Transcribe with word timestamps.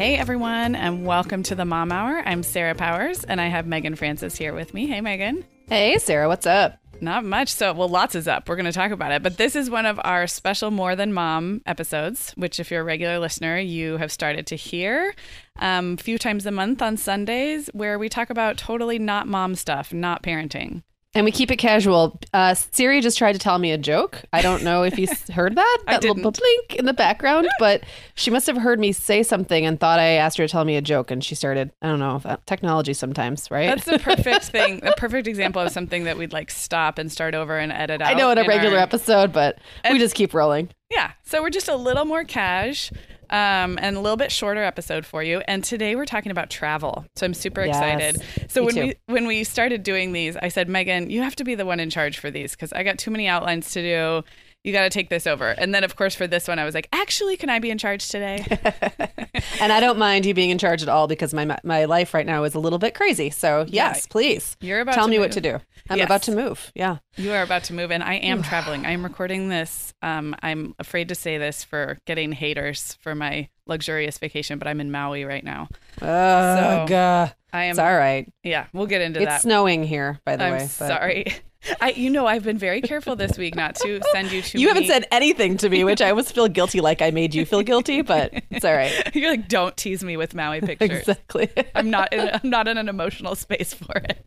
Hey 0.00 0.16
everyone, 0.16 0.76
and 0.76 1.04
welcome 1.04 1.42
to 1.42 1.54
the 1.54 1.66
Mom 1.66 1.92
Hour. 1.92 2.22
I'm 2.24 2.42
Sarah 2.42 2.74
Powers, 2.74 3.22
and 3.22 3.38
I 3.38 3.48
have 3.48 3.66
Meagan 3.66 3.96
Francis 3.96 4.34
here 4.34 4.54
with 4.54 4.72
me. 4.72 4.86
Hey, 4.86 5.02
Meagan. 5.02 5.44
Hey, 5.68 5.98
Sarah, 5.98 6.26
what's 6.26 6.46
up? 6.46 6.78
Not 7.02 7.22
much. 7.22 7.50
So, 7.50 7.74
well, 7.74 7.90
lots 7.90 8.14
is 8.14 8.26
up. 8.26 8.48
We're 8.48 8.56
going 8.56 8.64
to 8.64 8.72
talk 8.72 8.92
about 8.92 9.12
it. 9.12 9.22
But 9.22 9.36
this 9.36 9.54
is 9.54 9.68
one 9.68 9.84
of 9.84 10.00
our 10.02 10.26
special 10.26 10.70
More 10.70 10.96
Than 10.96 11.12
Mom 11.12 11.60
episodes, 11.66 12.32
which, 12.36 12.58
if 12.58 12.70
you're 12.70 12.80
a 12.80 12.84
regular 12.84 13.18
listener, 13.18 13.58
you 13.58 13.98
have 13.98 14.10
started 14.10 14.46
to 14.46 14.56
hear 14.56 15.14
um, 15.58 15.98
a 16.00 16.02
few 16.02 16.16
times 16.16 16.46
a 16.46 16.50
month 16.50 16.80
on 16.80 16.96
Sundays, 16.96 17.68
where 17.74 17.98
we 17.98 18.08
talk 18.08 18.30
about 18.30 18.56
totally 18.56 18.98
not 18.98 19.28
mom 19.28 19.54
stuff, 19.54 19.92
not 19.92 20.22
parenting. 20.22 20.82
And 21.12 21.24
we 21.24 21.32
keep 21.32 21.50
it 21.50 21.56
casual. 21.56 22.20
Uh, 22.32 22.54
Siri 22.54 23.00
just 23.00 23.18
tried 23.18 23.32
to 23.32 23.40
tell 23.40 23.58
me 23.58 23.72
a 23.72 23.78
joke. 23.78 24.22
I 24.32 24.42
don't 24.42 24.62
know 24.62 24.84
if 24.84 24.96
you 24.96 25.08
heard 25.34 25.56
that, 25.56 25.78
that 25.88 26.04
little 26.04 26.30
blink 26.30 26.76
in 26.76 26.84
the 26.84 26.92
background, 26.92 27.48
but 27.58 27.82
she 28.14 28.30
must 28.30 28.46
have 28.46 28.56
heard 28.56 28.78
me 28.78 28.92
say 28.92 29.24
something 29.24 29.66
and 29.66 29.80
thought 29.80 29.98
I 29.98 30.10
asked 30.10 30.38
her 30.38 30.46
to 30.46 30.50
tell 30.50 30.64
me 30.64 30.76
a 30.76 30.80
joke. 30.80 31.10
And 31.10 31.24
she 31.24 31.34
started, 31.34 31.72
I 31.82 31.88
don't 31.88 31.98
know, 31.98 32.22
technology 32.46 32.92
sometimes, 32.92 33.50
right? 33.50 33.66
That's 33.66 33.86
the 33.86 33.98
perfect 33.98 34.44
thing, 34.52 34.86
a 34.86 34.92
perfect 34.92 35.26
example 35.26 35.60
of 35.60 35.72
something 35.72 36.04
that 36.04 36.16
we'd 36.16 36.32
like 36.32 36.48
stop 36.48 36.96
and 36.98 37.10
start 37.10 37.34
over 37.34 37.58
and 37.58 37.72
edit 37.72 38.00
out. 38.00 38.08
I 38.08 38.14
know 38.14 38.30
in 38.30 38.38
a 38.38 38.44
regular 38.44 38.76
our- 38.76 38.82
episode, 38.82 39.32
but 39.32 39.58
we 39.90 39.98
just 39.98 40.14
keep 40.14 40.32
rolling. 40.32 40.70
Yeah. 40.92 41.12
So 41.24 41.42
we're 41.42 41.50
just 41.50 41.68
a 41.68 41.76
little 41.76 42.04
more 42.04 42.24
cash 42.24 42.92
um, 43.30 43.78
and 43.80 43.96
a 43.96 44.00
little 44.00 44.16
bit 44.16 44.30
shorter 44.32 44.62
episode 44.62 45.06
for 45.06 45.22
you. 45.22 45.40
And 45.48 45.64
today 45.64 45.96
we're 45.96 46.04
talking 46.04 46.30
about 46.32 46.50
travel. 46.50 47.04
So 47.16 47.26
I'm 47.26 47.34
super 47.34 47.64
Yes. 47.64 47.76
excited. 47.76 48.50
So 48.50 48.64
when 48.64 48.74
too. 48.74 48.80
we 48.82 48.94
when 49.06 49.26
we 49.26 49.44
started 49.44 49.82
doing 49.82 50.12
these, 50.12 50.36
I 50.36 50.48
said, 50.48 50.68
Meagan, 50.68 51.10
you 51.10 51.22
have 51.22 51.36
to 51.36 51.44
be 51.44 51.54
the 51.54 51.64
one 51.64 51.80
in 51.80 51.90
charge 51.90 52.18
for 52.18 52.30
these 52.30 52.52
because 52.52 52.72
I 52.72 52.82
got 52.82 52.98
too 52.98 53.10
many 53.10 53.26
outlines 53.26 53.70
to 53.72 53.82
do. 53.82 54.24
You 54.64 54.72
got 54.72 54.82
to 54.82 54.90
take 54.90 55.08
this 55.08 55.26
over. 55.26 55.48
And 55.48 55.74
then, 55.74 55.84
of 55.84 55.96
course, 55.96 56.14
for 56.14 56.26
this 56.26 56.46
one, 56.46 56.58
I 56.58 56.64
was 56.66 56.74
like, 56.74 56.88
actually, 56.92 57.36
can 57.38 57.48
I 57.48 57.60
be 57.60 57.70
in 57.70 57.78
charge 57.78 58.08
today? 58.08 58.44
And 59.60 59.72
I 59.72 59.80
don't 59.80 59.98
mind 59.98 60.26
you 60.26 60.34
being 60.34 60.50
in 60.50 60.58
charge 60.58 60.82
at 60.82 60.88
all 60.88 61.06
because 61.06 61.32
my 61.32 61.56
my 61.64 61.84
life 61.86 62.12
right 62.14 62.26
now 62.26 62.44
is 62.44 62.54
a 62.54 62.58
little 62.58 62.78
bit 62.78 62.94
crazy. 62.94 63.30
So 63.30 63.64
yes, 63.68 64.06
please. 64.06 64.56
You're 64.60 64.80
about 64.80 64.94
tell 64.94 65.08
me 65.08 65.18
what 65.18 65.32
to 65.32 65.40
do. 65.40 65.58
I'm 65.88 65.98
Yes. 65.98 66.06
about 66.06 66.22
to 66.24 66.32
move. 66.32 66.72
Yeah. 66.74 66.98
You 67.16 67.32
are 67.32 67.42
about 67.42 67.64
to 67.64 67.74
move, 67.74 67.90
and 67.90 68.02
I 68.02 68.14
am 68.14 68.42
traveling. 68.50 68.84
I 68.86 68.90
am 68.92 69.02
recording 69.02 69.48
this. 69.48 69.94
Um, 70.02 70.34
I'm 70.42 70.74
afraid 70.78 71.08
to 71.08 71.14
say 71.14 71.38
this 71.38 71.62
for 71.64 71.98
getting 72.06 72.32
haters 72.32 72.98
for 73.00 73.14
my 73.14 73.48
luxurious 73.66 74.18
vacation, 74.18 74.58
but 74.58 74.66
I'm 74.68 74.80
in 74.80 74.90
Maui 74.90 75.24
right 75.24 75.44
now. 75.44 75.68
Oh 76.02 76.86
God, 76.86 77.34
I 77.52 77.64
am. 77.64 77.70
it's 77.70 77.78
all 77.78 77.96
right. 77.96 78.30
Yeah, 78.42 78.66
we'll 78.72 78.86
get 78.86 79.00
into 79.00 79.20
It's 79.20 79.26
that. 79.28 79.34
It's 79.36 79.42
snowing 79.42 79.84
here, 79.84 80.18
by 80.24 80.36
the 80.36 80.44
I'm 80.44 80.52
way. 80.54 80.66
sorry. 80.66 81.26
I, 81.80 81.90
you 81.90 82.10
know, 82.10 82.26
I've 82.26 82.44
been 82.44 82.58
very 82.58 82.80
careful 82.80 83.16
this 83.16 83.36
week 83.36 83.54
not 83.54 83.74
to 83.76 84.00
send 84.12 84.32
you 84.32 84.42
too. 84.42 84.60
You 84.60 84.68
haven't 84.68 84.86
said 84.86 85.06
anything 85.10 85.56
to 85.58 85.68
me, 85.68 85.84
which 85.84 86.00
I 86.00 86.10
always 86.10 86.30
feel 86.30 86.48
guilty 86.48 86.80
like 86.80 87.02
I 87.02 87.10
made 87.10 87.34
you 87.34 87.44
feel 87.44 87.62
guilty, 87.62 88.02
but 88.02 88.32
it's 88.50 88.64
all 88.64 88.74
right. 88.74 88.92
You're 89.14 89.30
like, 89.30 89.48
don't 89.48 89.76
tease 89.76 90.02
me 90.02 90.16
with 90.16 90.34
Maui 90.34 90.60
pictures. 90.60 90.90
Exactly. 90.90 91.50
I'm 91.74 91.90
not. 91.90 92.12
In, 92.12 92.30
I'm 92.32 92.50
not 92.50 92.68
in 92.68 92.78
an 92.78 92.88
emotional 92.88 93.34
space 93.34 93.74
for 93.74 93.96
it. 93.96 94.24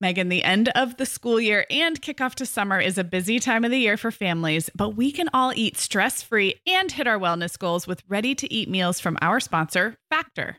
Meagan, 0.00 0.28
the 0.28 0.42
end 0.42 0.70
of 0.74 0.96
the 0.96 1.06
school 1.06 1.40
year 1.40 1.64
and 1.70 2.00
kickoff 2.02 2.34
to 2.34 2.46
summer 2.46 2.78
is 2.78 2.98
a 2.98 3.04
busy 3.04 3.38
time 3.38 3.64
of 3.64 3.70
the 3.70 3.78
year 3.78 3.96
for 3.96 4.10
families, 4.10 4.68
but 4.74 4.90
we 4.90 5.12
can 5.12 5.30
all 5.32 5.52
eat 5.54 5.76
stress 5.78 6.20
free 6.20 6.56
and 6.66 6.92
hit 6.92 7.06
our 7.06 7.18
wellness 7.18 7.58
goals 7.58 7.86
with 7.86 8.02
ready 8.08 8.34
to 8.34 8.52
eat 8.52 8.68
meals 8.68 9.00
from 9.00 9.16
our 9.22 9.40
sponsor, 9.40 9.96
Factor. 10.10 10.58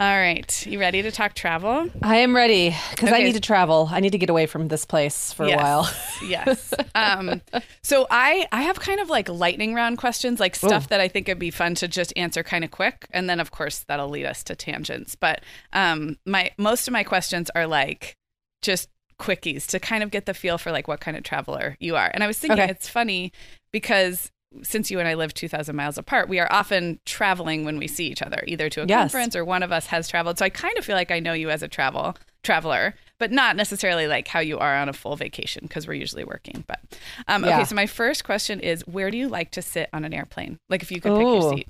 All 0.00 0.16
right. 0.16 0.66
You 0.66 0.80
ready 0.80 1.02
to 1.02 1.10
talk 1.10 1.34
travel? 1.34 1.90
I 2.02 2.16
am 2.16 2.34
ready 2.34 2.74
because 2.90 3.10
okay. 3.10 3.20
I 3.20 3.22
need 3.22 3.34
to 3.34 3.40
travel. 3.40 3.86
I 3.92 4.00
need 4.00 4.12
to 4.12 4.18
get 4.18 4.30
away 4.30 4.46
from 4.46 4.68
this 4.68 4.86
place 4.86 5.34
for 5.34 5.46
yes. 5.46 5.60
a 5.60 5.62
while. 5.62 5.90
yes. 6.26 6.72
Um, 6.94 7.42
so 7.82 8.06
I 8.10 8.46
I 8.50 8.62
have 8.62 8.80
kind 8.80 9.00
of 9.00 9.10
like 9.10 9.28
lightning 9.28 9.74
round 9.74 9.98
questions, 9.98 10.40
like 10.40 10.56
stuff 10.56 10.84
Ooh. 10.84 10.88
that 10.88 11.00
I 11.00 11.08
think 11.08 11.28
would 11.28 11.38
be 11.38 11.50
fun 11.50 11.74
to 11.74 11.86
just 11.86 12.14
answer 12.16 12.42
kind 12.42 12.64
of 12.64 12.70
quick, 12.70 13.08
and 13.10 13.28
then 13.28 13.40
of 13.40 13.50
course 13.50 13.80
that'll 13.88 14.08
lead 14.08 14.24
us 14.24 14.42
to 14.44 14.56
tangents. 14.56 15.16
But 15.16 15.42
um, 15.74 16.16
my 16.24 16.50
most 16.56 16.88
of 16.88 16.92
my 16.92 17.04
questions 17.04 17.50
are 17.54 17.66
like 17.66 18.16
just 18.62 18.88
quickies 19.18 19.66
to 19.66 19.78
kind 19.78 20.02
of 20.02 20.10
get 20.10 20.24
the 20.24 20.32
feel 20.32 20.56
for 20.56 20.72
like 20.72 20.88
what 20.88 21.00
kind 21.00 21.14
of 21.14 21.24
traveler 21.24 21.76
you 21.78 21.94
are. 21.96 22.10
And 22.14 22.24
I 22.24 22.26
was 22.26 22.38
thinking 22.38 22.58
okay. 22.58 22.70
it's 22.70 22.88
funny 22.88 23.32
because 23.70 24.30
since 24.62 24.90
you 24.90 24.98
and 24.98 25.08
I 25.08 25.14
live 25.14 25.32
2,000 25.34 25.74
miles 25.74 25.96
apart, 25.96 26.28
we 26.28 26.38
are 26.38 26.48
often 26.50 26.98
traveling 27.06 27.64
when 27.64 27.78
we 27.78 27.86
see 27.86 28.06
each 28.06 28.22
other, 28.22 28.42
either 28.46 28.68
to 28.70 28.82
a 28.82 28.86
yes. 28.86 28.98
conference 28.98 29.36
or 29.36 29.44
one 29.44 29.62
of 29.62 29.72
us 29.72 29.86
has 29.86 30.08
traveled. 30.08 30.38
So 30.38 30.44
I 30.44 30.50
kind 30.50 30.76
of 30.76 30.84
feel 30.84 30.96
like 30.96 31.10
I 31.10 31.20
know 31.20 31.32
you 31.32 31.50
as 31.50 31.62
a 31.62 31.68
travel 31.68 32.16
traveler, 32.42 32.94
but 33.18 33.30
not 33.30 33.54
necessarily 33.54 34.06
like 34.06 34.26
how 34.26 34.40
you 34.40 34.58
are 34.58 34.76
on 34.76 34.88
a 34.88 34.92
full 34.92 35.14
vacation 35.14 35.62
because 35.62 35.86
we're 35.86 35.94
usually 35.94 36.24
working. 36.24 36.64
But 36.66 36.80
um, 37.28 37.44
yeah. 37.44 37.56
okay, 37.56 37.64
so 37.64 37.74
my 37.74 37.86
first 37.86 38.24
question 38.24 38.60
is, 38.60 38.86
where 38.86 39.10
do 39.10 39.18
you 39.18 39.28
like 39.28 39.50
to 39.52 39.62
sit 39.62 39.88
on 39.92 40.04
an 40.04 40.12
airplane? 40.12 40.58
Like 40.68 40.82
if 40.82 40.90
you 40.90 41.00
could 41.00 41.16
pick 41.16 41.26
your 41.26 41.50
seat. 41.50 41.68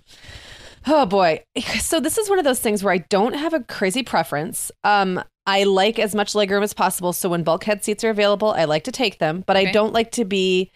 Oh 0.86 1.06
boy. 1.06 1.44
So 1.80 2.00
this 2.00 2.18
is 2.18 2.30
one 2.30 2.38
of 2.38 2.44
those 2.44 2.60
things 2.60 2.82
where 2.82 2.94
I 2.94 2.98
don't 2.98 3.34
have 3.34 3.52
a 3.52 3.60
crazy 3.60 4.02
preference. 4.02 4.70
Um, 4.84 5.22
I 5.46 5.64
like 5.64 5.98
as 5.98 6.14
much 6.14 6.34
legroom 6.34 6.62
as 6.62 6.72
possible. 6.72 7.12
So 7.12 7.28
when 7.28 7.42
bulkhead 7.42 7.84
seats 7.84 8.04
are 8.04 8.10
available, 8.10 8.52
I 8.52 8.64
like 8.64 8.84
to 8.84 8.92
take 8.92 9.18
them, 9.18 9.42
but 9.46 9.56
okay. 9.56 9.68
I 9.68 9.72
don't 9.72 9.92
like 9.92 10.12
to 10.12 10.24
be 10.24 10.70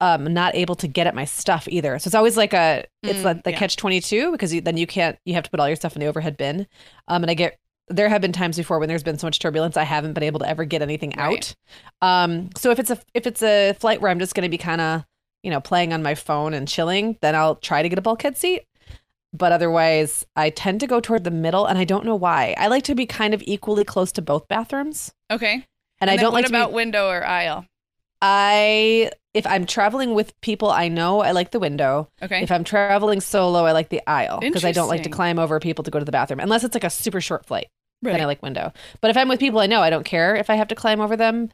um 0.00 0.32
not 0.32 0.54
able 0.54 0.74
to 0.76 0.86
get 0.86 1.06
at 1.06 1.14
my 1.14 1.24
stuff 1.24 1.66
either. 1.68 1.98
So 1.98 2.08
it's 2.08 2.14
always 2.14 2.36
like 2.36 2.52
a 2.52 2.84
it's 3.02 3.20
mm, 3.20 3.24
like 3.24 3.44
the 3.44 3.50
yeah. 3.50 3.58
catch 3.58 3.76
22 3.76 4.32
because 4.32 4.52
you, 4.54 4.60
then 4.60 4.76
you 4.76 4.86
can't 4.86 5.18
you 5.24 5.34
have 5.34 5.44
to 5.44 5.50
put 5.50 5.60
all 5.60 5.68
your 5.68 5.76
stuff 5.76 5.96
in 5.96 6.00
the 6.00 6.06
overhead 6.06 6.36
bin. 6.36 6.66
Um 7.08 7.22
and 7.22 7.30
I 7.30 7.34
get 7.34 7.58
there 7.88 8.08
have 8.08 8.20
been 8.20 8.32
times 8.32 8.56
before 8.56 8.78
when 8.78 8.88
there's 8.88 9.02
been 9.02 9.18
so 9.18 9.26
much 9.26 9.38
turbulence 9.38 9.76
I 9.76 9.84
haven't 9.84 10.12
been 10.12 10.22
able 10.22 10.40
to 10.40 10.48
ever 10.48 10.64
get 10.64 10.82
anything 10.82 11.14
right. 11.16 11.54
out. 12.02 12.22
Um 12.24 12.50
so 12.56 12.70
if 12.70 12.78
it's 12.78 12.90
a 12.90 12.98
if 13.14 13.26
it's 13.26 13.42
a 13.42 13.72
flight 13.74 14.00
where 14.00 14.10
I'm 14.10 14.18
just 14.18 14.34
going 14.34 14.46
to 14.46 14.50
be 14.50 14.58
kind 14.58 14.80
of, 14.80 15.04
you 15.42 15.50
know, 15.50 15.60
playing 15.60 15.92
on 15.92 16.02
my 16.02 16.14
phone 16.14 16.54
and 16.54 16.68
chilling, 16.68 17.18
then 17.20 17.34
I'll 17.34 17.56
try 17.56 17.82
to 17.82 17.88
get 17.88 17.98
a 17.98 18.02
bulkhead 18.02 18.36
seat. 18.36 18.64
But 19.32 19.52
otherwise, 19.52 20.24
I 20.36 20.50
tend 20.50 20.80
to 20.80 20.86
go 20.86 21.00
toward 21.00 21.24
the 21.24 21.30
middle 21.30 21.66
and 21.66 21.78
I 21.78 21.84
don't 21.84 22.04
know 22.04 22.16
why. 22.16 22.54
I 22.56 22.68
like 22.68 22.84
to 22.84 22.94
be 22.94 23.04
kind 23.04 23.34
of 23.34 23.42
equally 23.46 23.84
close 23.84 24.10
to 24.12 24.22
both 24.22 24.48
bathrooms. 24.48 25.12
Okay. 25.30 25.66
And, 26.00 26.08
and 26.08 26.10
I 26.10 26.16
don't 26.16 26.32
what 26.32 26.42
like 26.42 26.48
about 26.48 26.70
be, 26.70 26.76
window 26.76 27.08
or 27.08 27.26
aisle? 27.26 27.66
I 28.22 29.10
if 29.38 29.46
I'm 29.46 29.66
traveling 29.66 30.14
with 30.14 30.38
people 30.40 30.68
I 30.68 30.88
know, 30.88 31.20
I 31.20 31.30
like 31.30 31.52
the 31.52 31.60
window. 31.60 32.10
Okay. 32.20 32.42
If 32.42 32.50
I'm 32.50 32.64
traveling 32.64 33.20
solo, 33.20 33.64
I 33.64 33.72
like 33.72 33.88
the 33.88 34.02
aisle 34.06 34.40
because 34.40 34.64
I 34.64 34.72
don't 34.72 34.88
like 34.88 35.04
to 35.04 35.10
climb 35.10 35.38
over 35.38 35.60
people 35.60 35.84
to 35.84 35.90
go 35.90 35.98
to 35.98 36.04
the 36.04 36.12
bathroom 36.12 36.40
unless 36.40 36.64
it's 36.64 36.74
like 36.74 36.84
a 36.84 36.90
super 36.90 37.20
short 37.20 37.46
flight. 37.46 37.68
Right. 38.02 38.12
Then 38.12 38.20
I 38.20 38.26
like 38.26 38.42
window. 38.42 38.72
But 39.00 39.10
if 39.10 39.16
I'm 39.16 39.28
with 39.28 39.40
people 39.40 39.60
I 39.60 39.66
know, 39.66 39.80
I 39.80 39.90
don't 39.90 40.04
care 40.04 40.36
if 40.36 40.50
I 40.50 40.56
have 40.56 40.68
to 40.68 40.74
climb 40.74 41.00
over 41.00 41.16
them. 41.16 41.50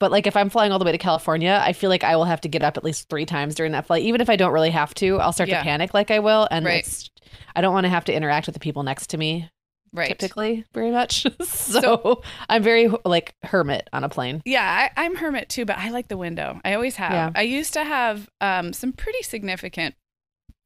But 0.00 0.10
like 0.10 0.26
if 0.26 0.36
I'm 0.36 0.48
flying 0.48 0.72
all 0.72 0.78
the 0.78 0.84
way 0.84 0.92
to 0.92 0.98
California, 0.98 1.60
I 1.62 1.72
feel 1.72 1.90
like 1.90 2.04
I 2.04 2.16
will 2.16 2.24
have 2.24 2.40
to 2.42 2.48
get 2.48 2.62
up 2.62 2.76
at 2.76 2.84
least 2.84 3.08
three 3.08 3.26
times 3.26 3.54
during 3.54 3.72
that 3.72 3.86
flight. 3.86 4.04
Even 4.04 4.20
if 4.20 4.30
I 4.30 4.36
don't 4.36 4.52
really 4.52 4.70
have 4.70 4.94
to, 4.94 5.18
I'll 5.18 5.32
start 5.32 5.48
yeah. 5.48 5.58
to 5.58 5.64
panic 5.64 5.92
like 5.92 6.10
I 6.10 6.20
will, 6.20 6.48
and 6.50 6.64
right. 6.64 6.80
it's 6.80 7.10
I 7.54 7.60
don't 7.60 7.74
want 7.74 7.84
to 7.84 7.90
have 7.90 8.04
to 8.06 8.14
interact 8.14 8.46
with 8.46 8.54
the 8.54 8.60
people 8.60 8.84
next 8.84 9.08
to 9.10 9.18
me 9.18 9.50
right 9.92 10.08
typically 10.08 10.64
very 10.72 10.90
much 10.90 11.26
so, 11.42 11.80
so, 11.80 12.22
i'm 12.48 12.62
very 12.62 12.88
like 13.04 13.34
hermit 13.44 13.88
on 13.92 14.04
a 14.04 14.08
plane 14.08 14.42
yeah 14.44 14.88
I, 14.96 15.04
am 15.04 15.16
hermit 15.16 15.48
too 15.48 15.64
but 15.64 15.78
i 15.78 15.90
like 15.90 16.08
the 16.08 16.16
window 16.16 16.60
i 16.64 16.74
always 16.74 16.96
have 16.96 17.12
yeah. 17.12 17.30
i 17.34 17.42
used 17.42 17.72
to 17.74 17.84
have 17.84 18.28
um, 18.40 18.72
some 18.72 18.92
pretty 18.92 19.22
significant 19.22 19.94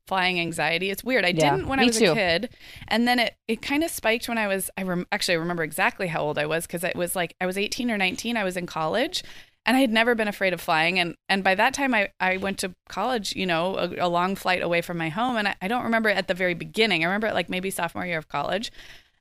flying 0.07 0.41
anxiety 0.41 0.91
it's 0.91 1.05
weird 1.05 1.25
i 1.25 1.29
yeah, 1.29 1.51
didn't 1.51 1.69
when 1.69 1.79
i 1.79 1.85
was 1.85 1.99
too. 1.99 2.11
a 2.11 2.15
kid 2.15 2.51
and 2.89 3.07
then 3.07 3.19
it 3.19 3.35
it 3.47 3.63
kind 3.63 3.85
of 3.85 3.91
spiked 3.91 4.29
when 4.29 4.37
i 4.37 4.47
was 4.47 4.69
i 4.77 4.83
rem- 4.83 5.07
actually 5.13 5.35
I 5.35 5.39
remember 5.39 5.63
exactly 5.63 6.09
how 6.09 6.23
old 6.23 6.39
i 6.39 6.47
was 6.47 6.67
because 6.67 6.83
it 6.83 6.97
was 6.97 7.15
like 7.15 7.35
i 7.41 7.47
was 7.47 7.57
18 7.57 7.91
or 7.91 7.97
19 7.97 8.37
i 8.37 8.45
was 8.45 8.57
in 8.57 8.67
college 8.67 9.23
and 9.65 9.77
I 9.77 9.81
had 9.81 9.93
never 9.93 10.15
been 10.15 10.29
afraid 10.29 10.53
of 10.53 10.61
flying. 10.61 10.99
And 10.99 11.17
and 11.29 11.45
by 11.45 11.55
that 11.55 11.75
time, 11.75 11.95
I, 11.95 12.11
I 12.21 12.37
went 12.37 12.59
to 12.59 12.75
college, 12.89 13.35
you 13.37 13.47
know, 13.47 13.77
a, 13.77 14.07
a 14.07 14.09
long 14.09 14.35
flight 14.35 14.63
away 14.63 14.81
from 14.81 14.99
my 14.99 15.09
home. 15.09 15.37
And 15.37 15.49
I, 15.49 15.57
I, 15.63 15.69
don't 15.69 15.85
remember 15.85 16.09
at 16.09 16.29
the 16.29 16.35
very 16.35 16.55
beginning. 16.55 17.03
I 17.03 17.07
remember 17.07 17.29
it 17.29 17.35
like 17.35 17.49
maybe 17.49 17.71
sophomore 17.71 18.05
year 18.05 18.19
of 18.19 18.29
college. 18.29 18.73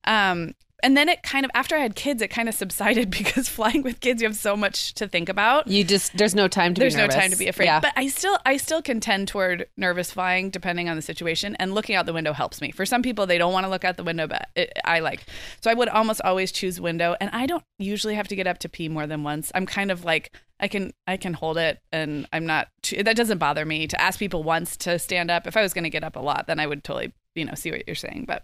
Um, 0.06 0.56
and 0.83 0.98
then 0.98 1.09
it 1.09 1.24
kind 1.24 1.45
of 1.45 1.51
after 1.53 1.75
I 1.75 1.80
had 1.80 1.95
kids, 1.95 2.21
it 2.21 2.30
kind 2.30 2.50
of 2.50 2.56
subsided 2.62 3.09
because 3.09 3.48
flying 3.50 3.83
with 3.83 4.00
kids, 4.00 4.21
you 4.21 4.27
have 4.27 4.38
so 4.38 4.56
much 4.56 4.94
to 4.95 5.07
think 5.07 5.30
about. 5.30 5.68
You 5.68 5.83
just 5.83 6.18
there's 6.18 6.36
no 6.36 6.48
time 6.48 6.74
to 6.74 6.80
there's 6.80 6.95
no 6.95 7.07
time 7.07 7.31
to 7.31 7.38
be 7.38 7.48
afraid. 7.48 7.65
Yeah. 7.65 7.79
But 7.79 7.93
I 7.96 8.08
still 8.08 8.38
I 8.46 8.58
still 8.58 8.81
contend 8.81 9.27
toward 9.27 9.67
nervous 9.77 10.12
flying 10.12 10.50
depending 10.50 10.89
on 10.89 10.96
the 10.96 11.01
situation. 11.01 11.55
And 11.58 11.74
looking 11.74 11.96
out 11.96 12.05
the 12.05 12.13
window 12.13 12.34
helps 12.34 12.62
me. 12.62 12.72
For 12.72 12.86
some 12.86 13.01
people, 13.01 13.25
they 13.25 13.38
don't 13.38 13.53
want 13.53 13.65
to 13.65 13.70
look 13.70 13.86
out 13.86 13.98
the 13.98 14.03
window, 14.03 14.27
but 14.27 14.50
it, 14.55 14.74
I 14.86 15.00
like. 15.00 15.25
So 15.62 15.70
I 15.70 15.74
would 15.74 15.89
almost 15.89 16.22
always 16.24 16.51
choose 16.51 16.81
window. 16.81 17.15
And 17.20 17.29
I 17.31 17.46
don't 17.46 17.63
usually 17.77 18.15
have 18.15 18.27
to 18.29 18.36
get 18.36 18.48
up 18.48 18.60
to 18.60 18.70
pee 18.70 18.89
more 18.89 19.08
than 19.08 19.24
once. 19.24 19.51
I'm 19.53 19.65
kind 19.65 19.91
of 19.91 20.03
like 20.03 20.36
I 20.60 20.67
can 20.67 20.91
I 21.08 21.17
can 21.17 21.34
hold 21.34 21.58
it, 21.58 21.79
and 21.91 22.27
I'm 22.31 22.46
not. 22.46 22.67
Too, 22.84 23.03
that 23.03 23.15
doesn't 23.15 23.39
bother 23.39 23.65
me 23.65 23.88
to 23.88 24.01
ask 24.01 24.20
people 24.20 24.43
once 24.43 24.77
to 24.77 25.00
stand 25.00 25.31
up. 25.31 25.48
If 25.48 25.58
I 25.58 25.62
was 25.62 25.74
going 25.74 25.84
to 25.84 25.89
get 25.89 26.03
up 26.03 26.15
a 26.15 26.20
lot, 26.20 26.48
then 26.48 26.60
I 26.60 26.67
would 26.67 26.84
totally 26.84 27.13
you 27.36 27.46
know 27.46 27.55
see 27.55 27.72
what 27.72 27.88
you're 27.88 27.96
saying, 27.96 28.25
but. 28.27 28.43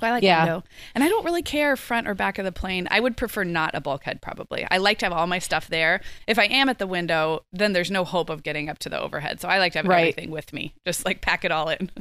So 0.00 0.06
I 0.06 0.10
like 0.10 0.22
yeah. 0.22 0.44
window. 0.44 0.64
And 0.94 1.04
I 1.04 1.08
don't 1.08 1.24
really 1.24 1.42
care 1.42 1.76
front 1.76 2.08
or 2.08 2.14
back 2.14 2.38
of 2.38 2.44
the 2.44 2.52
plane. 2.52 2.88
I 2.90 3.00
would 3.00 3.16
prefer 3.16 3.44
not 3.44 3.74
a 3.74 3.80
bulkhead 3.80 4.22
probably. 4.22 4.66
I 4.70 4.78
like 4.78 4.98
to 5.00 5.06
have 5.06 5.12
all 5.12 5.26
my 5.26 5.38
stuff 5.38 5.68
there. 5.68 6.00
If 6.26 6.38
I 6.38 6.44
am 6.44 6.68
at 6.68 6.78
the 6.78 6.86
window, 6.86 7.44
then 7.52 7.74
there's 7.74 7.90
no 7.90 8.04
hope 8.04 8.30
of 8.30 8.42
getting 8.42 8.68
up 8.68 8.78
to 8.80 8.88
the 8.88 9.00
overhead. 9.00 9.40
So 9.40 9.48
I 9.48 9.58
like 9.58 9.72
to 9.72 9.80
have 9.80 9.86
right. 9.86 10.00
everything 10.00 10.30
with 10.30 10.52
me. 10.52 10.74
Just 10.86 11.04
like 11.04 11.20
pack 11.20 11.44
it 11.44 11.52
all 11.52 11.68
in. 11.68 11.90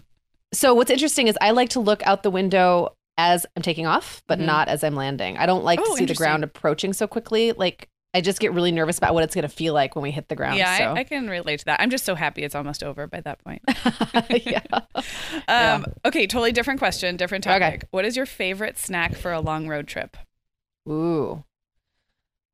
So 0.51 0.73
what's 0.73 0.89
interesting 0.89 1.27
is 1.27 1.37
I 1.39 1.51
like 1.51 1.69
to 1.69 1.79
look 1.79 2.01
out 2.07 2.23
the 2.23 2.31
window 2.31 2.95
as 3.19 3.45
I'm 3.55 3.61
taking 3.61 3.85
off, 3.85 4.23
but 4.27 4.39
mm-hmm. 4.39 4.47
not 4.47 4.67
as 4.67 4.83
I'm 4.83 4.95
landing. 4.95 5.37
I 5.37 5.45
don't 5.45 5.63
like 5.63 5.79
oh, 5.79 5.85
to 5.85 5.95
see 5.95 6.05
the 6.05 6.15
ground 6.15 6.43
approaching 6.43 6.91
so 6.91 7.05
quickly. 7.05 7.51
Like 7.51 7.87
I 8.13 8.21
just 8.21 8.39
get 8.39 8.53
really 8.53 8.71
nervous 8.71 8.97
about 8.97 9.13
what 9.13 9.23
it's 9.23 9.35
going 9.35 9.43
to 9.43 9.53
feel 9.53 9.73
like 9.73 9.95
when 9.95 10.01
we 10.01 10.09
hit 10.09 10.29
the 10.29 10.35
ground. 10.35 10.57
Yeah, 10.57 10.77
so. 10.77 10.83
I, 10.85 10.99
I, 10.99 11.03
can 11.03 11.29
relate 11.29 11.59
to 11.59 11.65
that. 11.65 11.79
I'm 11.79 11.91
just 11.91 12.05
so 12.05 12.15
happy 12.15 12.41
it's 12.41 12.55
almost 12.55 12.83
over 12.83 13.05
by 13.05 13.21
that 13.21 13.43
point. 13.43 13.61
yeah. 14.45 14.61
um, 14.95 15.03
yeah. 15.47 15.83
Okay, 16.05 16.25
totally 16.25 16.51
different 16.51 16.79
question, 16.79 17.17
different 17.17 17.43
topic. 17.43 17.61
Okay. 17.61 17.87
What 17.91 18.05
is 18.05 18.17
your 18.17 18.25
favorite 18.25 18.79
snack 18.79 19.15
for 19.15 19.31
a 19.31 19.39
long 19.39 19.67
road 19.67 19.87
trip? 19.87 20.17
Ooh. 20.87 21.43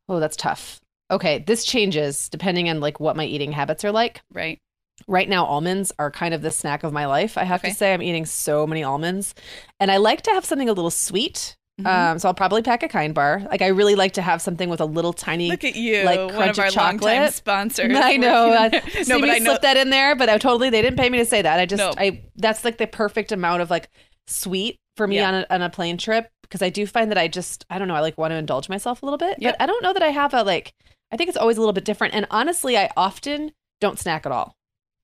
Oh, 0.10 0.20
that's 0.20 0.36
tough. 0.36 0.82
Okay, 1.10 1.40
this 1.40 1.64
changes 1.64 2.28
depending 2.30 2.70
on 2.70 2.82
like 2.82 3.00
what 3.00 3.16
my 3.16 3.26
eating 3.26 3.54
habits 3.54 3.86
are 3.86 3.92
like. 3.92 4.22
Right. 4.34 4.60
Right 5.08 5.30
now, 5.30 5.46
almonds 5.46 5.92
are 6.00 6.12
kind 6.12 6.34
of 6.34 6.42
the 6.42 6.52
snack 6.52 6.84
of 6.84 6.92
my 6.92 7.06
life. 7.06 7.38
I 7.38 7.44
have 7.44 7.62
okay. 7.62 7.70
to 7.70 7.76
say, 7.76 7.94
I'm 7.94 8.02
eating 8.02 8.26
so 8.26 8.66
many 8.66 8.84
almonds, 8.84 9.36
and 9.80 9.92
I 9.92 9.98
like 9.98 10.22
to 10.24 10.32
have 10.32 10.46
something 10.46 10.70
a 10.70 10.74
little 10.74 10.92
sweet. 10.92 11.58
Mm-hmm. 11.80 11.88
Um, 12.14 12.20
so 12.20 12.30
I'll 12.30 12.34
probably 12.34 12.62
pack 12.62 12.84
a 12.84 12.88
kind 12.88 13.14
bar. 13.14 13.42
Like 13.52 13.62
I 13.62 13.68
really 13.68 13.96
like 13.96 14.14
to 14.14 14.22
have 14.22 14.42
something 14.42 14.70
with 14.70 14.80
a 14.80 14.86
little 14.86 15.12
tiny, 15.12 15.50
look 15.50 15.66
at 15.66 15.76
you, 15.76 16.04
like 16.04 16.34
one 16.34 16.50
of 16.50 16.58
our 16.58 16.70
chocolate 16.70 17.34
sponsors. 17.34 17.94
I 18.00 18.16
know. 18.16 18.52
Uh, 18.52 18.70
no, 19.08 19.20
but 19.20 19.30
I 19.30 19.40
know- 19.40 19.46
slipped 19.52 19.64
that 19.64 19.76
in 19.76 19.90
there, 19.90 20.16
but 20.16 20.30
I 20.30 20.38
totally 20.38 20.70
they 20.70 20.82
didn't 20.82 20.98
pay 20.98 21.10
me 21.10 21.18
to 21.18 21.26
say 21.26 21.42
that. 21.42 21.60
I 21.60 21.66
just 21.66 21.84
I 22.00 22.22
that's 22.38 22.64
like 22.64 22.78
the 22.78 22.88
perfect 22.88 23.32
amount 23.34 23.62
of 23.62 23.70
like 23.70 23.90
sweet 24.28 24.78
for 24.96 25.06
me 25.06 25.18
Yeah. 25.18 25.28
on 25.28 25.34
a, 25.36 25.46
on 25.50 25.62
a 25.62 25.70
plane 25.70 25.98
trip 25.98 26.30
because 26.44 26.62
I 26.62 26.70
do 26.70 26.88
find 26.88 27.12
that 27.12 27.18
I 27.18 27.28
just 27.28 27.66
I 27.70 27.78
don't 27.78 27.90
know 27.90 27.96
I 27.96 28.00
like 28.00 28.18
want 28.18 28.32
to 28.32 28.36
indulge 28.38 28.70
myself 28.70 29.02
a 29.04 29.06
little 29.06 29.18
bit, 29.18 29.36
Yep. 29.40 29.56
but 29.58 29.62
I 29.64 29.66
don't 29.66 29.84
know 29.84 29.92
that 29.94 30.04
I 30.04 30.10
have 30.10 30.34
a 30.34 30.44
like. 30.44 30.74
I 31.12 31.18
think 31.18 31.28
it's 31.28 31.38
always 31.38 31.58
a 31.58 31.60
little 31.60 31.74
bit 31.74 31.84
different, 31.86 32.14
and 32.14 32.26
honestly, 32.32 32.78
I 32.78 32.90
often 32.96 33.52
don't 33.82 34.00
snack 34.00 34.26
at 34.26 34.32
all. 34.32 34.56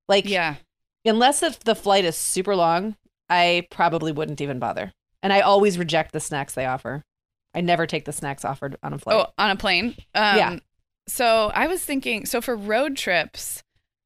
Like, 0.08 0.26
Yeah. 0.28 0.56
unless 1.06 1.44
if 1.44 1.60
the 1.60 1.76
flight 1.76 2.06
is 2.06 2.16
super 2.18 2.56
long, 2.56 2.96
I 3.30 3.68
probably 3.70 4.12
wouldn't 4.12 4.42
even 4.42 4.58
bother. 4.58 4.94
And 5.24 5.32
I 5.32 5.42
always 5.42 5.78
reject 5.78 6.12
the 6.14 6.20
snacks 6.20 6.54
they 6.54 6.66
offer. 6.66 7.04
I 7.54 7.62
never 7.62 7.86
take 7.86 8.06
the 8.06 8.14
snacks 8.14 8.46
offered 8.46 8.78
on 8.82 8.94
a 8.94 8.98
flight. 8.98 9.18
Oh, 9.18 9.32
on 9.38 9.52
a 9.52 9.56
plane. 9.56 9.96
Um, 10.16 10.38
Yeah. 10.38 10.60
So 11.08 11.52
I 11.54 11.68
was 11.68 11.84
thinking. 11.84 12.26
So 12.26 12.42
for 12.42 12.56
road 12.56 12.96
trips, 12.96 13.62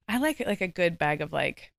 I 0.07 0.17
like 0.17 0.39
like 0.45 0.61
a 0.61 0.67
good 0.67 0.97
bag 0.97 1.21
of 1.21 1.31
like 1.31 1.71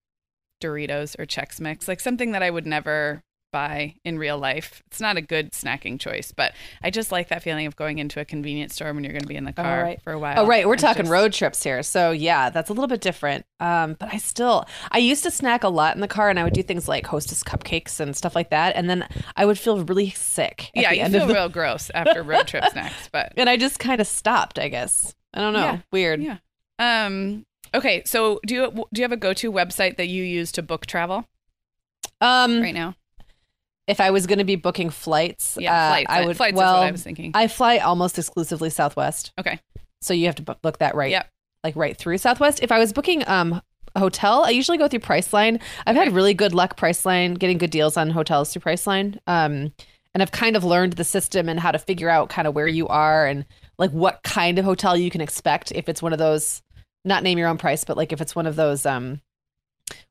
Doritos 0.62 1.18
or 1.18 1.26
Chex 1.26 1.60
Mix, 1.60 1.88
like 1.88 2.00
something 2.00 2.32
that 2.32 2.42
I 2.42 2.50
would 2.50 2.66
never 2.66 3.22
buy 3.52 3.94
in 4.04 4.18
real 4.18 4.36
life. 4.38 4.82
It's 4.88 5.00
not 5.00 5.16
a 5.16 5.20
good 5.22 5.52
snacking 5.52 5.98
choice, 5.98 6.32
but 6.36 6.52
I 6.82 6.90
just 6.90 7.10
like 7.12 7.28
that 7.28 7.42
feeling 7.42 7.66
of 7.66 7.76
going 7.76 7.98
into 7.98 8.20
a 8.20 8.24
convenience 8.24 8.74
store 8.74 8.92
when 8.92 9.02
you're 9.04 9.12
going 9.12 9.22
to 9.22 9.28
be 9.28 9.36
in 9.36 9.44
the 9.44 9.52
car 9.52 9.82
right. 9.82 10.02
for 10.02 10.12
a 10.12 10.18
while. 10.18 10.40
Oh, 10.40 10.46
right. 10.46 10.66
We're 10.68 10.76
talking 10.76 11.04
just- 11.04 11.12
road 11.12 11.32
trips 11.32 11.62
here. 11.62 11.82
So, 11.82 12.10
yeah, 12.10 12.50
that's 12.50 12.68
a 12.68 12.72
little 12.72 12.88
bit 12.88 13.00
different. 13.00 13.46
Um, 13.60 13.94
but 13.98 14.12
I 14.12 14.18
still, 14.18 14.66
I 14.90 14.98
used 14.98 15.22
to 15.24 15.30
snack 15.30 15.64
a 15.64 15.68
lot 15.68 15.94
in 15.94 16.00
the 16.00 16.08
car 16.08 16.28
and 16.28 16.38
I 16.38 16.44
would 16.44 16.52
do 16.52 16.62
things 16.62 16.86
like 16.88 17.06
hostess 17.06 17.42
cupcakes 17.42 17.98
and 18.00 18.14
stuff 18.16 18.34
like 18.34 18.50
that. 18.50 18.76
And 18.76 18.90
then 18.90 19.08
I 19.36 19.46
would 19.46 19.58
feel 19.58 19.82
really 19.84 20.10
sick. 20.10 20.70
at 20.76 20.82
Yeah, 20.82 20.92
you 20.92 21.08
feel 21.10 21.26
the- 21.26 21.34
real 21.34 21.48
gross 21.48 21.90
after 21.94 22.22
road 22.22 22.46
trip 22.48 22.64
snacks, 22.72 23.08
but 23.10 23.32
And 23.36 23.48
I 23.48 23.56
just 23.56 23.78
kind 23.78 24.00
of 24.00 24.06
stopped, 24.06 24.58
I 24.58 24.68
guess. 24.68 25.14
I 25.32 25.40
don't 25.40 25.52
know. 25.52 25.60
Yeah. 25.60 25.78
Weird. 25.92 26.22
yeah. 26.22 26.38
Um. 26.78 27.46
Okay. 27.74 28.02
So 28.04 28.40
do 28.46 28.54
you 28.54 28.70
do 28.92 29.00
you 29.00 29.02
have 29.04 29.12
a 29.12 29.16
go 29.16 29.32
to 29.34 29.50
website 29.52 29.96
that 29.96 30.06
you 30.08 30.22
use 30.22 30.52
to 30.52 30.62
book 30.62 30.86
travel 30.86 31.26
Um, 32.20 32.60
right 32.60 32.74
now? 32.74 32.94
If 33.86 34.00
I 34.00 34.10
was 34.10 34.26
going 34.26 34.38
to 34.38 34.44
be 34.44 34.56
booking 34.56 34.90
flights, 34.90 35.56
Yeah, 35.60 35.72
uh, 35.74 35.88
flights. 35.90 36.06
I 36.10 36.24
would. 36.26 36.36
flights 36.36 36.56
well, 36.56 36.74
is 36.74 36.78
what 36.80 36.88
I 36.88 36.90
was 36.92 37.02
thinking. 37.02 37.30
I 37.34 37.48
fly 37.48 37.78
almost 37.78 38.18
exclusively 38.18 38.70
Southwest. 38.70 39.32
Okay. 39.38 39.60
So 40.02 40.12
you 40.14 40.26
have 40.26 40.34
to 40.36 40.42
book 40.42 40.78
that 40.78 40.94
right. 40.94 41.10
Yep. 41.10 41.28
Like 41.64 41.76
right 41.76 41.96
through 41.96 42.18
Southwest. 42.18 42.60
If 42.62 42.70
I 42.72 42.78
was 42.78 42.92
booking 42.92 43.26
um 43.28 43.60
a 43.94 43.98
hotel, 44.00 44.44
I 44.44 44.50
usually 44.50 44.76
go 44.78 44.88
through 44.88 45.00
Priceline. 45.00 45.60
I've 45.86 45.96
had 45.96 46.12
really 46.12 46.34
good 46.34 46.52
luck 46.54 46.78
Priceline 46.78 47.38
getting 47.38 47.58
good 47.58 47.70
deals 47.70 47.96
on 47.96 48.10
hotels 48.10 48.52
through 48.52 48.62
Priceline. 48.62 49.18
Um 49.26 49.72
and 50.14 50.22
I've 50.22 50.32
kind 50.32 50.56
of 50.56 50.64
learned 50.64 50.94
the 50.94 51.04
system 51.04 51.48
and 51.48 51.60
how 51.60 51.70
to 51.72 51.78
figure 51.78 52.08
out 52.08 52.28
kind 52.30 52.48
of 52.48 52.54
where 52.54 52.66
you 52.68 52.88
are 52.88 53.26
and 53.26 53.44
like 53.78 53.90
what 53.90 54.22
kind 54.22 54.58
of 54.58 54.64
hotel 54.64 54.96
you 54.96 55.10
can 55.10 55.20
expect 55.20 55.72
if 55.72 55.88
it's 55.88 56.00
one 56.02 56.12
of 56.12 56.18
those 56.18 56.62
not 57.04 57.22
name 57.22 57.38
your 57.38 57.48
own 57.48 57.58
price, 57.58 57.84
but 57.84 57.96
like 57.96 58.12
if 58.12 58.20
it's 58.20 58.34
one 58.34 58.46
of 58.46 58.56
those 58.56 58.84
um 58.86 59.20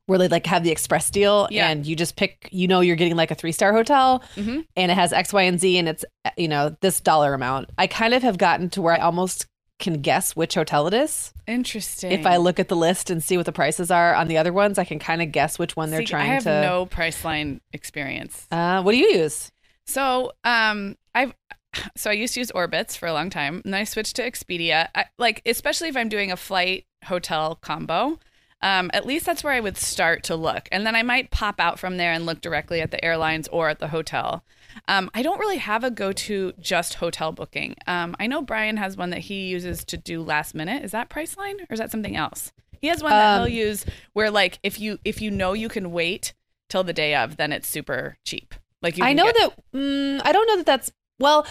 where 0.06 0.18
they 0.18 0.28
like 0.28 0.46
have 0.46 0.62
the 0.64 0.70
express 0.70 1.10
deal 1.10 1.48
Yeah. 1.50 1.68
and 1.68 1.84
you 1.86 1.96
just 1.96 2.16
pick 2.16 2.48
you 2.52 2.68
know 2.68 2.80
you're 2.80 2.96
getting 2.96 3.16
like 3.16 3.30
a 3.30 3.34
three 3.34 3.52
star 3.52 3.72
hotel 3.72 4.22
Mhm. 4.36 4.64
and 4.76 4.90
it 4.90 4.94
has 4.94 5.12
X, 5.12 5.32
Y, 5.32 5.42
and 5.42 5.60
Z 5.60 5.78
and 5.78 5.88
it's 5.88 6.04
you 6.36 6.48
know 6.48 6.76
this 6.80 7.00
dollar 7.00 7.34
amount. 7.34 7.70
I 7.76 7.86
kind 7.86 8.14
of 8.14 8.22
have 8.22 8.38
gotten 8.38 8.70
to 8.70 8.82
where 8.82 8.94
I 8.94 8.98
almost 8.98 9.46
can 9.78 10.00
guess 10.00 10.34
which 10.34 10.54
hotel 10.54 10.86
it 10.86 10.94
is. 10.94 11.34
Interesting. 11.46 12.10
If 12.12 12.24
I 12.24 12.38
look 12.38 12.58
at 12.58 12.68
the 12.68 12.76
list 12.76 13.10
and 13.10 13.22
see 13.22 13.36
what 13.36 13.44
the 13.44 13.52
prices 13.52 13.90
are 13.90 14.14
on 14.14 14.26
the 14.28 14.38
other 14.38 14.52
ones, 14.52 14.78
I 14.78 14.84
can 14.84 14.98
kind 14.98 15.20
of 15.20 15.32
guess 15.32 15.58
which 15.58 15.76
one 15.76 15.90
they're 15.90 16.00
See, 16.00 16.06
trying 16.06 16.30
I 16.30 16.34
have 16.34 16.44
to. 16.44 16.62
no 16.62 16.86
Priceline 16.86 17.60
experience. 17.74 18.46
uh, 18.50 18.80
what 18.82 18.92
do 18.92 18.98
you 18.98 19.08
use? 19.10 19.52
So, 19.86 20.32
um, 20.44 20.96
I've 21.14 21.34
so 21.96 22.08
I 22.08 22.14
used 22.14 22.34
to 22.34 22.40
use 22.40 22.50
Orbitz 22.52 22.96
for 22.96 23.06
a 23.06 23.12
long 23.12 23.28
time, 23.28 23.60
and 23.64 23.74
then 23.74 23.80
I 23.80 23.84
switched 23.84 24.16
to 24.16 24.22
Expedia. 24.22 24.88
I, 24.94 25.04
like, 25.18 25.42
especially 25.44 25.88
if 25.88 25.96
I'm 25.96 26.08
doing 26.08 26.32
a 26.32 26.36
flight 26.38 26.86
hotel 27.04 27.56
combo, 27.56 28.18
um, 28.62 28.90
at 28.94 29.06
least 29.06 29.26
that's 29.26 29.44
where 29.44 29.52
I 29.52 29.60
would 29.60 29.76
start 29.76 30.22
to 30.24 30.36
look, 30.36 30.68
and 30.72 30.86
then 30.86 30.94
I 30.96 31.02
might 31.02 31.30
pop 31.30 31.60
out 31.60 31.78
from 31.78 31.96
there 31.96 32.12
and 32.12 32.26
look 32.26 32.40
directly 32.40 32.80
at 32.80 32.90
the 32.90 33.04
airlines 33.04 33.48
or 33.48 33.68
at 33.68 33.78
the 33.78 33.88
hotel. 33.88 34.44
Um, 34.88 35.10
I 35.14 35.22
don't 35.22 35.38
really 35.38 35.56
have 35.58 35.84
a 35.84 35.90
go-to 35.90 36.52
just 36.60 36.94
hotel 36.94 37.32
booking. 37.32 37.76
Um, 37.86 38.14
I 38.20 38.26
know 38.26 38.42
Brian 38.42 38.76
has 38.76 38.96
one 38.96 39.10
that 39.10 39.20
he 39.20 39.48
uses 39.48 39.84
to 39.86 39.96
do 39.96 40.22
last 40.22 40.54
minute. 40.54 40.84
Is 40.84 40.90
that 40.92 41.08
Priceline 41.08 41.60
or 41.60 41.66
is 41.72 41.78
that 41.78 41.90
something 41.90 42.16
else? 42.16 42.52
He 42.80 42.88
has 42.88 43.02
one 43.02 43.10
that 43.12 43.40
Um, 43.40 43.46
he'll 43.48 43.56
use 43.66 43.86
where, 44.12 44.30
like, 44.30 44.58
if 44.62 44.78
you 44.78 44.98
if 45.04 45.22
you 45.22 45.30
know 45.30 45.54
you 45.54 45.68
can 45.70 45.92
wait 45.92 46.34
till 46.68 46.84
the 46.84 46.92
day 46.92 47.14
of, 47.14 47.36
then 47.38 47.52
it's 47.52 47.68
super 47.68 48.18
cheap. 48.24 48.54
Like 48.82 48.98
you 48.98 49.04
I 49.04 49.12
know 49.14 49.24
get- 49.24 49.36
that. 49.36 49.52
Mm, 49.74 50.20
I 50.24 50.32
don't 50.32 50.46
know 50.46 50.56
that 50.58 50.66
that's 50.66 50.92
well. 51.18 51.46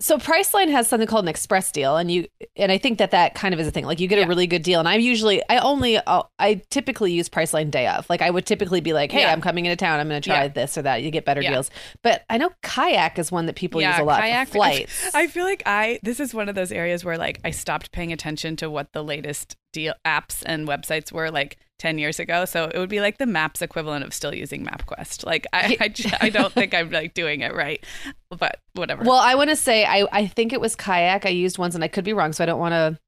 So 0.00 0.16
Priceline 0.16 0.70
has 0.70 0.86
something 0.88 1.08
called 1.08 1.24
an 1.24 1.28
express 1.28 1.72
deal, 1.72 1.96
and 1.96 2.08
you 2.08 2.26
and 2.54 2.70
I 2.70 2.78
think 2.78 2.98
that 2.98 3.10
that 3.10 3.34
kind 3.34 3.52
of 3.52 3.58
is 3.58 3.66
a 3.66 3.72
thing. 3.72 3.84
Like 3.84 3.98
you 3.98 4.06
get 4.06 4.20
Yeah. 4.20 4.26
a 4.26 4.28
really 4.28 4.46
good 4.46 4.62
deal, 4.62 4.78
and 4.78 4.88
I'm 4.88 5.00
usually 5.00 5.42
I 5.50 5.58
only 5.58 5.96
uh, 5.98 6.22
I 6.38 6.62
typically 6.70 7.12
use 7.12 7.28
Priceline 7.28 7.68
day 7.70 7.88
of. 7.88 8.08
Like 8.08 8.22
I 8.22 8.30
would 8.30 8.46
typically 8.46 8.80
be 8.80 8.92
like, 8.92 9.10
hey, 9.10 9.22
Yeah. 9.22 9.32
I'm 9.32 9.40
coming 9.40 9.66
into 9.66 9.74
town, 9.74 9.98
I'm 9.98 10.08
going 10.08 10.22
to 10.22 10.28
try 10.28 10.42
Yeah. 10.42 10.48
this 10.48 10.78
or 10.78 10.82
that. 10.82 11.02
You 11.02 11.10
get 11.10 11.24
better 11.24 11.40
deals. 11.40 11.70
But 12.02 12.24
I 12.30 12.38
know 12.38 12.50
Kayak 12.62 13.18
is 13.18 13.32
one 13.32 13.46
that 13.46 13.56
people 13.56 13.82
use 13.82 13.98
a 13.98 14.04
lot 14.04 14.20
kayak- 14.20 14.46
for 14.48 14.54
flights. 14.54 15.14
I 15.14 15.26
feel 15.26 15.44
like 15.44 15.64
I 15.66 15.98
this 16.04 16.20
is 16.20 16.32
one 16.32 16.48
of 16.48 16.54
those 16.54 16.70
areas 16.70 17.04
where 17.04 17.18
like 17.18 17.40
I 17.44 17.50
stopped 17.50 17.90
paying 17.90 18.12
attention 18.12 18.54
to 18.56 18.70
what 18.70 18.92
the 18.92 19.02
latest 19.02 19.56
deal 19.72 19.94
apps 20.06 20.44
and 20.46 20.68
websites 20.68 21.10
were 21.10 21.30
like 21.32 21.58
10 21.78 21.98
years 21.98 22.18
ago. 22.18 22.44
So 22.44 22.64
it 22.64 22.78
would 22.78 22.88
be 22.88 23.00
like 23.00 23.18
the 23.18 23.26
maps 23.26 23.62
equivalent 23.62 24.04
of 24.04 24.12
still 24.12 24.34
using 24.34 24.64
MapQuest. 24.64 25.24
Like 25.24 25.46
I, 25.52 25.76
I 26.20 26.28
don't 26.28 26.52
think 26.52 26.74
I'm 26.74 26.90
like 26.90 27.14
doing 27.14 27.40
it 27.40 27.54
right. 27.54 27.84
But 28.30 28.60
whatever. 28.74 29.04
Well, 29.04 29.18
I 29.18 29.34
want 29.34 29.50
to 29.50 29.56
say 29.56 29.84
I 29.84 30.06
I 30.12 30.26
think 30.26 30.52
it 30.52 30.60
was 30.60 30.76
kayak. 30.76 31.24
I 31.24 31.30
used 31.30 31.58
ones, 31.58 31.74
and 31.74 31.84
I 31.84 31.88
could 31.88 32.04
be 32.04 32.12
wrong, 32.12 32.32
so 32.32 32.42
I 32.42 32.46
don't 32.46 32.58
want 32.58 32.72
to 32.72 32.98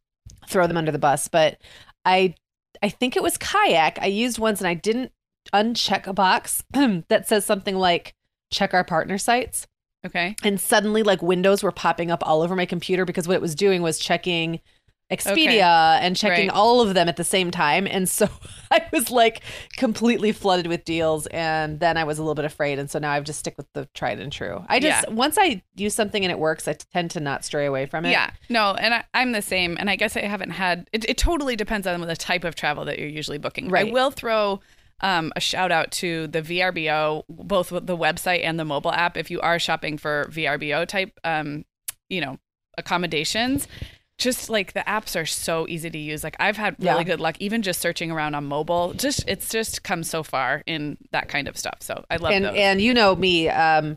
throw 0.49 0.67
them 0.67 0.77
under 0.77 0.93
the 0.93 0.99
bus. 0.99 1.29
But 1.29 1.59
I 2.05 2.35
I 2.83 2.89
think 2.89 3.17
it 3.17 3.23
was 3.23 3.37
kayak. 3.37 3.99
I 4.01 4.07
used 4.07 4.39
ones, 4.39 4.61
and 4.61 4.69
I 4.69 4.75
didn't 4.75 5.13
uncheck 5.53 6.07
a 6.07 6.13
box 6.13 6.63
that 6.73 7.27
says 7.27 7.45
something 7.45 7.77
like 7.77 8.15
check 8.53 8.75
our 8.75 8.85
partner 8.85 9.19
sites. 9.19 9.67
okay. 10.07 10.35
And 10.43 10.61
suddenly, 10.61 11.03
like 11.03 11.23
windows 11.23 11.63
were 11.63 11.73
popping 11.73 12.11
up 12.11 12.23
all 12.27 12.43
over 12.43 12.57
my 12.57 12.67
computer 12.67 13.05
because 13.05 13.29
what 13.29 13.35
it 13.35 13.43
was 13.43 13.55
doing 13.55 13.83
was 13.83 13.99
checking 13.99 14.61
Expedia 15.11 15.97
Okay. 15.97 16.07
and 16.07 16.17
checking 16.17 16.49
Right. 16.49 16.57
all 16.57 16.81
of 16.81 16.95
them 16.95 17.09
at 17.09 17.17
the 17.17 17.25
same 17.25 17.51
time. 17.51 17.87
And 17.87 18.09
so 18.09 18.29
I 18.71 18.87
was 18.93 19.11
like 19.11 19.43
completely 19.77 20.31
flooded 20.33 20.67
with 20.69 20.85
deals. 20.85 21.27
And 21.29 21.81
then 21.81 21.97
I 21.97 22.05
was 22.05 22.19
a 22.19 22.23
little 22.23 22.35
bit 22.37 22.45
afraid. 22.45 22.79
And 22.79 22.89
so 22.91 22.99
now 22.99 23.11
I've 23.13 23.25
just 23.25 23.41
stick 23.41 23.55
with 23.57 23.67
the 23.75 23.87
tried 23.95 24.21
and 24.21 24.31
true. 24.33 24.65
I 24.69 24.79
just, 24.79 25.07
Yeah. 25.09 25.15
once 25.15 25.37
I 25.39 25.63
use 25.75 25.95
something 25.95 26.25
and 26.25 26.31
it 26.31 26.39
works, 26.39 26.69
I 26.69 26.75
tend 26.75 27.11
to 27.13 27.21
not 27.21 27.45
stray 27.45 27.67
away 27.67 27.87
from 27.87 28.05
it. 28.05 28.11
Yeah, 28.13 28.31
no, 28.49 28.75
and 28.75 28.95
I, 28.95 29.05
I'm 29.13 29.33
the 29.33 29.43
same. 29.43 29.77
And 29.81 29.91
I 29.91 29.97
guess 29.97 30.17
I 30.17 30.21
haven't 30.21 30.51
had 30.51 30.89
it. 30.93 31.05
It 31.09 31.19
totally 31.19 31.57
depends 31.57 31.87
on 31.87 32.01
the 32.01 32.17
type 32.17 32.45
of 32.45 32.55
travel 32.55 32.85
that 32.85 32.99
you're 32.99 33.09
usually 33.09 33.39
booking. 33.39 33.69
Right. 33.69 33.89
I 33.89 33.91
will 33.91 34.11
throw 34.13 34.61
um, 35.01 35.33
a 35.35 35.41
shout 35.41 35.73
out 35.73 35.91
to 35.93 36.27
the 36.29 36.43
VRBO, 36.43 37.25
both 37.29 37.73
with 37.73 37.87
the 37.87 37.97
website 37.97 38.45
and 38.45 38.61
the 38.61 38.65
mobile 38.67 38.93
app. 38.93 39.17
If 39.17 39.31
you 39.31 39.41
are 39.41 39.59
shopping 39.59 39.97
for 39.99 40.27
VRBO 40.31 40.87
type, 40.87 41.19
um, 41.25 41.65
you 42.09 42.21
know, 42.21 42.39
accommodations. 42.79 43.67
Just 44.21 44.49
like 44.51 44.75
the 44.75 44.81
apps 44.81 45.21
are 45.21 45.27
so 45.27 45.67
easy 45.67 45.91
to 45.91 45.99
use. 45.99 46.23
Like 46.23 46.37
I've 46.39 46.57
had 46.57 46.77
really 46.79 46.99
Yeah. 46.99 47.05
good 47.05 47.21
luck, 47.21 47.37
even 47.41 47.63
just 47.63 47.81
searching 47.81 48.11
around 48.11 48.35
on 48.37 48.45
mobile. 48.45 48.93
Just 48.95 49.25
it's 49.27 49.49
just 49.49 49.83
come 49.83 50.05
so 50.05 50.23
far 50.23 50.63
in 50.67 50.99
that 51.11 51.29
kind 51.29 51.49
of 51.49 51.57
stuff. 51.57 51.79
So 51.81 52.05
I 52.11 52.17
love 52.17 52.33
And, 52.33 52.45
those. 52.45 52.55
and 52.57 52.81
you 52.81 52.93
know 52.95 53.17
me, 53.17 53.49
um, 53.49 53.97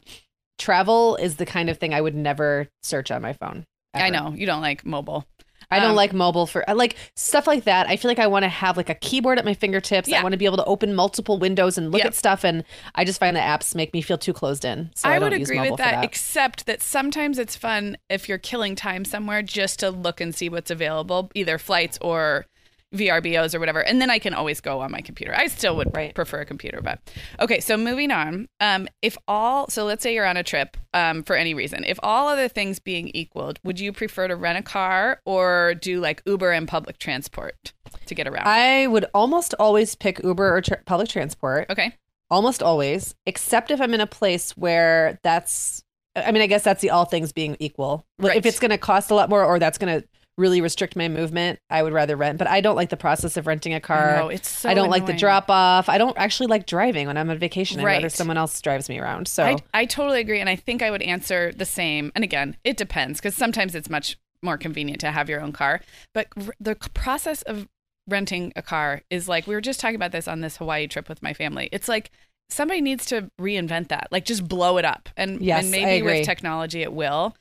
travel 0.57 1.17
is 1.17 1.35
the 1.35 1.45
kind 1.45 1.69
of 1.69 1.77
thing 1.77 1.93
I 1.93 2.01
would 2.01 2.15
never 2.15 2.67
search 2.81 3.11
on 3.11 3.21
my 3.21 3.33
phone. 3.33 3.65
I 3.93 4.09
know 4.09 4.33
you 4.35 4.45
don't 4.47 4.61
like 4.61 4.85
mobile. 4.85 5.27
I 5.73 5.79
don't 5.79 5.91
Um, 5.91 5.95
like 5.95 6.13
mobile 6.13 6.47
for 6.47 6.63
like 6.73 6.95
stuff 7.15 7.47
like 7.47 7.63
that. 7.65 7.87
I 7.87 7.95
feel 7.97 8.09
like 8.09 8.19
I 8.19 8.27
want 8.27 8.43
to 8.43 8.49
have 8.49 8.77
like 8.77 8.89
a 8.89 8.95
keyboard 8.95 9.39
at 9.39 9.45
my 9.45 9.53
fingertips. 9.53 10.07
Yeah. 10.07 10.19
I 10.19 10.23
want 10.23 10.33
to 10.33 10.37
be 10.37 10.45
able 10.45 10.57
to 10.57 10.65
open 10.65 10.93
multiple 10.93 11.37
windows 11.37 11.77
and 11.77 11.91
look 11.91 11.99
Yeah. 12.01 12.07
at 12.07 12.15
stuff. 12.15 12.43
And 12.43 12.63
I 12.95 13.05
just 13.05 13.19
find 13.19 13.35
the 13.35 13.41
apps 13.41 13.75
make 13.75 13.93
me 13.93 14.01
feel 14.01 14.17
too 14.17 14.33
closed 14.33 14.65
in. 14.65 14.91
So 14.95 15.09
I, 15.09 15.15
I, 15.15 15.19
would 15.19 15.33
agree 15.33 15.59
with 15.59 15.77
that, 15.77 15.95
that. 15.95 16.03
except 16.03 16.65
that 16.65 16.81
sometimes 16.81 17.39
it's 17.39 17.55
fun 17.55 17.97
if 18.09 18.29
you're 18.29 18.37
killing 18.37 18.75
time 18.75 19.05
somewhere 19.05 19.41
just 19.41 19.79
to 19.79 19.89
look 19.89 20.21
and 20.21 20.33
see 20.33 20.49
what's 20.49 20.71
available, 20.71 21.31
either 21.33 21.57
flights 21.57 21.97
or 22.01 22.45
VRBOs 22.93 23.55
or 23.55 23.59
whatever. 23.59 23.79
And 23.83 24.01
then 24.01 24.09
I 24.09 24.19
can 24.19 24.33
always 24.33 24.61
go 24.61 24.79
on 24.81 24.91
my 24.91 25.01
computer. 25.01 25.33
I 25.35 25.47
still 25.47 25.75
would 25.77 25.89
Right. 25.95 26.13
prefer 26.13 26.41
a 26.41 26.45
computer, 26.45 26.81
but 26.81 26.99
okay. 27.39 27.59
So 27.59 27.75
moving 27.77 28.11
on. 28.11 28.47
Um, 28.59 28.87
if 29.01 29.17
all, 29.27 29.67
so 29.69 29.85
let's 29.85 30.03
say 30.03 30.13
you're 30.13 30.25
on 30.25 30.37
a 30.37 30.43
trip 30.43 30.77
um, 30.93 31.23
for 31.23 31.35
any 31.35 31.53
reason, 31.53 31.83
if 31.85 31.99
all 32.03 32.27
other 32.27 32.47
things 32.47 32.79
being 32.79 33.09
equal, 33.13 33.53
would 33.63 33.79
you 33.79 33.91
prefer 33.91 34.27
to 34.27 34.35
rent 34.35 34.59
a 34.59 34.61
car 34.61 35.19
or 35.25 35.73
do 35.75 35.99
like 35.99 36.21
Uber 36.25 36.51
and 36.51 36.67
public 36.67 36.97
transport 36.99 37.73
to 38.05 38.15
get 38.15 38.27
around? 38.27 38.47
I 38.47 38.87
would 38.87 39.05
almost 39.13 39.53
always 39.59 39.95
pick 39.95 40.23
Uber 40.23 40.55
or 40.57 40.61
tr- 40.61 40.75
public 40.85 41.09
transport. 41.09 41.69
okay. 41.69 41.95
Almost 42.29 42.63
always, 42.63 43.13
except 43.27 43.69
if 43.69 43.79
I'm 43.79 43.93
in 43.93 44.01
a 44.01 44.07
place 44.07 44.51
where 44.57 45.19
that's. 45.23 45.83
I 46.15 46.31
mean, 46.31 46.41
I 46.41 46.47
guess 46.47 46.63
that's 46.63 46.81
the 46.81 46.89
all 46.91 47.05
things 47.05 47.31
being 47.31 47.57
equal. 47.59 48.05
Right. 48.19 48.37
If 48.37 48.45
it's 48.45 48.59
going 48.59 48.71
to 48.71 48.77
cost 48.77 49.11
a 49.11 49.15
lot 49.15 49.29
more, 49.29 49.43
or 49.43 49.59
that's 49.59 49.77
going 49.77 50.01
to 50.01 50.07
really 50.37 50.61
restrict 50.61 50.95
my 50.95 51.07
movement, 51.07 51.59
I 51.69 51.83
would 51.83 51.93
rather 51.93 52.15
rent. 52.15 52.37
But 52.37 52.47
I 52.47 52.61
don't 52.61 52.75
like 52.75 52.89
the 52.89 52.97
process 52.97 53.37
of 53.37 53.45
renting 53.47 53.73
a 53.73 53.79
car. 53.79 54.17
No, 54.17 54.29
it's 54.29 54.49
so 54.49 54.69
I 54.69 54.73
don't 54.73 54.89
like 54.89 55.05
the 55.05 55.13
drop 55.13 55.49
off. 55.49 55.89
I 55.89 55.97
don't 55.97 56.17
actually 56.17 56.47
like 56.47 56.65
driving 56.65 57.07
when 57.07 57.17
I'm 57.17 57.29
on 57.29 57.37
vacation. 57.37 57.79
I'd 57.79 57.85
rather 57.85 58.09
someone 58.09 58.37
else 58.37 58.59
drives 58.61 58.89
me 58.89 58.99
around. 58.99 59.27
So 59.27 59.43
I, 59.43 59.57
I 59.73 59.85
totally 59.85 60.19
agree. 60.19 60.39
And 60.39 60.49
I 60.49 60.55
think 60.55 60.81
I 60.81 60.89
would 60.91 61.01
answer 61.03 61.51
the 61.51 61.65
same. 61.65 62.11
And 62.15 62.23
again, 62.23 62.57
it 62.63 62.77
depends 62.77 63.19
because 63.19 63.35
sometimes 63.35 63.75
it's 63.75 63.89
much 63.89 64.17
more 64.41 64.57
convenient 64.57 64.99
to 65.01 65.11
have 65.11 65.29
your 65.29 65.39
own 65.41 65.51
car. 65.53 65.81
But 66.13 66.27
r- 66.35 66.53
the 66.59 66.75
process 66.93 67.41
of 67.43 67.67
renting 68.09 68.51
a 68.55 68.61
car 68.61 69.01
is 69.09 69.29
like, 69.29 69.47
we 69.47 69.55
were 69.55 69.61
just 69.61 69.79
talking 69.79 69.95
about 69.95 70.11
this 70.11 70.27
on 70.27 70.41
this 70.41 70.57
Hawaii 70.57 70.87
trip 70.87 71.07
with 71.07 71.21
my 71.23 71.33
family. 71.33 71.69
It's 71.71 71.87
like 71.87 72.11
somebody 72.49 72.81
needs 72.81 73.05
to 73.05 73.29
reinvent 73.39 73.87
that. 73.89 74.07
Like 74.11 74.25
just 74.25 74.47
blow 74.47 74.77
it 74.77 74.85
up. 74.85 75.09
And 75.15 75.41
Yes, 75.41 75.63
and 75.63 75.71
maybe 75.71 76.01
with 76.01 76.25
technology 76.25 76.81
it 76.81 76.91
will. 76.91 77.35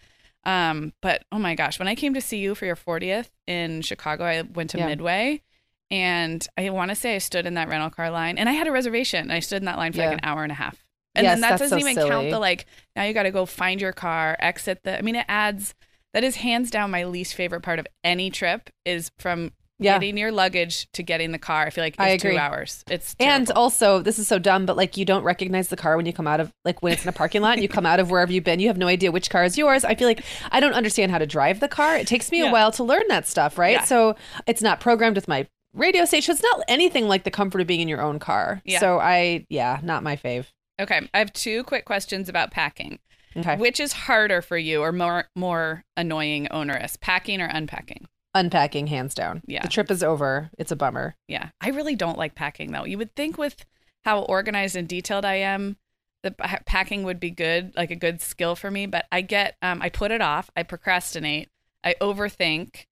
Um, 0.44 0.92
but 1.00 1.24
oh 1.30 1.38
my 1.38 1.54
gosh, 1.54 1.78
when 1.78 1.88
I 1.88 1.94
came 1.94 2.14
to 2.14 2.20
see 2.20 2.38
you 2.38 2.54
for 2.54 2.66
your 2.66 2.76
40th 2.76 3.30
in 3.46 3.82
Chicago, 3.82 4.24
I 4.24 4.42
went 4.42 4.70
to 4.70 4.78
Yeah. 4.78 4.86
Midway 4.86 5.42
and 5.90 6.46
I 6.58 6.70
want 6.70 6.90
to 6.90 6.94
say 6.94 7.14
I 7.14 7.18
stood 7.18 7.46
in 7.46 7.54
that 7.54 7.68
rental 7.68 7.90
car 7.90 8.10
line 8.10 8.38
and 8.38 8.48
I 8.48 8.52
had 8.52 8.66
a 8.66 8.72
reservation. 8.72 9.20
And 9.22 9.32
I 9.32 9.40
stood 9.40 9.62
in 9.62 9.66
that 9.66 9.76
line 9.78 9.92
for 9.92 9.98
Yeah. 9.98 10.06
like 10.10 10.14
an 10.14 10.24
hour 10.24 10.42
and 10.42 10.50
a 10.50 10.56
half. 10.56 10.84
And 11.14 11.24
Yes, 11.24 11.34
then 11.34 11.40
that 11.42 11.58
doesn't 11.58 11.78
so 11.80 11.88
even 11.88 12.08
count 12.08 12.30
the 12.30 12.38
like 12.38 12.66
now 12.96 13.04
you 13.04 13.12
got 13.12 13.24
to 13.24 13.30
go 13.30 13.46
find 13.46 13.80
your 13.80 13.92
car, 13.92 14.36
exit 14.40 14.80
the 14.82 14.98
I 14.98 15.02
mean 15.02 15.16
it 15.16 15.26
adds 15.28 15.74
that 16.14 16.24
is 16.24 16.36
hands 16.36 16.70
down 16.70 16.90
my 16.90 17.04
least 17.04 17.34
favorite 17.34 17.60
part 17.62 17.78
of 17.78 17.86
any 18.02 18.30
trip 18.30 18.70
is 18.84 19.10
from 19.18 19.52
Yeah. 19.82 19.94
getting 19.98 20.16
your 20.16 20.32
luggage 20.32 20.90
to 20.92 21.02
getting 21.02 21.32
the 21.32 21.38
car. 21.38 21.66
I 21.66 21.70
feel 21.70 21.84
like 21.84 21.94
it's 21.94 22.00
I 22.00 22.08
agree. 22.08 22.32
two 22.32 22.38
hours. 22.38 22.84
It's 22.90 23.14
And 23.20 23.50
also, 23.52 24.00
this 24.00 24.18
is 24.18 24.26
so 24.28 24.38
dumb, 24.38 24.66
but 24.66 24.76
like 24.76 24.96
you 24.96 25.04
don't 25.04 25.22
recognize 25.24 25.68
the 25.68 25.76
car 25.76 25.96
when 25.96 26.06
you 26.06 26.12
come 26.12 26.26
out 26.26 26.40
of 26.40 26.52
like 26.64 26.82
when 26.82 26.92
it's 26.92 27.02
in 27.02 27.08
a 27.08 27.12
parking 27.12 27.42
lot 27.42 27.54
and 27.54 27.62
you 27.62 27.68
come 27.68 27.86
out 27.86 28.00
of 28.00 28.10
wherever 28.10 28.32
you've 28.32 28.44
been, 28.44 28.60
you 28.60 28.68
have 28.68 28.78
no 28.78 28.86
idea 28.88 29.10
which 29.12 29.30
car 29.30 29.44
is 29.44 29.56
yours. 29.58 29.84
I 29.84 29.94
feel 29.94 30.08
like 30.08 30.24
I 30.50 30.60
don't 30.60 30.74
understand 30.74 31.10
how 31.12 31.18
to 31.18 31.26
drive 31.26 31.60
the 31.60 31.68
car. 31.68 31.96
It 31.96 32.06
takes 32.06 32.30
me 32.30 32.38
Yeah. 32.40 32.50
a 32.50 32.52
while 32.52 32.72
to 32.72 32.84
learn 32.84 33.04
that 33.08 33.26
stuff, 33.26 33.58
right? 33.58 33.72
Yeah. 33.72 33.84
So 33.84 34.16
it's 34.46 34.62
not 34.62 34.80
programmed 34.80 35.16
with 35.16 35.28
my 35.28 35.46
radio 35.74 36.04
station. 36.04 36.32
It's 36.32 36.42
not 36.42 36.60
anything 36.68 37.08
like 37.08 37.24
the 37.24 37.30
comfort 37.30 37.60
of 37.60 37.66
being 37.66 37.80
in 37.80 37.88
your 37.88 38.02
own 38.02 38.18
car. 38.18 38.60
Yeah. 38.64 38.78
So 38.80 38.98
I, 39.00 39.46
yeah, 39.48 39.80
not 39.82 40.02
my 40.02 40.16
fave. 40.16 40.46
Okay, 40.80 41.08
I 41.14 41.18
have 41.18 41.32
two 41.32 41.64
quick 41.64 41.84
questions 41.84 42.28
about 42.28 42.50
packing. 42.50 42.98
Okay. 43.34 43.56
Which 43.56 43.80
is 43.80 43.92
harder 43.94 44.42
for 44.42 44.58
you 44.58 44.82
or 44.82 44.92
more 44.92 45.24
more 45.34 45.84
annoying, 45.96 46.48
onerous, 46.50 46.96
packing 47.00 47.40
or 47.40 47.46
unpacking? 47.46 48.06
Unpacking, 48.34 48.86
hands 48.86 49.14
down. 49.14 49.42
Yeah. 49.46 49.62
The 49.62 49.68
trip 49.68 49.90
is 49.90 50.02
over. 50.02 50.50
It's 50.58 50.72
a 50.72 50.76
bummer. 50.76 51.16
Yeah. 51.28 51.50
I 51.60 51.68
really 51.70 51.94
don't 51.94 52.16
like 52.16 52.34
packing 52.34 52.72
though. 52.72 52.84
You 52.84 52.96
would 52.98 53.14
think 53.14 53.36
with 53.36 53.66
how 54.04 54.20
organized 54.22 54.74
and 54.74 54.88
detailed 54.88 55.24
I 55.24 55.34
am, 55.34 55.76
the 56.22 56.30
packing 56.66 57.02
would 57.02 57.20
be 57.20 57.30
good, 57.30 57.72
like 57.76 57.90
a 57.90 57.96
good 57.96 58.22
skill 58.22 58.54
for 58.56 58.70
me, 58.70 58.86
but 58.86 59.06
I 59.12 59.20
get 59.20 59.56
um 59.60 59.82
I 59.82 59.88
put 59.90 60.10
it 60.10 60.22
off, 60.22 60.50
I 60.56 60.62
procrastinate, 60.62 61.48
I 61.84 61.94
overthink, 62.00 62.86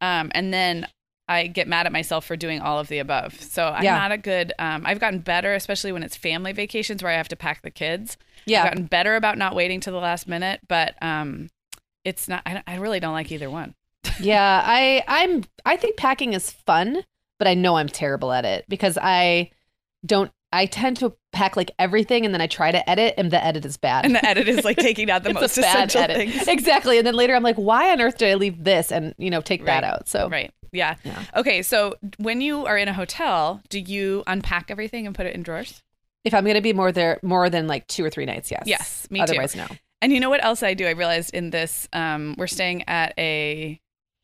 um 0.00 0.30
and 0.34 0.52
then 0.52 0.86
I 1.28 1.46
get 1.46 1.68
mad 1.68 1.86
at 1.86 1.92
myself 1.92 2.26
for 2.26 2.36
doing 2.36 2.60
all 2.60 2.78
of 2.78 2.88
the 2.88 2.98
above. 2.98 3.40
So 3.40 3.68
I'm 3.68 3.84
Yeah. 3.84 3.96
not 3.96 4.12
a 4.12 4.18
good 4.18 4.52
um 4.58 4.82
I've 4.84 5.00
gotten 5.00 5.20
better 5.20 5.54
especially 5.54 5.92
when 5.92 6.02
it's 6.02 6.16
family 6.16 6.52
vacations 6.52 7.02
where 7.02 7.12
I 7.12 7.16
have 7.16 7.28
to 7.28 7.36
pack 7.36 7.62
the 7.62 7.70
kids. 7.70 8.18
Yeah. 8.44 8.64
I've 8.64 8.70
gotten 8.70 8.84
better 8.86 9.16
about 9.16 9.38
not 9.38 9.54
waiting 9.54 9.80
to 9.80 9.90
the 9.90 9.98
last 9.98 10.28
minute, 10.28 10.60
but 10.68 10.94
um, 11.00 11.48
it's 12.04 12.26
not. 12.28 12.42
I, 12.44 12.62
I 12.66 12.76
really 12.76 12.98
don't 12.98 13.12
like 13.12 13.30
either 13.30 13.48
one. 13.48 13.74
Yeah, 14.20 14.62
I 14.64 15.02
I'm 15.06 15.44
I 15.64 15.76
think 15.76 15.96
packing 15.96 16.32
is 16.32 16.50
fun, 16.50 17.02
but 17.38 17.48
I 17.48 17.54
know 17.54 17.76
I'm 17.76 17.88
terrible 17.88 18.32
at 18.32 18.44
it 18.44 18.64
because 18.68 18.98
I 19.00 19.50
don't 20.04 20.30
I 20.52 20.66
tend 20.66 20.98
to 20.98 21.14
pack 21.32 21.56
like 21.56 21.70
everything 21.78 22.24
and 22.26 22.34
then 22.34 22.40
I 22.40 22.46
try 22.46 22.72
to 22.72 22.90
edit 22.90 23.14
and 23.16 23.30
the 23.30 23.42
edit 23.42 23.64
is 23.64 23.78
bad. 23.78 24.04
And 24.04 24.14
the 24.14 24.26
edit 24.26 24.48
is 24.48 24.64
like 24.64 24.76
taking 24.76 25.10
out 25.10 25.22
the 25.22 25.32
most 25.34 25.56
bad 25.56 25.88
essential 25.88 26.02
edit. 26.02 26.16
things. 26.16 26.48
Exactly. 26.48 26.98
And 26.98 27.06
then 27.06 27.14
later 27.14 27.34
I'm 27.34 27.42
like, 27.42 27.56
why 27.56 27.90
on 27.90 28.00
earth 28.00 28.18
did 28.18 28.30
I 28.30 28.34
leave 28.34 28.62
this 28.62 28.92
and 28.92 29.14
you 29.18 29.30
know 29.30 29.40
take 29.40 29.64
that 29.64 29.84
out? 29.84 30.08
So 30.08 30.28
Right. 30.28 30.52
Yeah. 30.72 30.96
Yeah. 31.04 31.22
Okay. 31.36 31.62
So 31.62 31.96
when 32.18 32.40
you 32.40 32.66
are 32.66 32.76
in 32.76 32.88
a 32.88 32.92
hotel, 32.94 33.60
do 33.68 33.78
you 33.78 34.22
unpack 34.26 34.70
everything 34.70 35.06
and 35.06 35.14
put 35.14 35.26
it 35.26 35.34
in 35.34 35.42
drawers? 35.42 35.82
if 36.24 36.34
I'm 36.34 36.44
gonna 36.44 36.60
be 36.60 36.72
more 36.72 36.92
there 36.92 37.18
more 37.22 37.50
than 37.50 37.66
like 37.66 37.86
two 37.88 38.04
or 38.04 38.10
three 38.10 38.26
nights, 38.26 38.50
yes. 38.50 38.62
Yes, 38.66 39.08
me 39.10 39.18
too. 39.18 39.24
Otherwise, 39.24 39.56
no. 39.56 39.66
And 40.00 40.12
you 40.12 40.20
know 40.20 40.30
what 40.30 40.44
else 40.44 40.62
I 40.62 40.74
do? 40.74 40.86
I 40.86 40.90
realized 40.90 41.34
in 41.34 41.50
this, 41.50 41.88
um, 41.92 42.34
we're 42.36 42.46
staying 42.48 42.88
at 42.88 43.14
a, 43.18 43.80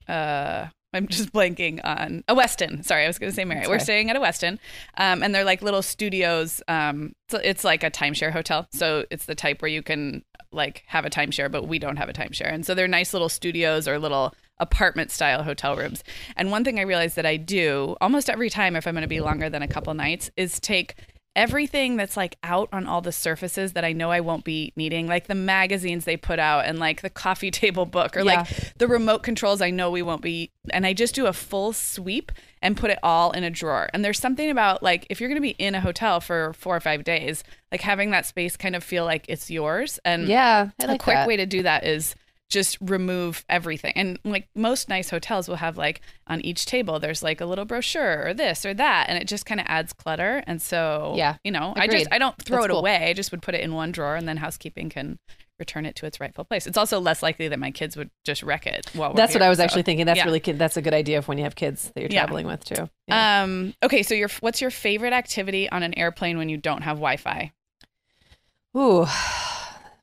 uh, 0.09 0.69
I'm 0.95 1.07
just 1.07 1.33
blanking 1.33 1.81
on 1.85 2.25
a 2.29 2.35
Westin. 2.35 2.85
Sorry, 2.85 3.05
I 3.05 3.07
was 3.07 3.19
going 3.19 3.31
to 3.31 3.37
say 3.37 3.45
Marriott. 3.45 3.69
That's 3.69 3.81
We're 3.81 3.85
staying 3.85 4.11
at 4.11 4.17
a 4.17 4.21
Westin, 4.21 4.59
um, 4.97 5.23
and 5.23 5.35
they're 5.35 5.45
like 5.45 5.61
little 5.61 5.83
studios. 5.83 6.63
Um, 6.67 7.15
so 7.29 7.39
it's 7.39 7.63
like 7.63 7.85
a 7.85 7.91
timeshare 7.91 8.33
hotel. 8.33 8.67
So 8.73 9.05
it's 9.11 9.27
the 9.27 9.35
type 9.35 9.61
where 9.61 9.71
you 9.71 9.83
can 9.83 10.25
like 10.51 10.85
have 10.87 11.05
a 11.05 11.11
timeshare, 11.11 11.51
but 11.51 11.69
we 11.69 11.79
don't 11.79 11.97
have 11.97 12.09
a 12.09 12.15
timeshare. 12.15 12.53
And 12.53 12.65
so 12.65 12.75
they're 12.75 12.89
nice 12.89 13.13
little 13.13 13.29
studios 13.29 13.87
or 13.87 13.99
little 13.99 14.35
apartment 14.59 15.11
style 15.11 15.43
hotel 15.43 15.77
rooms. 15.77 16.03
And 16.37 16.51
one 16.51 16.65
thing 16.65 16.79
I 16.79 16.83
realized 16.83 17.17
that 17.17 17.27
I 17.27 17.37
do 17.37 17.97
almost 18.01 18.31
every 18.31 18.49
time 18.49 18.75
if 18.75 18.87
I'm 18.87 18.95
going 18.95 19.03
to 19.03 19.09
be 19.09 19.21
longer 19.21 19.51
than 19.51 19.63
a 19.63 19.69
couple 19.69 19.93
nights 19.95 20.31
is 20.37 20.59
take 20.59 20.95
everything 21.39 21.97
that's 21.97 22.17
like 22.17 22.37
out 22.43 22.69
on 22.73 22.87
all 22.87 23.01
the 23.01 23.13
surfaces 23.13 23.73
that 23.75 23.85
I 23.85 23.93
know 23.93 24.11
I 24.11 24.21
won't 24.21 24.45
be 24.45 24.73
needing, 24.77 25.07
like 25.07 25.29
the 25.29 25.35
magazines 25.35 26.05
they 26.05 26.17
put 26.17 26.39
out 26.39 26.67
and 26.67 26.79
like 26.79 27.01
the 27.01 27.09
coffee 27.11 27.51
table 27.63 27.87
book 27.87 28.17
or 28.17 28.21
Yeah. 28.21 28.41
like 28.41 28.75
the 28.79 28.89
remote 28.89 29.23
controls 29.23 29.63
I 29.63 29.71
know 29.71 29.91
we 29.91 30.03
won't 30.03 30.21
be. 30.21 30.51
And 30.71 30.85
I 30.85 30.93
just 30.93 31.15
do 31.15 31.27
a 31.27 31.33
full 31.33 31.73
sweep 31.73 32.33
and 32.61 32.77
put 32.77 32.91
it 32.91 32.99
all 33.03 33.31
in 33.31 33.45
a 33.45 33.51
drawer. 33.51 33.89
And 33.95 34.05
there's 34.05 34.19
something 34.19 34.51
about 34.51 34.83
like 34.83 35.07
if 35.09 35.21
you're 35.21 35.29
going 35.29 35.41
to 35.41 35.41
be 35.41 35.51
in 35.59 35.75
a 35.77 35.81
hotel 35.81 36.21
for 36.21 36.53
four 36.55 36.77
or 36.77 36.81
five 36.81 37.05
days, 37.05 37.45
like 37.71 37.81
having 37.83 38.11
that 38.11 38.27
space 38.27 38.57
kind 38.57 38.75
of 38.75 38.83
feel 38.83 39.05
like 39.05 39.25
it's 39.29 39.49
yours. 39.51 39.99
And 40.05 40.27
Yeah. 40.27 40.71
I 40.83 40.87
like 40.87 41.01
a 41.01 41.05
quick 41.05 41.15
that. 41.17 41.29
way 41.29 41.37
to 41.37 41.47
do 41.47 41.63
that 41.63 41.85
is 41.87 42.15
just 42.49 42.79
remove 42.81 43.45
everything. 43.49 43.93
And 43.95 44.19
like 44.25 44.49
most 44.55 44.89
nice 44.89 45.11
hotels 45.11 45.49
will 45.49 45.57
have 45.57 45.77
like 45.77 46.01
on 46.27 46.41
each 46.41 46.65
table 46.65 46.99
there's 46.99 47.23
like 47.23 47.41
a 47.43 47.47
little 47.47 47.65
brochure 47.67 48.27
or 48.27 48.33
this 48.35 48.65
or 48.65 48.73
that 48.75 49.07
and 49.09 49.19
it 49.21 49.29
just 49.29 49.45
kind 49.45 49.61
of 49.61 49.67
adds 49.69 49.93
clutter. 49.93 50.43
And 50.47 50.61
so 50.63 51.13
Yeah. 51.17 51.37
you 51.45 51.51
know, 51.53 51.75
I 51.77 51.87
just 51.89 52.09
I 52.11 52.19
don't 52.19 52.37
throw 52.43 52.57
That's 52.59 52.67
it 52.67 52.71
cool. 52.71 52.79
away. 52.79 53.11
I 53.11 53.13
just 53.13 53.31
would 53.33 53.43
put 53.43 53.55
it 53.55 53.61
in 53.61 53.75
one 53.75 53.93
drawer 53.93 54.17
and 54.17 54.27
then 54.27 54.39
housekeeping 54.39 54.89
can 54.89 55.19
return 55.59 55.85
it 55.85 55.97
to 55.97 56.07
its 56.07 56.21
rightful 56.21 56.45
place. 56.45 56.67
It's 56.67 56.79
also 56.79 57.01
less 57.01 57.23
likely 57.23 57.49
that 57.49 57.59
my 57.59 57.71
kids 57.73 57.97
would 57.97 58.11
just 58.25 58.43
wreck 58.45 58.67
it 58.67 58.87
while 58.95 59.11
we're 59.11 59.17
That's 59.17 59.35
what 59.35 59.43
I 59.43 59.49
was 59.49 59.59
so, 59.59 59.65
actually 59.65 59.83
thinking. 59.83 60.07
That's 60.07 60.19
yeah. 60.19 60.25
really 60.25 60.41
good. 60.41 60.57
That's 60.59 60.77
a 60.77 60.83
good 60.83 60.95
idea 60.95 61.19
of 61.19 61.27
when 61.29 61.37
you 61.37 61.45
have 61.45 61.57
kids 61.57 61.91
that 61.95 62.01
you're 62.01 62.11
Yeah. 62.11 62.21
traveling 62.23 62.47
with 62.47 62.65
too. 62.65 62.89
Yeah. 63.09 63.43
Um 63.43 63.75
okay, 63.83 64.03
so 64.03 64.15
your 64.15 64.29
what's 64.41 64.61
your 64.63 64.71
favorite 64.71 65.13
activity 65.13 65.69
on 65.69 65.83
an 65.83 65.93
airplane 65.99 66.39
when 66.39 66.49
you 66.49 66.57
don't 66.57 66.83
have 66.83 66.97
Wi-Fi? 66.97 67.53
Ooh. 68.77 69.07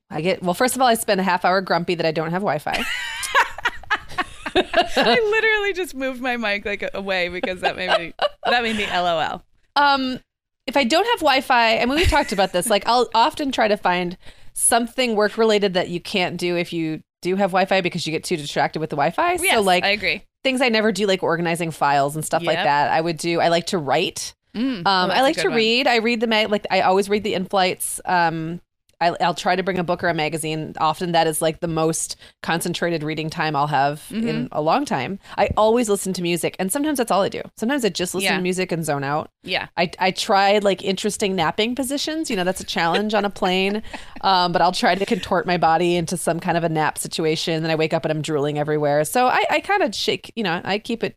I 0.09 0.21
get 0.21 0.41
well. 0.43 0.53
First 0.53 0.75
of 0.75 0.81
all, 0.81 0.87
I 0.87 0.93
spend 0.93 1.19
a 1.19 1.23
half 1.23 1.43
hour 1.45 1.61
grumpy 1.61 1.95
that 1.95 2.05
I 2.05 2.11
don't 2.11 2.31
have 2.31 2.41
Wi-Fi. 2.41 2.83
I 4.55 5.19
literally 5.19 5.73
just 5.73 5.93
moved 5.95 6.21
my 6.21 6.37
mic 6.37 6.65
like 6.65 6.89
away 6.93 7.27
because 7.29 7.61
that 7.61 7.75
made 7.75 7.89
me 7.99 8.13
that 8.45 8.63
made 8.63 8.77
me 8.77 8.85
LOL. 8.87 9.43
Um, 9.75 10.19
if 10.65 10.77
I 10.77 10.83
don't 10.85 11.05
have 11.05 11.19
Wi-Fi, 11.19 11.71
and 11.71 11.89
we 11.89 12.05
talked 12.05 12.31
about 12.31 12.53
this, 12.53 12.69
like 12.69 12.83
I'll 12.87 13.09
often 13.13 13.51
try 13.51 13.67
to 13.67 13.75
find 13.77 14.17
something 14.53 15.15
work 15.15 15.37
related 15.37 15.73
that 15.73 15.89
you 15.89 15.99
can't 15.99 16.37
do 16.37 16.55
if 16.55 16.71
you 16.71 17.01
do 17.21 17.35
have 17.35 17.51
Wi-Fi 17.51 17.81
because 17.81 18.07
you 18.07 18.11
get 18.11 18.23
too 18.23 18.37
distracted 18.37 18.79
with 18.79 18.89
the 18.91 18.95
Wi-Fi. 18.95 19.33
Yes, 19.41 19.55
so 19.55 19.61
like 19.61 19.83
I 19.83 19.89
agree. 19.89 20.23
things 20.43 20.61
I 20.61 20.69
never 20.69 20.91
do, 20.93 21.05
like 21.05 21.21
organizing 21.23 21.71
files 21.71 22.15
and 22.15 22.23
stuff 22.23 22.43
like 22.43 22.57
that. 22.57 22.91
I 22.91 23.01
would 23.01 23.17
do. 23.17 23.41
I 23.41 23.49
like 23.49 23.65
to 23.67 23.77
write. 23.77 24.33
Mm, 24.55 24.77
Um, 24.77 24.85
oh, 24.85 25.13
I 25.13 25.21
like 25.21 25.35
to 25.37 25.49
one. 25.49 25.57
read. 25.57 25.85
I 25.87 25.97
read 25.97 26.21
the 26.21 26.27
mag. 26.27 26.49
Like 26.49 26.65
I 26.71 26.81
always 26.81 27.09
read 27.09 27.23
the 27.25 27.33
in 27.33 27.43
flights. 27.45 27.99
Um, 28.05 28.61
I, 29.01 29.15
I'll 29.21 29.33
try 29.33 29.55
to 29.55 29.63
bring 29.63 29.77
a 29.79 29.83
book 29.83 30.03
or 30.03 30.07
a 30.07 30.13
magazine. 30.13 30.73
Often 30.79 31.11
that 31.13 31.27
is 31.27 31.41
like 31.41 31.59
the 31.59 31.67
most 31.67 32.15
concentrated 32.43 33.03
reading 33.03 33.29
time 33.29 33.55
I'll 33.55 33.67
have 33.67 34.03
Mm-hmm. 34.09 34.27
in 34.27 34.49
a 34.51 34.61
long 34.61 34.85
time. 34.85 35.19
I 35.37 35.49
always 35.57 35.89
listen 35.89 36.13
to 36.13 36.21
music, 36.21 36.55
and 36.59 36.71
sometimes 36.71 36.97
that's 36.99 37.11
all 37.11 37.21
I 37.23 37.29
do. 37.29 37.41
Sometimes 37.57 37.83
I 37.83 37.89
just 37.89 38.13
listen 38.13 38.25
Yeah. 38.31 38.37
to 38.37 38.41
music 38.43 38.71
and 38.71 38.85
zone 38.85 39.03
out. 39.03 39.29
Yeah. 39.43 39.67
I, 39.77 39.89
I 39.99 40.11
tried 40.11 40.63
like 40.63 40.83
interesting 40.83 41.35
napping 41.35 41.75
positions. 41.75 42.29
You 42.29 42.35
know, 42.35 42.43
that's 42.43 42.61
a 42.61 42.65
challenge 42.65 43.13
on 43.13 43.25
a 43.25 43.29
plane. 43.29 43.81
Um, 44.21 44.51
but 44.53 44.61
I'll 44.61 44.71
try 44.71 44.95
to 44.95 45.05
contort 45.05 45.45
my 45.45 45.57
body 45.57 45.95
into 45.95 46.17
some 46.17 46.39
kind 46.39 46.57
of 46.57 46.63
a 46.63 46.69
nap 46.69 46.97
situation. 46.97 47.61
Then 47.61 47.69
I 47.69 47.75
wake 47.75 47.93
up 47.93 48.05
and 48.05 48.11
I'm 48.11 48.23
drooling 48.23 48.57
everywhere. 48.57 49.05
So 49.05 49.27
I, 49.27 49.43
I 49.51 49.59
kind 49.59 49.83
of 49.83 49.93
shake, 49.93 50.31
you 50.35 50.41
know, 50.41 50.61
I 50.63 50.79
keep 50.79 51.03
it, 51.03 51.15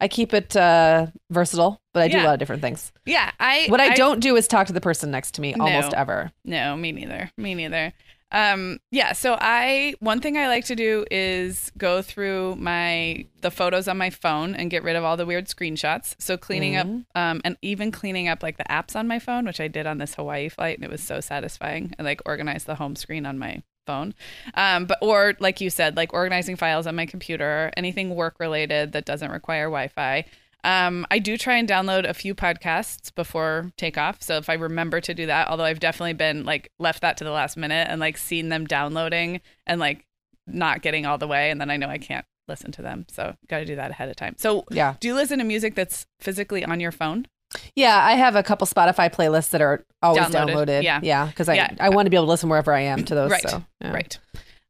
I 0.00 0.08
keep 0.08 0.34
it 0.34 0.54
uh, 0.56 1.06
versatile, 1.30 1.80
but 1.94 2.02
I 2.02 2.08
do 2.08 2.18
a 2.18 2.24
lot 2.24 2.34
of 2.34 2.38
different 2.38 2.62
things. 2.62 2.92
Yeah. 3.06 3.30
I 3.40 3.66
What 3.68 3.80
I, 3.80 3.94
don't 3.94 4.20
do 4.20 4.36
is 4.36 4.46
talk 4.46 4.66
to 4.66 4.72
the 4.72 4.80
person 4.80 5.10
next 5.10 5.32
to 5.32 5.40
me 5.40 5.54
almost 5.54 5.94
ever. 5.94 6.32
No, 6.44 6.76
me 6.76 6.92
neither. 6.92 7.30
Me 7.38 7.54
neither. 7.54 7.92
Um, 8.32 8.80
yeah, 8.90 9.12
so 9.12 9.36
I 9.40 9.94
one 10.00 10.20
thing 10.20 10.36
I 10.36 10.48
like 10.48 10.64
to 10.66 10.74
do 10.74 11.04
is 11.10 11.70
go 11.78 12.02
through 12.02 12.56
my 12.56 13.26
the 13.40 13.52
photos 13.52 13.86
on 13.86 13.96
my 13.96 14.10
phone 14.10 14.54
and 14.54 14.68
get 14.68 14.82
rid 14.82 14.96
of 14.96 15.04
all 15.04 15.16
the 15.16 15.24
weird 15.24 15.46
screenshots. 15.46 16.16
So 16.18 16.36
cleaning 16.36 16.76
up 16.76 16.86
um 17.14 17.40
and 17.44 17.56
even 17.62 17.92
cleaning 17.92 18.26
up 18.28 18.42
like 18.42 18.56
the 18.58 18.64
apps 18.64 18.96
on 18.96 19.06
my 19.06 19.20
phone, 19.20 19.46
which 19.46 19.60
I 19.60 19.68
did 19.68 19.86
on 19.86 19.98
this 19.98 20.16
Hawaii 20.16 20.48
flight 20.48 20.76
and 20.76 20.84
it 20.84 20.90
was 20.90 21.02
so 21.02 21.20
satisfying. 21.20 21.94
And 21.98 22.04
like 22.04 22.20
organize 22.26 22.64
the 22.64 22.74
home 22.74 22.96
screen 22.96 23.26
on 23.26 23.38
my 23.38 23.62
phone. 23.86 24.14
Um 24.54 24.84
but 24.86 24.98
or 25.00 25.34
like 25.40 25.60
you 25.60 25.70
said, 25.70 25.96
like 25.96 26.12
organizing 26.12 26.56
files 26.56 26.86
on 26.86 26.94
my 26.96 27.06
computer, 27.06 27.70
anything 27.76 28.14
work 28.14 28.36
related 28.40 28.92
that 28.92 29.04
doesn't 29.04 29.30
require 29.30 29.66
Wi-Fi. 29.66 30.24
Um, 30.64 31.06
I 31.12 31.20
do 31.20 31.36
try 31.36 31.58
and 31.58 31.68
download 31.68 32.08
a 32.08 32.14
few 32.14 32.34
podcasts 32.34 33.14
before 33.14 33.70
takeoff. 33.76 34.20
So 34.20 34.36
if 34.38 34.50
I 34.50 34.54
remember 34.54 35.00
to 35.00 35.14
do 35.14 35.26
that, 35.26 35.46
although 35.48 35.62
I've 35.62 35.78
definitely 35.78 36.14
been 36.14 36.44
like 36.44 36.72
left 36.80 37.02
that 37.02 37.16
to 37.18 37.24
the 37.24 37.30
last 37.30 37.56
minute 37.56 37.86
and 37.88 38.00
like 38.00 38.18
seen 38.18 38.48
them 38.48 38.66
downloading 38.66 39.40
and 39.64 39.78
like 39.78 40.04
not 40.48 40.82
getting 40.82 41.06
all 41.06 41.18
the 41.18 41.28
way, 41.28 41.50
and 41.50 41.60
then 41.60 41.70
I 41.70 41.76
know 41.76 41.88
I 41.88 41.98
can't 41.98 42.26
listen 42.48 42.72
to 42.72 42.82
them. 42.82 43.06
So 43.08 43.36
got 43.48 43.58
to 43.58 43.64
do 43.64 43.76
that 43.76 43.92
ahead 43.92 44.08
of 44.08 44.16
time. 44.16 44.34
So 44.38 44.64
Yeah. 44.72 44.94
do 44.98 45.06
you 45.06 45.14
listen 45.14 45.38
to 45.38 45.44
music 45.44 45.76
that's 45.76 46.06
physically 46.18 46.64
on 46.64 46.80
your 46.80 46.92
phone? 46.92 47.26
Yeah. 47.74 47.96
I 48.02 48.12
have 48.14 48.36
a 48.36 48.42
couple 48.42 48.66
Spotify 48.66 49.12
playlists 49.12 49.50
that 49.50 49.60
are 49.60 49.84
always 50.02 50.24
Downloaded. 50.26 50.48
downloaded. 50.66 50.82
Yeah. 50.82 51.00
Yeah. 51.02 51.30
Cause 51.32 51.48
I, 51.48 51.54
Yeah. 51.54 51.74
I 51.80 51.90
want 51.90 52.06
to 52.06 52.10
be 52.10 52.16
able 52.16 52.26
to 52.26 52.30
listen 52.30 52.48
wherever 52.48 52.72
I 52.72 52.80
am 52.80 53.04
to 53.04 53.14
those. 53.14 53.30
right. 53.30 53.48
So, 53.48 53.64
yeah. 53.80 53.92
Right. 53.92 54.18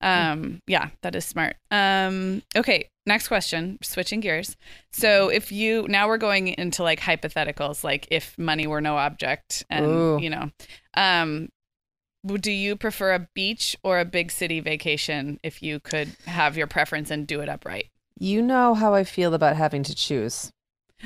Um, 0.03 0.61
yeah, 0.66 0.90
that 1.03 1.14
is 1.16 1.25
smart. 1.25 1.57
Um, 1.70 2.42
okay, 2.55 2.90
next 3.07 3.29
question. 3.29 3.79
Switching 3.83 4.20
gears. 4.20 4.55
So, 4.92 5.31
if 5.31 5.51
you 5.51 5.87
now 5.88 6.07
we're 6.07 6.18
going 6.18 6.49
into 6.49 6.83
like 6.83 7.01
hypotheticals, 7.01 7.83
like 7.83 8.07
if 8.11 8.38
money 8.38 8.66
were 8.66 8.83
no 8.83 8.96
object, 8.99 9.64
and 9.70 9.87
Ooh. 9.87 10.18
you 10.20 10.29
know, 10.29 10.51
um, 10.94 11.49
do 12.27 12.53
you 12.53 12.77
prefer 12.77 13.14
a 13.14 13.27
beach 13.35 13.75
or 13.83 13.99
a 13.99 14.05
big 14.05 14.31
city 14.31 14.61
vacation? 14.61 15.40
If 15.42 15.62
you 15.62 15.81
could 15.81 16.14
have 16.27 16.59
your 16.59 16.66
preference 16.66 17.11
and 17.11 17.27
do 17.27 17.40
it 17.40 17.49
upright. 17.49 17.87
You 18.18 18.42
know 18.42 18.75
how 18.75 18.92
I 18.94 19.03
feel 19.03 19.33
about 19.33 19.57
having 19.57 19.83
to 19.85 19.94
choose. 19.94 20.53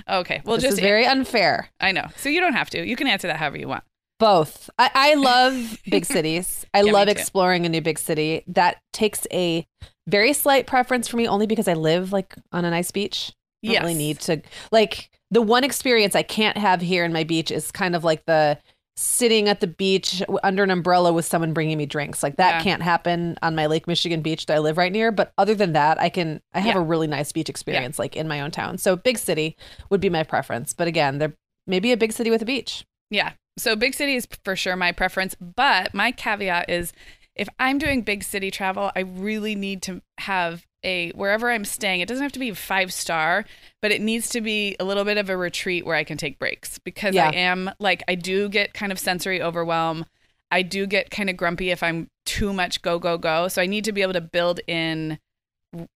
Okay, 0.09 0.40
well, 0.44 0.57
this 0.57 0.64
just 0.64 0.74
is 0.74 0.81
very 0.81 1.07
unfair. 1.07 1.68
I 1.81 1.92
know. 1.92 2.07
So 2.16 2.29
you 2.29 2.40
don't 2.40 2.55
have 2.55 2.70
to. 2.70 2.87
You 2.87 2.96
can 2.96 3.07
answer 3.07 3.26
that 3.29 3.37
however 3.37 3.59
you 3.59 3.68
want. 3.68 3.85
Both. 4.18 4.70
I, 4.79 4.90
I 4.94 5.14
love 5.16 5.79
big 5.90 6.05
cities. 6.05 6.66
I 6.72 6.83
Yeah, 6.83 6.92
love 6.92 7.09
exploring 7.09 7.66
a 7.66 7.68
new 7.68 7.81
big 7.81 7.98
city. 7.98 8.44
That 8.46 8.76
takes 8.92 9.26
a 9.33 9.66
very 10.07 10.33
slight 10.33 10.66
preference 10.66 11.09
for 11.09 11.16
me 11.16 11.26
only 11.26 11.46
because 11.46 11.68
I 11.68 11.74
live 11.74 12.12
like 12.12 12.35
on 12.53 12.64
a 12.64 12.70
nice 12.70 12.90
beach. 12.90 13.33
I 13.64 13.68
don't 13.74 13.83
really 13.83 13.94
need 13.94 14.20
to 14.20 14.40
like 14.72 15.11
the 15.31 15.42
one 15.42 15.64
experience 15.64 16.14
I 16.14 16.22
can't 16.22 16.57
have 16.57 16.81
here 16.81 17.05
in 17.05 17.12
my 17.12 17.24
beach 17.24 17.50
is 17.50 17.70
kind 17.70 17.94
of 17.94 18.05
like 18.05 18.24
the 18.24 18.59
sitting 19.00 19.48
at 19.48 19.60
the 19.60 19.66
beach 19.66 20.22
under 20.42 20.62
an 20.62 20.70
umbrella 20.70 21.10
with 21.12 21.24
someone 21.24 21.54
bringing 21.54 21.78
me 21.78 21.86
drinks. 21.86 22.22
Like 22.22 22.36
that 22.36 22.56
Yeah. 22.56 22.62
can't 22.62 22.82
happen 22.82 23.38
on 23.42 23.54
my 23.54 23.64
Lake 23.66 23.86
Michigan 23.86 24.20
beach 24.20 24.44
that 24.46 24.54
I 24.56 24.58
live 24.58 24.76
right 24.76 24.92
near. 24.92 25.10
But 25.10 25.32
other 25.38 25.54
than 25.54 25.72
that, 25.72 25.98
I 25.98 26.10
can 26.10 26.40
I 26.52 26.60
have 26.60 26.74
Yeah. 26.74 26.80
a 26.82 26.84
really 26.84 27.06
nice 27.06 27.32
beach 27.32 27.48
experience 27.48 27.98
like 27.98 28.14
in 28.14 28.28
my 28.28 28.40
own 28.40 28.50
town. 28.50 28.76
So 28.76 28.96
big 28.96 29.16
city 29.16 29.56
would 29.88 30.00
be 30.00 30.10
my 30.10 30.22
preference. 30.22 30.74
But 30.74 30.86
again, 30.86 31.18
there 31.18 31.32
maybe 31.66 31.92
a 31.92 31.96
big 31.96 32.12
city 32.12 32.30
with 32.30 32.42
a 32.42 32.44
beach. 32.44 32.84
Yeah. 33.10 33.32
So 33.58 33.74
big 33.74 33.94
city 33.94 34.16
is 34.16 34.28
for 34.44 34.54
sure 34.54 34.76
my 34.76 34.92
preference, 34.92 35.34
but 35.34 35.94
my 35.94 36.12
caveat 36.12 36.68
is 36.68 36.92
if 37.34 37.48
I'm 37.58 37.78
doing 37.78 38.02
big 38.02 38.22
city 38.22 38.50
travel, 38.50 38.90
I 38.94 39.00
really 39.00 39.54
need 39.54 39.80
to 39.82 40.02
have 40.18 40.66
a 40.85 41.11
wherever 41.12 41.51
I'm 41.51 41.64
staying, 41.64 42.01
it 42.01 42.09
doesn't 42.09 42.23
have 42.23 42.33
to 42.33 42.38
be 42.38 42.53
five 42.53 42.93
star, 42.93 43.45
but 43.83 43.90
it 43.90 44.01
needs 44.01 44.29
to 44.31 44.40
be 44.40 44.77
a 44.81 44.85
little 44.85 45.05
bit 45.05 45.19
of 45.19 45.29
a 45.29 45.37
retreat 45.37 45.85
where 45.85 45.97
I 45.97 46.05
can 46.05 46.16
take 46.16 46.38
breaks 46.38 46.79
because 46.79 47.14
Yeah. 47.14 47.29
I 47.29 47.35
am 47.35 47.71
like 47.79 48.03
I 48.09 48.14
do 48.14 48.49
get 48.49 48.73
kind 48.75 48.93
of 48.93 48.99
sensory 48.99 49.43
overwhelm. 49.43 50.07
I 50.51 50.62
do 50.62 50.87
get 50.87 51.11
kind 51.11 51.31
of 51.31 51.37
grumpy 51.37 51.71
if 51.71 51.83
I'm 51.83 52.09
too 52.27 52.53
much 52.53 52.83
go 52.83 52.99
go 52.99 53.19
go. 53.19 53.49
So 53.49 53.62
I 53.62 53.66
need 53.66 53.85
to 53.85 53.93
be 53.93 54.03
able 54.03 54.14
to 54.14 54.21
build 54.21 54.61
in 54.66 55.19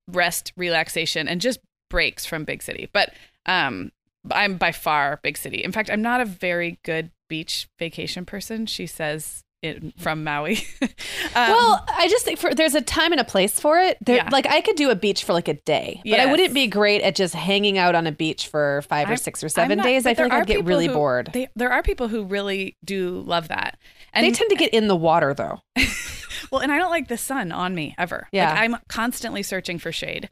rest, 0.09 0.53
relaxation 0.57 1.27
and 1.29 1.41
just 1.41 1.59
breaks 1.91 2.25
from 2.25 2.45
big 2.45 2.63
city. 2.63 2.89
But 2.93 3.13
um 3.47 3.91
I'm 4.31 4.57
by 4.57 4.73
far 4.73 5.21
big 5.23 5.37
city. 5.37 5.63
In 5.63 5.73
fact, 5.73 5.91
I'm 5.91 6.01
not 6.03 6.21
a 6.21 6.25
very 6.25 6.79
good 6.83 7.11
beach 7.29 7.69
vacation 7.79 8.25
person. 8.25 8.67
She 8.67 8.87
says 8.87 9.43
it 9.65 9.99
from 10.01 10.23
Maui. 10.25 10.59
um, 10.83 10.89
well, 11.35 11.85
I 11.97 12.09
just 12.09 12.25
think 12.25 12.39
for 12.39 12.55
there's 12.55 12.75
a 12.75 12.81
time 12.81 13.13
and 13.13 13.21
a 13.21 13.25
place 13.25 13.59
for 13.59 13.79
it. 13.81 13.97
There, 14.05 14.17
Yeah. 14.17 14.29
like 14.31 14.47
I 14.47 14.61
could 14.61 14.77
do 14.77 14.91
a 14.91 14.95
beach 14.95 15.25
for 15.25 15.33
like 15.33 15.49
a 15.49 15.55
day, 15.55 16.01
but 16.05 16.21
I 16.21 16.27
wouldn't 16.31 16.55
be 16.55 16.67
great 16.67 17.03
at 17.03 17.15
just 17.15 17.35
hanging 17.35 17.79
out 17.79 17.95
on 17.95 18.07
a 18.07 18.13
beach 18.13 18.49
for 18.49 18.83
5 18.89 19.07
or 19.07 19.11
I'm- 19.11 19.17
six 19.17 19.43
or 19.43 19.49
7 19.49 19.79
not- 19.79 19.85
days. 19.85 20.07
I 20.07 20.15
feel 20.15 20.27
like 20.27 20.33
I'd 20.33 20.47
get 20.47 20.65
really 20.65 20.87
who- 20.87 20.93
bored. 20.95 21.31
They, 21.33 21.49
there 21.57 21.73
are 21.73 21.83
people 21.83 22.09
who 22.09 22.25
really 22.25 22.77
do 22.85 23.23
love 23.27 23.49
that. 23.49 23.79
And 24.13 24.25
they 24.25 24.31
tend 24.31 24.51
to 24.51 24.57
get 24.57 24.73
in 24.73 24.87
the 24.89 24.97
water 24.97 25.35
though. 25.35 25.63
well, 26.53 26.61
and 26.61 26.71
I 26.71 26.79
don't 26.79 26.91
like 26.91 27.09
the 27.09 27.19
sun 27.19 27.51
on 27.53 27.75
me 27.75 27.95
ever. 27.99 28.29
Yeah. 28.33 28.51
Like, 28.51 28.59
I'm 28.61 28.77
constantly 28.89 29.43
searching 29.43 29.79
for 29.79 29.91
shade. 29.91 30.29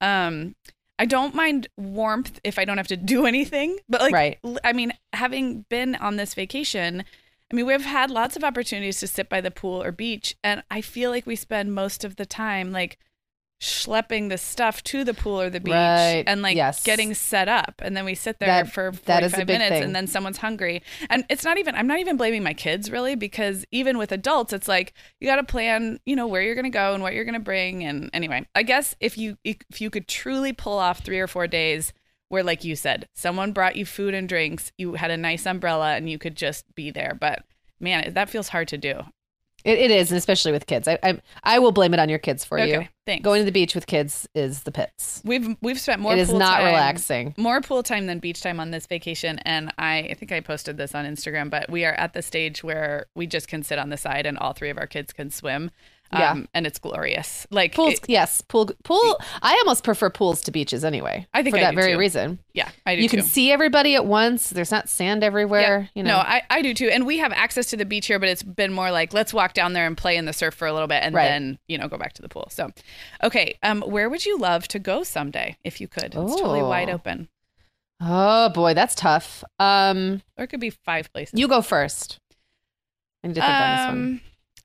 Um, 0.00 0.54
I 0.98 1.04
don't 1.04 1.34
mind 1.34 1.68
warmth 1.76 2.40
if 2.44 2.58
I 2.58 2.64
don't 2.64 2.78
have 2.78 2.88
to 2.88 2.96
do 2.96 3.26
anything, 3.32 3.78
but 3.88 4.00
like, 4.00 4.14
Right. 4.14 4.38
I 4.64 4.72
mean, 4.72 4.92
having 5.12 5.66
been 5.68 5.94
on 5.96 6.16
this 6.16 6.32
vacation, 6.34 7.04
I 7.52 7.54
mean, 7.56 7.66
we've 7.66 7.84
had 7.84 8.10
lots 8.10 8.36
of 8.36 8.42
opportunities 8.44 8.98
to 9.00 9.06
sit 9.06 9.28
by 9.28 9.40
the 9.40 9.50
pool 9.50 9.82
or 9.82 9.92
beach, 9.92 10.36
and 10.42 10.62
I 10.70 10.80
feel 10.80 11.10
like 11.10 11.26
we 11.26 11.36
spend 11.36 11.74
most 11.74 12.04
of 12.04 12.16
the 12.16 12.26
time 12.26 12.72
like 12.72 12.98
schlepping 13.58 14.28
the 14.28 14.36
stuff 14.36 14.82
to 14.82 15.02
the 15.02 15.14
pool 15.14 15.40
or 15.40 15.48
the 15.48 15.60
beach 15.60 15.72
Right. 15.72 16.24
and 16.26 16.42
like 16.42 16.56
Yes. 16.56 16.82
getting 16.82 17.14
set 17.14 17.48
up 17.48 17.80
and 17.82 17.96
then 17.96 18.04
we 18.04 18.14
sit 18.14 18.38
there 18.38 18.48
That- 18.48 18.70
for 18.70 18.90
that 19.06 19.22
is 19.22 19.32
a 19.32 19.36
45 19.36 19.46
big 19.46 19.54
minutes 19.54 19.70
thing. 19.70 19.82
and 19.84 19.96
then 19.96 20.06
someone's 20.06 20.36
hungry 20.36 20.82
and 21.08 21.24
it's 21.30 21.42
not 21.42 21.56
even 21.56 21.74
i'm 21.74 21.86
not 21.86 21.98
even 21.98 22.18
blaming 22.18 22.42
my 22.42 22.52
kids 22.52 22.90
really 22.90 23.14
because 23.14 23.64
even 23.72 23.96
with 23.96 24.12
adults 24.12 24.52
it's 24.52 24.68
like 24.68 24.92
you 25.20 25.26
got 25.26 25.36
to 25.36 25.42
plan 25.42 25.98
you 26.04 26.14
know 26.14 26.26
where 26.26 26.42
you're 26.42 26.54
going 26.54 26.64
to 26.66 26.68
go 26.70 26.92
and 26.92 27.02
what 27.02 27.14
you're 27.14 27.24
going 27.24 27.32
to 27.32 27.40
bring 27.40 27.82
and 27.82 28.10
anyway 28.12 28.46
i 28.54 28.62
guess 28.62 28.94
if 29.00 29.16
you 29.16 29.38
if 29.42 29.80
you 29.80 29.88
could 29.88 30.06
truly 30.06 30.52
pull 30.52 30.76
off 30.78 30.98
three 31.02 31.18
or 31.18 31.26
four 31.26 31.46
days 31.46 31.94
where 32.28 32.42
like 32.42 32.64
you 32.64 32.74
said 32.76 33.06
someone 33.14 33.52
brought 33.52 33.76
you 33.76 33.84
food 33.86 34.14
and 34.14 34.28
drinks 34.28 34.72
you 34.78 34.94
had 34.94 35.10
a 35.10 35.16
nice 35.16 35.46
umbrella 35.46 35.94
and 35.96 36.08
you 36.10 36.18
could 36.18 36.36
just 36.36 36.64
be 36.74 36.90
there 36.90 37.16
but 37.20 37.44
man 37.80 38.12
that 38.14 38.28
feels 38.30 38.48
hard 38.48 38.68
to 38.68 38.78
do 38.78 39.00
It, 39.64 39.78
it 39.78 39.90
is, 39.90 40.12
and 40.12 40.18
especially 40.18 40.52
with 40.52 40.66
kids. 40.66 40.86
I, 40.86 40.96
I 41.02 41.20
I 41.42 41.58
will 41.58 41.72
blame 41.72 41.92
it 41.92 41.98
on 41.98 42.08
your 42.08 42.20
kids 42.20 42.44
for 42.44 42.56
you. 42.58 42.76
okay 42.76 42.88
thanks 43.04 43.24
Going 43.24 43.40
to 43.40 43.44
the 43.44 43.52
beach 43.52 43.74
with 43.74 43.86
kids 43.88 44.28
is 44.34 44.62
the 44.62 44.70
pits. 44.70 45.22
we've 45.24 45.56
we've 45.60 45.80
spent 45.80 46.00
more 46.00 46.12
it 46.12 46.18
is 46.18 46.30
pool 46.30 46.38
not 46.38 46.58
time- 46.58 46.66
relaxing. 46.66 47.34
more 47.36 47.60
pool 47.60 47.82
time 47.82 48.06
than 48.06 48.18
beach 48.20 48.40
time 48.42 48.60
on 48.60 48.70
this 48.70 48.86
vacation 48.86 49.38
and 49.40 49.72
I, 49.78 49.98
I 50.10 50.14
think 50.14 50.30
i 50.32 50.40
posted 50.40 50.76
this 50.76 50.94
on 50.94 51.04
instagram 51.04 51.50
but 51.50 51.68
we 51.70 51.84
are 51.84 51.94
at 51.94 52.12
the 52.12 52.22
stage 52.22 52.62
where 52.62 53.06
we 53.16 53.26
just 53.26 53.48
can 53.48 53.62
sit 53.64 53.78
on 53.78 53.88
the 53.90 53.96
side 53.96 54.24
and 54.26 54.38
all 54.38 54.52
three 54.52 54.70
of 54.70 54.78
our 54.78 54.86
kids 54.86 55.12
can 55.12 55.30
swim 55.30 55.70
Yeah. 56.12 56.30
um, 56.32 56.48
and 56.54 56.66
it's 56.66 56.78
glorious 56.78 57.46
like 57.50 57.74
Pools, 57.74 57.94
it- 57.94 58.00
yes, 58.08 58.40
pool, 58.40 58.70
pool. 58.84 59.18
I 59.42 59.54
almost 59.64 59.82
prefer 59.84 60.08
pools 60.08 60.40
to 60.42 60.50
beaches 60.52 60.84
anyway. 60.84 61.26
I 61.34 61.42
think 61.42 61.54
for 61.56 61.58
I 61.60 61.64
that 61.64 61.74
very 61.74 61.92
too. 61.94 61.98
reason. 61.98 62.38
yeah 62.54 62.68
i 62.86 62.94
do 62.94 63.02
You 63.02 63.08
too 63.08 63.16
can 63.18 63.26
see 63.26 63.50
everybody 63.50 63.94
at 63.96 64.06
once. 64.06 64.50
There's 64.50 64.70
not 64.70 64.88
sand 64.88 65.24
everywhere. 65.24 65.90
You 65.94 66.02
know, 66.04 66.12
no 66.12 66.18
I, 66.18 66.42
I 66.48 66.62
do 66.62 66.74
too 66.74 66.88
and 66.88 67.06
we 67.06 67.18
have 67.18 67.32
access 67.32 67.66
to 67.70 67.76
the 67.76 67.84
beach 67.84 68.06
here 68.06 68.18
but 68.18 68.28
it's 68.28 68.42
been 68.44 68.72
more 68.72 68.90
like 68.90 69.12
let's 69.12 69.34
walk 69.34 69.52
down 69.54 69.72
there 69.72 69.86
and 69.86 69.96
play 69.96 70.16
in 70.16 70.24
the 70.26 70.32
surf 70.32 70.54
for 70.54 70.66
a 70.68 70.72
little 70.72 70.88
bit 70.88 71.02
and 71.02 71.14
Right. 71.14 71.24
then 71.28 71.58
you 71.68 71.76
know 71.76 71.88
go 71.88 71.98
back 71.98 72.12
to 72.14 72.22
the 72.22 72.28
pool 72.28 72.46
so 72.50 72.70
okay 73.22 73.58
um 73.62 73.82
where 73.82 74.08
would 74.08 74.24
you 74.24 74.38
love 74.38 74.68
to 74.68 74.78
go 74.78 75.02
someday 75.02 75.56
if 75.64 75.80
you 75.80 75.88
could 75.88 76.04
it's 76.14 76.14
totally 76.14 76.62
wide 76.62 76.88
Oh. 76.88 76.94
open 76.94 77.28
oh 78.00 78.48
boy, 78.50 78.74
that's 78.74 78.94
tough. 78.94 79.42
Um, 79.58 80.20
or 80.36 80.44
it 80.44 80.48
could 80.48 80.60
be 80.60 80.70
five 80.70 81.10
places 81.12 81.38
you 81.38 81.48
go 81.48 81.62
first. 81.62 82.18
I 83.24 83.28
need 83.28 83.34
to 83.34 83.40
think 83.40 83.52
on 83.52 83.76
this 83.76 83.86
one 83.86 83.96
um 83.96 84.20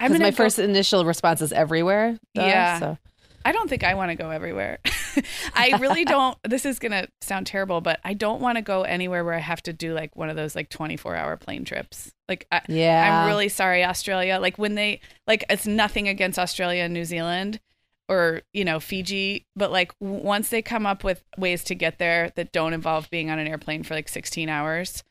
because 0.08 0.20
my 0.20 0.30
go- 0.32 0.36
first 0.36 0.60
initial 0.60 1.06
response 1.06 1.42
is 1.42 1.52
everywhere. 1.54 2.18
though, 2.36 2.46
Yeah. 2.46 2.80
so. 2.80 2.98
I 3.44 3.54
don't 3.54 3.68
think 3.68 3.84
I 3.84 3.96
want 3.96 4.12
to 4.12 4.16
go 4.16 4.30
everywhere. 4.30 4.78
I 5.56 5.76
really 5.80 6.06
don't. 6.06 6.38
This 6.48 6.64
is 6.64 6.78
going 6.78 6.92
to 6.92 7.08
sound 7.22 7.48
terrible, 7.48 7.82
but 7.82 8.00
I 8.04 8.14
don't 8.14 8.40
want 8.40 8.58
to 8.58 8.62
go 8.62 8.84
anywhere 8.84 9.26
where 9.26 9.34
I 9.34 9.40
have 9.40 9.64
to 9.64 9.74
do 9.74 9.96
like 9.96 10.16
one 10.16 10.30
of 10.30 10.36
those 10.36 10.56
like 10.56 10.70
24 10.70 11.16
hour 11.16 11.38
plane 11.38 11.66
trips. 11.66 12.12
Like, 12.30 12.46
I, 12.52 12.62
Yeah. 12.68 13.24
I'm 13.24 13.28
really 13.28 13.50
sorry, 13.50 13.84
Australia. 13.84 14.38
Like, 14.40 14.60
when 14.60 14.76
they, 14.76 15.02
like, 15.26 15.44
it's 15.50 15.66
nothing 15.66 16.08
against 16.08 16.38
Australia 16.38 16.84
and 16.84 16.94
New 16.94 17.04
Zealand 17.04 17.60
or, 18.08 18.44
you 18.54 18.64
know, 18.64 18.80
Fiji, 18.80 19.48
but 19.56 19.72
like 19.72 19.92
once 20.00 20.50
they 20.50 20.62
come 20.62 20.86
up 20.86 21.04
with 21.04 21.24
ways 21.38 21.64
to 21.64 21.74
get 21.76 21.98
there 21.98 22.32
that 22.36 22.52
don't 22.52 22.74
involve 22.74 23.10
being 23.10 23.32
on 23.32 23.40
an 23.40 23.48
airplane 23.48 23.82
for 23.82 23.96
like 23.96 24.08
16 24.08 24.50
hours, 24.50 25.04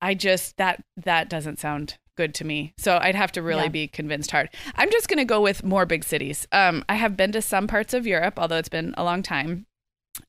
I 0.00 0.14
just, 0.14 0.56
that, 0.56 0.82
that 0.96 1.28
doesn't 1.30 1.60
sound 1.60 1.96
good 2.18 2.34
to 2.34 2.44
me. 2.44 2.74
So 2.76 2.98
I'd 3.00 3.14
have 3.14 3.30
to 3.32 3.42
really 3.42 3.62
Yeah. 3.62 3.68
be 3.68 3.86
convinced 3.88 4.32
hard. 4.32 4.50
I'm 4.74 4.90
just 4.90 5.08
going 5.08 5.18
to 5.18 5.24
go 5.24 5.40
with 5.40 5.62
more 5.62 5.86
big 5.86 6.02
cities. 6.04 6.46
Um, 6.50 6.84
I 6.88 6.96
have 6.96 7.16
been 7.16 7.30
to 7.32 7.40
some 7.40 7.68
parts 7.68 7.94
of 7.94 8.06
Europe, 8.08 8.34
although 8.38 8.56
it's 8.58 8.68
been 8.68 8.92
a 8.98 9.04
long 9.04 9.22
time. 9.22 9.66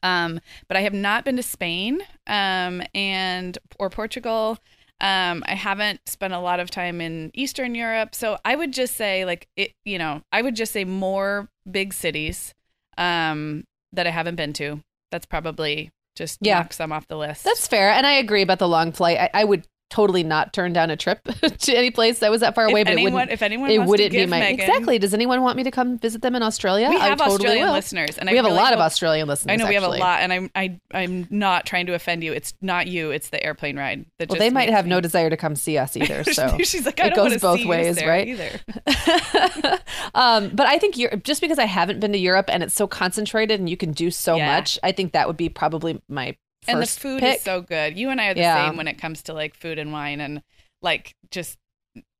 Um, 0.03 0.39
but 0.67 0.77
I 0.77 0.81
have 0.81 0.93
not 0.93 1.25
been 1.25 1.35
to 1.37 1.43
Spain 1.43 2.01
um, 2.27 2.83
and 2.93 3.57
or 3.79 3.89
Portugal. 3.89 4.59
Um, 5.01 5.43
I 5.47 5.55
haven't 5.55 6.01
spent 6.07 6.33
a 6.33 6.39
lot 6.39 6.59
of 6.59 6.69
time 6.69 7.01
in 7.01 7.31
Eastern 7.33 7.73
Europe, 7.73 8.13
so 8.13 8.37
I 8.45 8.55
would 8.55 8.71
just 8.71 8.95
say 8.95 9.25
like 9.25 9.47
it. 9.55 9.71
You 9.83 9.97
know, 9.97 10.21
I 10.31 10.41
would 10.43 10.55
just 10.55 10.71
say 10.73 10.83
more 10.85 11.49
big 11.69 11.91
cities 11.93 12.53
um, 12.99 13.63
that 13.93 14.05
I 14.05 14.11
haven't 14.11 14.35
been 14.35 14.53
to. 14.53 14.81
That's 15.11 15.25
probably 15.25 15.89
just 16.15 16.37
Yeah. 16.41 16.59
knock 16.59 16.73
some 16.73 16.91
off 16.91 17.07
the 17.07 17.17
list. 17.17 17.45
That's 17.45 17.65
fair, 17.67 17.89
and 17.89 18.05
I 18.05 18.11
agree 18.11 18.43
about 18.43 18.59
the 18.59 18.67
long 18.67 18.91
flight. 18.91 19.17
I, 19.17 19.29
I 19.41 19.43
would 19.45 19.65
totally 19.89 20.23
not 20.23 20.53
turn 20.53 20.71
down 20.73 20.89
a 20.89 20.95
trip 20.97 21.23
to 21.59 21.73
any 21.73 21.91
place 21.91 22.19
that 22.19 22.29
was 22.31 22.41
that 22.41 22.55
far 22.55 22.65
away. 22.65 22.81
if 22.81 22.85
but 22.87 22.91
anyone, 22.93 23.11
it 23.11 23.15
wouldn't. 23.15 23.31
if 23.31 23.41
anyone 23.41 23.69
It 23.71 23.77
wants 23.79 23.89
wouldn't 23.89 24.11
to 24.11 24.17
be 24.17 24.25
my 24.27 24.39
Meagan, 24.39 24.59
exactly. 24.59 24.99
Does 24.99 25.13
anyone 25.13 25.41
want 25.41 25.57
me 25.57 25.63
to 25.63 25.71
come 25.71 25.97
visit 25.97 26.21
them 26.21 26.35
in 26.35 26.43
Australia? 26.43 26.89
We 26.89 26.97
I 26.97 27.07
have 27.09 27.17
totally 27.17 27.35
Australian 27.35 27.65
will. 27.67 27.73
listeners, 27.73 28.17
and 28.17 28.29
I 28.29 28.33
we 28.33 28.37
have 28.37 28.45
really 28.45 28.57
a 28.57 28.61
lot 28.61 28.73
of 28.73 28.79
Australian 28.79 29.27
listeners. 29.27 29.53
I 29.53 29.55
know 29.55 29.67
we 29.67 29.73
have 29.75 29.83
a 29.83 29.87
lot, 29.89 30.21
and 30.21 30.31
I'm 30.31 30.51
I 30.55 30.79
I'm 30.93 31.27
not 31.29 31.65
trying 31.65 31.87
to 31.87 31.93
offend 31.93 32.23
you. 32.23 32.33
It's 32.33 32.53
not 32.61 32.87
you. 32.87 33.11
It's 33.11 33.29
the 33.29 33.43
airplane 33.43 33.77
ride. 33.77 34.05
That 34.19 34.29
Well, 34.29 34.37
they 34.39 34.49
might 34.49 34.69
have 34.69 34.85
me- 34.85 34.89
no 34.91 35.01
desire 35.01 35.29
to 35.29 35.37
come 35.37 35.55
see 35.55 35.77
us 35.77 35.97
either. 35.97 36.23
So 36.33 36.57
she's 36.63 36.85
like, 36.85 36.99
I 37.01 37.07
it 37.07 37.15
goes 37.15 37.37
both 37.41 37.65
ways, 37.65 38.03
right? 38.05 38.27
Either. 38.27 39.79
um, 40.15 40.49
but 40.53 40.67
I 40.67 40.77
think 40.79 40.97
Europe, 40.97 41.23
just 41.23 41.41
because 41.41 41.59
I 41.59 41.65
haven't 41.65 41.99
been 41.99 42.11
to 42.11 42.17
Europe 42.17 42.45
and 42.49 42.63
it's 42.63 42.73
so 42.75 42.87
concentrated 42.87 43.59
and 43.59 43.69
you 43.69 43.77
can 43.77 43.91
do 43.91 44.11
so 44.11 44.35
Yeah. 44.37 44.55
much, 44.55 44.77
I 44.83 44.91
think 44.91 45.13
that 45.13 45.27
would 45.27 45.37
be 45.37 45.49
probably 45.49 46.01
my 46.07 46.35
and 46.67 46.81
the 46.81 46.85
food 46.87 47.19
pick. 47.21 47.37
is 47.37 47.43
so 47.43 47.61
good. 47.61 47.97
You 47.97 48.09
and 48.09 48.19
I 48.21 48.27
are 48.27 48.33
the 48.33 48.41
Yeah. 48.41 48.67
same 48.67 48.77
when 48.77 48.87
it 48.87 48.97
comes 48.99 49.23
to 49.23 49.33
like 49.33 49.55
food 49.55 49.79
and 49.79 49.91
wine 49.91 50.19
and 50.21 50.41
like 50.81 51.15
just 51.31 51.57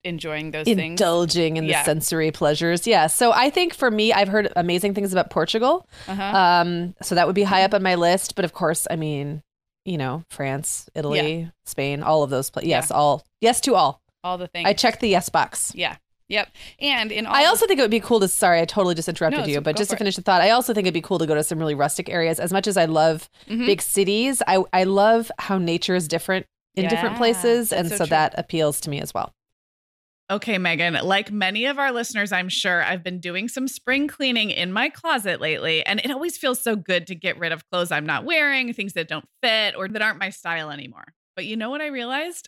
enjoying 0.04 0.52
those 0.52 0.65
things. 0.65 0.80
indulging 0.80 1.58
in 1.58 1.65
the 1.65 1.71
Yeah. 1.71 1.84
sensory 1.84 2.32
pleasures. 2.32 2.88
Yeah. 2.88 3.08
So 3.08 3.32
I 3.34 3.49
think 3.49 3.73
for 3.73 3.91
me, 3.91 4.13
I've 4.13 4.30
heard 4.30 4.52
amazing 4.56 4.93
things 4.93 5.12
about 5.12 5.30
Portugal. 5.30 5.88
Uh-huh. 6.08 6.23
Um, 6.23 6.95
so 7.02 7.15
that 7.15 7.28
would 7.28 7.36
be 7.36 7.43
high 7.43 7.63
up 7.63 7.73
on 7.73 7.84
my 7.84 7.95
list. 7.95 8.36
But 8.36 8.45
of 8.45 8.54
course, 8.54 8.88
I 8.89 8.95
mean, 8.95 9.41
you 9.86 9.97
know, 9.97 10.23
France, 10.30 10.89
Italy, 10.95 11.52
Spain, 11.65 12.02
all 12.02 12.23
of 12.23 12.30
those 12.30 12.49
places. 12.49 12.69
Yes, 12.69 12.91
all. 12.91 13.25
Yes 13.41 13.60
to 13.62 13.75
all. 13.75 14.02
All 14.23 14.38
the 14.38 14.47
things. 14.47 14.67
I 14.67 14.73
checked 14.73 15.02
the 15.02 15.10
yes 15.10 15.28
box. 15.30 15.73
Yeah. 15.75 15.97
Yep. 16.30 16.50
And 16.80 17.12
in 17.12 17.26
all 17.26 17.36
I 17.36 17.46
also 17.46 17.65
think 17.68 17.80
it 17.80 17.84
would 17.84 17.92
be 17.92 18.00
cool 18.00 18.20
to. 18.20 18.28
Sorry, 18.28 18.62
I 18.62 18.65
totally 18.65 18.96
just 18.96 19.10
interrupted 19.10 19.42
No, 19.42 19.48
you, 19.48 19.62
but 19.62 19.76
just 19.76 19.89
to 19.89 19.96
for 19.96 19.98
it. 19.98 20.00
finish 20.00 20.15
the 20.15 20.22
thought, 20.22 20.42
I 20.42 20.52
also 20.52 20.74
think 20.74 20.86
it'd 20.86 20.94
be 20.94 21.02
cool 21.02 21.20
to 21.20 21.26
go 21.26 21.36
to 21.36 21.44
some 21.44 21.58
really 21.60 21.76
rustic 21.76 22.08
areas. 22.08 22.39
As 22.39 22.54
much 22.54 22.68
as 22.68 22.78
I 22.78 22.86
love 22.86 23.30
Mhm. 23.50 23.65
big 23.65 23.82
cities, 23.82 24.42
I 24.48 24.63
I 24.72 24.84
love 24.84 25.32
how 25.39 25.58
nature 25.58 25.96
is 25.96 26.08
different 26.08 26.46
in 26.76 26.88
different 26.88 27.18
places, 27.18 27.74
and 27.74 27.89
so 27.89 27.98
so 27.98 28.06
that 28.06 28.34
appeals 28.38 28.80
to 28.82 28.89
me 28.89 29.02
as 29.02 29.13
well. 29.13 29.34
Okay, 30.32 30.60
Meagan, 30.60 30.94
like 31.04 31.32
many 31.32 31.65
of 31.65 31.80
our 31.80 31.92
listeners, 31.92 32.32
I'm 32.32 32.50
sure 32.50 32.84
I've 32.84 33.04
been 33.04 33.20
doing 33.20 33.48
some 33.48 33.68
spring 33.68 34.08
cleaning 34.08 34.52
in 34.52 34.72
my 34.72 34.89
closet 34.89 35.42
lately, 35.42 35.84
and 35.84 36.00
it 36.00 36.12
always 36.12 36.38
feels 36.38 36.62
so 36.62 36.76
good 36.76 37.08
to 37.08 37.15
get 37.15 37.39
rid 37.39 37.52
of 37.52 37.68
clothes 37.72 37.92
I'm 37.92 38.06
not 38.06 38.26
wearing, 38.26 38.72
things 38.72 38.94
that 38.94 39.08
don't 39.08 39.26
fit 39.42 39.74
or 39.76 39.88
that 39.88 40.04
aren't 40.04 40.20
my 40.20 40.30
style 40.30 40.70
anymore. 40.70 41.15
But 41.36 41.46
you 41.46 41.58
know 41.58 41.72
what 41.72 41.82
I 41.82 41.88
realized? 41.88 42.48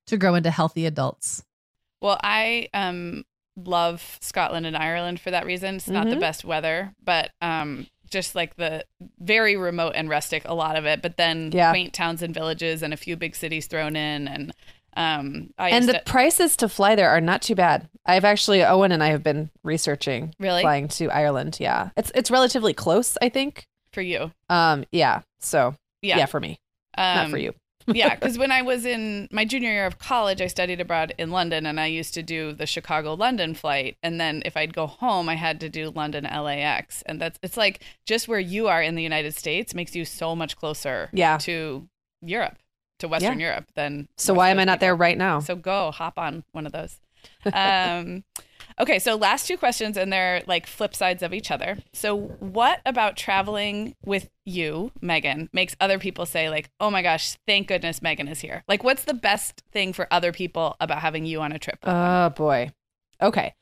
to 0.11 0.17
grow 0.17 0.35
into 0.35 0.51
healthy 0.51 0.85
adults. 0.85 1.43
Well, 2.01 2.19
I 2.23 2.69
um 2.73 3.25
love 3.57 4.17
Scotland 4.21 4.65
and 4.65 4.77
Ireland 4.77 5.19
for 5.19 5.31
that 5.31 5.45
reason. 5.45 5.75
It's 5.75 5.89
not 5.89 6.07
the 6.07 6.15
Mhm. 6.15 6.19
best 6.21 6.45
weather, 6.45 6.93
but 7.03 7.31
um 7.41 7.87
just 8.09 8.35
like 8.35 8.55
the 8.57 8.85
very 9.19 9.55
remote 9.55 9.93
and 9.95 10.09
rustic 10.09 10.43
a 10.45 10.53
lot 10.53 10.75
of 10.75 10.85
it, 10.85 11.01
but 11.01 11.15
then 11.17 11.51
Yeah. 11.53 11.71
quaint 11.71 11.93
towns 11.93 12.21
and 12.21 12.33
villages 12.33 12.83
and 12.83 12.93
a 12.93 12.97
few 12.97 13.15
big 13.15 13.35
cities 13.35 13.67
thrown 13.67 13.95
in 13.95 14.27
and 14.27 14.53
um 14.97 15.51
I 15.57 15.69
and 15.69 15.87
the 15.87 15.93
to- 15.93 16.03
prices 16.05 16.57
to 16.57 16.67
fly 16.69 16.95
there 16.95 17.09
are 17.09 17.21
not 17.21 17.41
too 17.41 17.55
bad. 17.55 17.87
I've 18.05 18.25
actually 18.25 18.63
Owen 18.63 18.91
and 18.91 19.01
I 19.03 19.07
have 19.07 19.23
been 19.23 19.49
researching 19.63 20.33
Really? 20.39 20.61
flying 20.61 20.87
to 20.89 21.09
Ireland. 21.09 21.57
Yeah, 21.59 21.89
it's 21.95 22.11
it's 22.15 22.31
relatively 22.31 22.73
close, 22.73 23.17
I 23.21 23.29
think. 23.29 23.65
for 23.93 24.01
you. 24.01 24.31
Um, 24.49 24.85
yeah. 24.93 25.21
So 25.39 25.75
Yeah. 26.01 26.17
yeah, 26.19 26.25
for 26.25 26.39
me, 26.39 26.57
Um, 26.97 27.15
not 27.17 27.29
for 27.29 27.37
you. 27.37 27.53
Yeah, 27.87 28.15
because 28.15 28.37
when 28.37 28.51
I 28.51 28.61
was 28.61 28.85
in 28.85 29.27
my 29.31 29.45
junior 29.45 29.71
year 29.71 29.85
of 29.85 29.99
college, 29.99 30.41
I 30.41 30.47
studied 30.47 30.79
abroad 30.81 31.13
in 31.17 31.31
London, 31.31 31.65
and 31.65 31.79
I 31.79 31.87
used 31.87 32.13
to 32.15 32.23
do 32.23 32.53
the 32.53 32.65
Chicago 32.65 33.13
London 33.13 33.53
flight. 33.53 33.97
And 34.03 34.19
then 34.19 34.41
if 34.45 34.55
I'd 34.57 34.73
go 34.73 34.87
home, 34.87 35.29
I 35.29 35.35
had 35.35 35.59
to 35.61 35.69
do 35.69 35.89
London 35.89 36.23
LAX, 36.25 37.01
and 37.03 37.19
that's 37.21 37.39
it's 37.43 37.57
like 37.57 37.81
just 38.05 38.27
where 38.27 38.39
you 38.39 38.67
are 38.67 38.81
in 38.81 38.95
the 38.95 39.03
United 39.03 39.35
States 39.35 39.73
makes 39.73 39.95
you 39.95 40.05
so 40.05 40.35
much 40.35 40.55
closer, 40.57 41.09
Yeah. 41.13 41.37
to 41.39 41.87
Europe, 42.21 42.57
to 42.99 43.07
Western 43.07 43.39
Europe 43.39 43.65
than. 43.75 44.07
So 44.17 44.33
why 44.33 44.49
am 44.49 44.59
I 44.59 44.63
not 44.63 44.79
there 44.79 44.95
right 44.95 45.17
now? 45.17 45.39
So 45.39 45.55
go 45.55 45.91
hop 45.91 46.17
on 46.17 46.43
one 46.51 46.65
of 46.65 46.71
those. 46.71 46.99
Um, 47.53 48.23
okay, 48.81 48.99
so 48.99 49.15
last 49.15 49.47
two 49.47 49.57
questions, 49.57 49.95
and 49.95 50.11
they're 50.11 50.41
like 50.47 50.67
flip 50.67 50.95
sides 50.95 51.23
of 51.23 51.33
each 51.33 51.51
other. 51.51 51.77
So, 51.93 52.17
what 52.39 52.81
about 52.85 53.15
traveling 53.15 53.95
with 54.03 54.29
you, 54.45 54.91
Meagan, 55.01 55.49
makes 55.53 55.75
other 55.79 55.99
people 55.99 56.25
say, 56.25 56.49
like, 56.49 56.69
oh 56.79 56.89
my 56.89 57.01
gosh, 57.01 57.37
thank 57.47 57.67
goodness 57.67 58.01
Meagan 58.01 58.27
is 58.27 58.41
here? 58.41 58.63
Like, 58.67 58.83
what's 58.83 59.03
the 59.03 59.13
best 59.13 59.63
thing 59.71 59.93
for 59.93 60.07
other 60.11 60.31
people 60.31 60.75
about 60.79 60.99
having 60.99 61.25
you 61.25 61.41
on 61.41 61.51
a 61.51 61.59
trip? 61.59 61.79
Oh 61.83 62.29
boy. 62.29 62.71
Okay. 63.21 63.53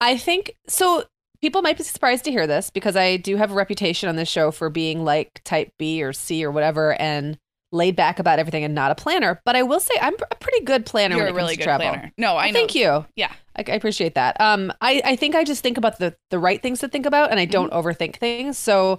I 0.00 0.16
think 0.16 0.52
so. 0.66 1.04
People 1.42 1.62
might 1.62 1.78
be 1.78 1.84
surprised 1.84 2.24
to 2.24 2.30
hear 2.30 2.46
this 2.46 2.70
because 2.70 2.96
I 2.96 3.16
do 3.16 3.36
have 3.36 3.50
a 3.50 3.54
reputation 3.54 4.08
on 4.08 4.16
this 4.16 4.28
show 4.28 4.50
for 4.50 4.68
being 4.68 5.04
like 5.04 5.40
type 5.42 5.72
B 5.78 6.02
or 6.02 6.12
C 6.12 6.44
or 6.44 6.50
whatever 6.50 7.00
and 7.00 7.38
laid 7.72 7.94
back 7.96 8.18
about 8.18 8.38
everything 8.38 8.64
and 8.64 8.74
not 8.74 8.90
a 8.90 8.94
planner. 8.94 9.40
But 9.44 9.56
I 9.56 9.62
will 9.62 9.80
say 9.80 9.94
I'm 10.00 10.14
a 10.30 10.34
pretty 10.36 10.64
good 10.64 10.86
planner 10.86 11.16
You're 11.16 11.26
when 11.26 11.34
a 11.34 11.36
it 11.36 11.38
comes 11.38 11.42
really 11.44 11.54
to 11.54 11.58
good 11.58 11.64
travel. 11.64 11.88
planner. 11.88 12.12
No, 12.18 12.32
I 12.32 12.46
Well, 12.46 12.46
know. 12.48 12.52
Thank 12.52 12.74
you. 12.74 13.06
Yeah. 13.16 13.32
I, 13.56 13.64
I 13.66 13.72
appreciate 13.74 14.14
that. 14.14 14.40
Um, 14.40 14.72
I, 14.80 15.00
I 15.04 15.16
think 15.16 15.34
I 15.34 15.44
just 15.44 15.62
think 15.62 15.76
about 15.78 15.98
the 15.98 16.16
the 16.30 16.38
right 16.38 16.60
things 16.62 16.80
to 16.80 16.88
think 16.88 17.06
about, 17.06 17.30
and 17.30 17.38
I 17.40 17.44
don't 17.44 17.72
overthink 17.72 18.16
things. 18.16 18.58
So 18.58 18.98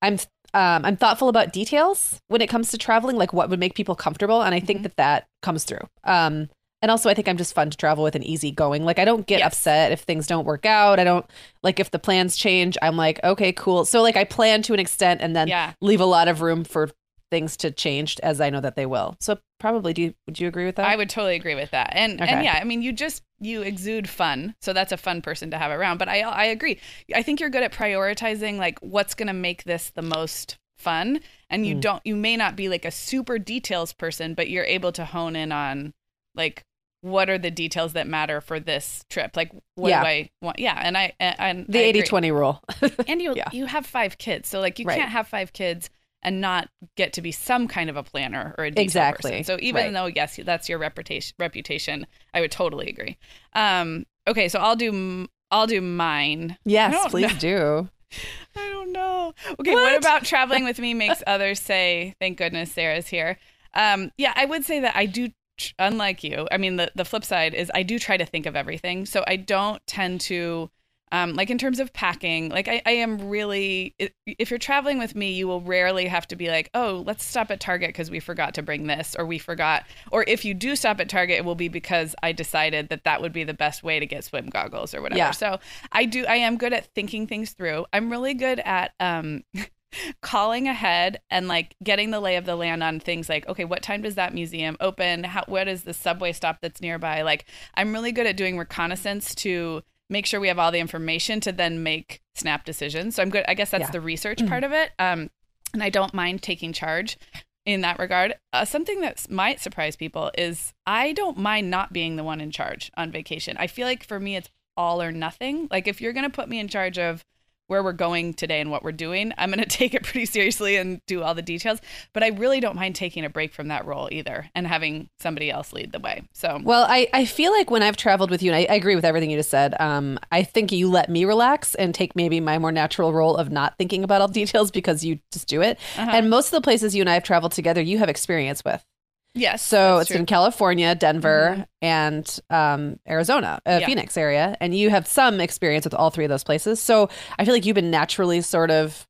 I'm 0.00 0.14
um, 0.54 0.84
I'm 0.84 0.96
thoughtful 0.96 1.28
about 1.28 1.52
details 1.52 2.20
when 2.28 2.42
it 2.42 2.48
comes 2.48 2.70
to 2.72 2.78
traveling, 2.78 3.16
like 3.16 3.32
what 3.32 3.48
would 3.48 3.58
make 3.60 3.74
people 3.74 3.94
comfortable, 3.94 4.42
and 4.42 4.54
I 4.54 4.60
think 4.60 4.80
Mhm. 4.80 4.82
that 4.84 4.96
that 4.96 5.26
comes 5.40 5.64
through. 5.64 5.86
Um, 6.04 6.48
and 6.82 6.90
also 6.90 7.08
I 7.08 7.14
think 7.14 7.28
I'm 7.28 7.36
just 7.38 7.54
fun 7.54 7.70
to 7.70 7.76
travel 7.76 8.02
with 8.04 8.14
and 8.16 8.24
easy 8.24 8.50
going. 8.50 8.84
Like 8.84 8.98
I 8.98 9.04
don't 9.04 9.26
get 9.26 9.38
Yes. 9.38 9.54
upset 9.54 9.92
if 9.92 10.00
things 10.00 10.26
don't 10.26 10.44
work 10.44 10.66
out. 10.66 10.98
I 10.98 11.04
don't 11.04 11.24
like 11.62 11.78
if 11.80 11.90
the 11.92 11.98
plans 11.98 12.36
change. 12.36 12.76
I'm 12.82 12.96
like, 12.96 13.18
okay, 13.24 13.52
cool. 13.52 13.84
So 13.84 14.02
like 14.02 14.16
I 14.16 14.24
plan 14.24 14.62
to 14.62 14.74
an 14.74 14.80
extent, 14.80 15.20
and 15.22 15.34
then 15.34 15.48
Yeah. 15.48 15.72
leave 15.80 16.00
a 16.00 16.04
lot 16.06 16.28
of 16.28 16.42
room 16.42 16.64
for 16.64 16.90
things 17.32 17.56
to 17.56 17.70
change 17.70 18.20
as 18.22 18.40
I 18.40 18.50
know 18.50 18.60
that 18.60 18.76
they 18.76 18.84
will. 18.86 19.16
So 19.20 19.38
probably, 19.58 19.92
do 19.94 20.02
you, 20.02 20.14
would 20.26 20.38
you 20.38 20.46
agree 20.48 20.66
with 20.66 20.76
that? 20.76 20.86
I 20.86 20.96
would 20.96 21.08
totally 21.08 21.34
agree 21.34 21.54
with 21.54 21.70
that. 21.72 21.90
And 21.94 22.20
and 22.20 22.44
yeah, 22.44 22.58
I 22.60 22.64
mean 22.64 22.82
you 22.82 22.92
just 22.92 23.22
you 23.40 23.62
exude 23.62 24.06
fun. 24.08 24.54
So 24.60 24.72
that's 24.72 24.92
a 24.92 24.96
fun 24.96 25.22
person 25.22 25.50
to 25.50 25.58
have 25.58 25.72
around. 25.72 25.96
But 25.98 26.08
I 26.10 26.20
I 26.20 26.44
agree. 26.44 26.78
I 27.14 27.22
think 27.22 27.40
you're 27.40 27.50
good 27.50 27.62
at 27.64 27.72
prioritizing 27.72 28.58
like 28.58 28.78
what's 28.80 29.14
going 29.14 29.28
to 29.28 29.32
make 29.32 29.64
this 29.64 29.90
the 29.90 30.02
most 30.02 30.58
fun 30.76 31.20
and 31.48 31.64
you 31.66 31.74
Mm. 31.76 31.80
don't 31.80 32.02
you 32.04 32.16
may 32.16 32.36
not 32.36 32.54
be 32.56 32.68
like 32.68 32.84
a 32.84 32.90
super 32.90 33.38
details 33.38 33.92
person, 33.92 34.34
but 34.34 34.50
you're 34.50 34.64
able 34.64 34.92
to 34.92 35.04
hone 35.06 35.34
in 35.34 35.52
on 35.52 35.94
like 36.34 36.62
what 37.00 37.28
are 37.28 37.38
the 37.38 37.50
details 37.50 37.94
that 37.94 38.06
matter 38.06 38.40
for 38.40 38.60
this 38.60 39.04
trip? 39.10 39.36
Like 39.36 39.50
what 39.76 39.88
Yeah. 39.88 40.02
do 40.02 40.06
I 40.06 40.30
want? 40.42 40.58
Yeah, 40.58 40.78
and 40.80 40.96
I 40.98 41.12
and, 41.18 41.36
and 41.40 41.66
the 41.68 41.80
I 41.88 41.92
80-20 41.92 42.32
rule. 42.32 42.60
And 43.08 43.22
you 43.24 43.34
Yeah. 43.34 43.48
you 43.52 43.66
have 43.66 43.86
five 43.86 44.18
kids. 44.18 44.48
So 44.48 44.60
like 44.60 44.78
you 44.78 44.84
Right. 44.84 44.98
can't 44.98 45.10
have 45.10 45.26
five 45.28 45.52
kids 45.52 45.88
and 46.22 46.40
not 46.40 46.68
get 46.96 47.12
to 47.14 47.22
be 47.22 47.32
some 47.32 47.66
kind 47.68 47.90
of 47.90 47.96
a 47.96 48.02
planner 48.02 48.54
or 48.58 48.64
a 48.64 48.70
detail 48.70 48.82
Exactly. 48.84 49.30
person. 49.32 49.44
So 49.44 49.56
even 49.60 49.84
Right. 49.84 49.92
though 49.92 50.06
yes, 50.06 50.38
that's 50.44 50.68
your 50.68 50.78
reputation 50.78 51.34
reputation, 51.38 52.06
I 52.34 52.40
would 52.40 52.50
totally 52.52 52.88
agree. 52.88 53.18
Um 53.54 54.04
okay, 54.28 54.48
so 54.48 54.58
I'll 54.60 54.76
do 54.76 55.28
I'll 55.50 55.66
do 55.66 55.80
mine. 55.80 56.56
Yes, 56.64 57.10
please 57.10 57.32
know. 57.32 57.38
do. 57.38 57.88
I 58.56 58.68
don't 58.70 58.92
know. 58.92 59.34
Okay, 59.60 59.72
what, 59.74 59.82
What? 59.82 59.98
about 59.98 60.24
traveling 60.24 60.64
with 60.68 60.78
me 60.78 60.94
makes 60.94 61.22
others 61.26 61.60
say, 61.60 62.14
"Thank 62.20 62.38
goodness 62.38 62.72
Sarah's 62.72 63.08
here." 63.08 63.38
Um, 63.74 64.10
yeah, 64.18 64.32
I 64.36 64.44
would 64.44 64.64
say 64.64 64.80
that 64.80 64.94
I 64.96 65.06
do. 65.06 65.28
tr- 65.58 65.72
Unlike 65.78 66.24
you, 66.24 66.46
I 66.52 66.56
mean, 66.58 66.76
the 66.76 66.90
the 66.94 67.04
flip 67.04 67.24
side 67.24 67.54
is 67.54 67.70
I 67.74 67.82
do 67.82 67.98
try 67.98 68.16
to 68.16 68.24
think 68.26 68.46
of 68.46 68.54
everything, 68.56 69.06
so 69.06 69.24
I 69.26 69.36
don't 69.36 69.80
tend 69.86 70.20
to. 70.22 70.70
Um, 71.12 71.34
like 71.34 71.50
in 71.50 71.58
terms 71.58 71.78
of 71.78 71.92
packing, 71.92 72.48
like 72.48 72.68
I, 72.68 72.80
I 72.86 72.92
am 72.92 73.28
really, 73.28 73.94
if 74.26 74.50
you're 74.50 74.58
traveling 74.58 74.98
with 74.98 75.14
me, 75.14 75.32
you 75.32 75.46
will 75.46 75.60
rarely 75.60 76.06
have 76.06 76.26
to 76.28 76.36
be 76.36 76.48
like, 76.48 76.70
oh, 76.72 77.04
let's 77.06 77.22
stop 77.22 77.50
at 77.50 77.60
Target 77.60 77.90
because 77.90 78.10
we 78.10 78.18
forgot 78.18 78.54
to 78.54 78.62
bring 78.62 78.86
this, 78.86 79.14
or 79.18 79.26
we 79.26 79.38
forgot, 79.38 79.84
or 80.10 80.24
if 80.26 80.44
you 80.44 80.54
do 80.54 80.74
stop 80.74 81.00
at 81.00 81.10
Target, 81.10 81.36
it 81.36 81.44
will 81.44 81.54
be 81.54 81.68
because 81.68 82.14
I 82.22 82.32
decided 82.32 82.88
that 82.88 83.04
that 83.04 83.20
would 83.20 83.32
be 83.32 83.44
the 83.44 83.52
best 83.54 83.82
way 83.84 84.00
to 84.00 84.06
get 84.06 84.24
swim 84.24 84.46
goggles 84.46 84.94
or 84.94 85.02
whatever. 85.02 85.18
Yeah. 85.18 85.30
So 85.32 85.58
I 85.92 86.06
do, 86.06 86.24
I 86.26 86.36
am 86.36 86.56
good 86.56 86.72
at 86.72 86.86
thinking 86.94 87.26
things 87.26 87.52
through. 87.52 87.84
I'm 87.92 88.10
really 88.10 88.32
good 88.32 88.60
at, 88.60 88.92
um, 88.98 89.44
calling 90.22 90.68
ahead 90.68 91.20
and 91.30 91.48
like 91.48 91.76
getting 91.82 92.10
the 92.10 92.20
lay 92.20 92.36
of 92.36 92.46
the 92.46 92.56
land 92.56 92.82
on 92.82 92.98
things 92.98 93.28
like 93.28 93.46
okay 93.46 93.66
what 93.66 93.82
time 93.82 94.00
does 94.00 94.14
that 94.14 94.32
museum 94.32 94.74
open 94.80 95.22
how 95.22 95.44
what 95.46 95.68
is 95.68 95.82
the 95.82 95.92
subway 95.92 96.32
stop 96.32 96.58
that's 96.62 96.80
nearby 96.80 97.20
like 97.20 97.44
i'm 97.74 97.92
really 97.92 98.10
good 98.10 98.26
at 98.26 98.34
doing 98.34 98.56
reconnaissance 98.56 99.34
to 99.34 99.82
make 100.12 100.26
sure 100.26 100.38
we 100.38 100.48
have 100.48 100.58
all 100.58 100.70
the 100.70 100.78
information 100.78 101.40
to 101.40 101.50
then 101.52 101.82
make 101.82 102.20
snap 102.34 102.64
decisions. 102.64 103.16
So 103.16 103.22
i'm 103.22 103.30
good 103.30 103.44
i 103.48 103.54
guess 103.54 103.70
that's 103.70 103.82
Yeah. 103.88 103.90
the 103.90 104.00
research 104.00 104.46
part 104.46 104.62
of 104.64 104.72
it 104.72 104.90
um 104.98 105.30
and 105.74 105.82
i 105.82 105.88
don't 105.90 106.14
mind 106.14 106.42
taking 106.42 106.72
charge 106.72 107.18
in 107.64 107.80
that 107.82 107.98
regard. 108.00 108.34
Uh, 108.52 108.64
something 108.64 109.00
that 109.02 109.30
might 109.30 109.60
surprise 109.60 109.94
people 109.96 110.30
is 110.36 110.72
i 110.86 111.12
don't 111.12 111.38
mind 111.38 111.70
not 111.70 111.92
being 111.92 112.16
the 112.16 112.24
one 112.24 112.40
in 112.40 112.50
charge 112.50 112.90
on 112.96 113.10
vacation. 113.12 113.56
I 113.58 113.66
feel 113.68 113.86
like 113.86 114.02
for 114.04 114.18
me 114.20 114.36
it's 114.36 114.50
all 114.76 115.00
or 115.02 115.12
nothing. 115.12 115.68
Like 115.70 115.86
if 115.86 116.00
you're 116.00 116.12
going 116.14 116.24
to 116.30 116.36
put 116.40 116.48
me 116.48 116.58
in 116.58 116.66
charge 116.68 116.98
of 116.98 117.24
where 117.72 117.82
we're 117.82 117.92
going 117.92 118.34
today 118.34 118.60
and 118.60 118.70
what 118.70 118.84
we're 118.84 118.92
doing. 118.92 119.32
I'm 119.38 119.50
going 119.50 119.64
to 119.66 119.68
take 119.68 119.94
it 119.94 120.04
pretty 120.04 120.26
seriously 120.26 120.76
and 120.76 121.00
do 121.06 121.22
all 121.22 121.34
the 121.34 121.42
details, 121.42 121.80
but 122.12 122.22
I 122.22 122.28
really 122.28 122.60
don't 122.60 122.76
mind 122.76 122.94
taking 122.94 123.24
a 123.24 123.30
break 123.30 123.54
from 123.54 123.68
that 123.68 123.86
role 123.86 124.08
either 124.12 124.50
and 124.54 124.66
having 124.66 125.08
somebody 125.18 125.50
else 125.50 125.72
lead 125.72 125.90
the 125.92 125.98
way. 125.98 126.22
So, 126.34 126.60
Well, 126.62 126.86
I, 126.88 127.08
I 127.12 127.24
feel 127.24 127.50
like 127.50 127.70
when 127.70 127.82
I've 127.82 127.96
traveled 127.96 128.30
with 128.30 128.42
you, 128.42 128.52
and 128.52 128.56
I, 128.56 128.72
I 128.72 128.76
agree 128.76 128.94
with 128.94 129.04
everything 129.04 129.30
you 129.30 129.38
just 129.38 129.50
said, 129.50 129.74
um, 129.80 130.18
I 130.30 130.42
think 130.42 130.70
you 130.70 130.90
let 130.90 131.08
me 131.08 131.24
relax 131.24 131.74
and 131.74 131.94
take 131.94 132.14
maybe 132.14 132.38
my 132.40 132.58
more 132.58 132.72
natural 132.72 133.12
role 133.12 133.36
of 133.36 133.50
not 133.50 133.76
thinking 133.78 134.04
about 134.04 134.20
all 134.20 134.28
the 134.28 134.34
details 134.34 134.70
because 134.70 135.02
you 135.02 135.18
just 135.32 135.48
do 135.48 135.62
it. 135.62 135.78
uh-huh. 135.96 136.10
And 136.12 136.28
most 136.28 136.46
of 136.46 136.52
the 136.52 136.60
places 136.60 136.94
you 136.94 137.02
and 137.02 137.08
I 137.08 137.14
have 137.14 137.24
traveled 137.24 137.52
together, 137.52 137.80
you 137.80 137.98
have 137.98 138.08
experience 138.08 138.62
with. 138.64 138.84
Yes. 139.34 139.62
So 139.66 139.98
it's 139.98 140.08
true. 140.08 140.18
in 140.18 140.26
California, 140.26 140.94
Denver, 140.94 141.56
Mhm. 141.58 141.66
and 141.82 142.40
um, 142.50 142.98
Arizona, 143.08 143.60
uh, 143.66 143.78
Yeah. 143.80 143.86
Phoenix 143.86 144.16
area, 144.16 144.56
and 144.60 144.74
you 144.74 144.90
have 144.90 145.06
some 145.06 145.40
experience 145.40 145.84
with 145.84 145.94
all 145.94 146.10
three 146.10 146.24
of 146.24 146.28
those 146.28 146.44
places. 146.44 146.80
So 146.80 147.08
I 147.38 147.44
feel 147.44 147.54
like 147.54 147.64
you've 147.66 147.74
been 147.74 147.90
naturally 147.90 148.40
sort 148.40 148.70
of, 148.70 149.06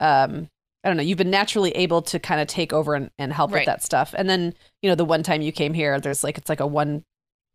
um, 0.00 0.48
I 0.82 0.88
don't 0.88 0.96
know, 0.96 1.02
you've 1.02 1.18
been 1.18 1.30
naturally 1.30 1.72
able 1.72 2.00
to 2.02 2.18
kind 2.18 2.40
of 2.40 2.46
take 2.48 2.72
over 2.72 2.94
and, 2.94 3.10
and 3.18 3.32
help 3.32 3.52
Right. 3.52 3.60
with 3.60 3.66
that 3.66 3.82
stuff. 3.82 4.14
And 4.16 4.30
then 4.30 4.54
you 4.82 4.88
know 4.88 4.94
the 4.94 5.04
one 5.04 5.22
time 5.22 5.42
you 5.42 5.52
came 5.52 5.74
here, 5.74 6.00
there's 6.00 6.24
like 6.24 6.38
it's 6.38 6.48
like 6.48 6.60
a 6.60 6.66
one, 6.66 7.04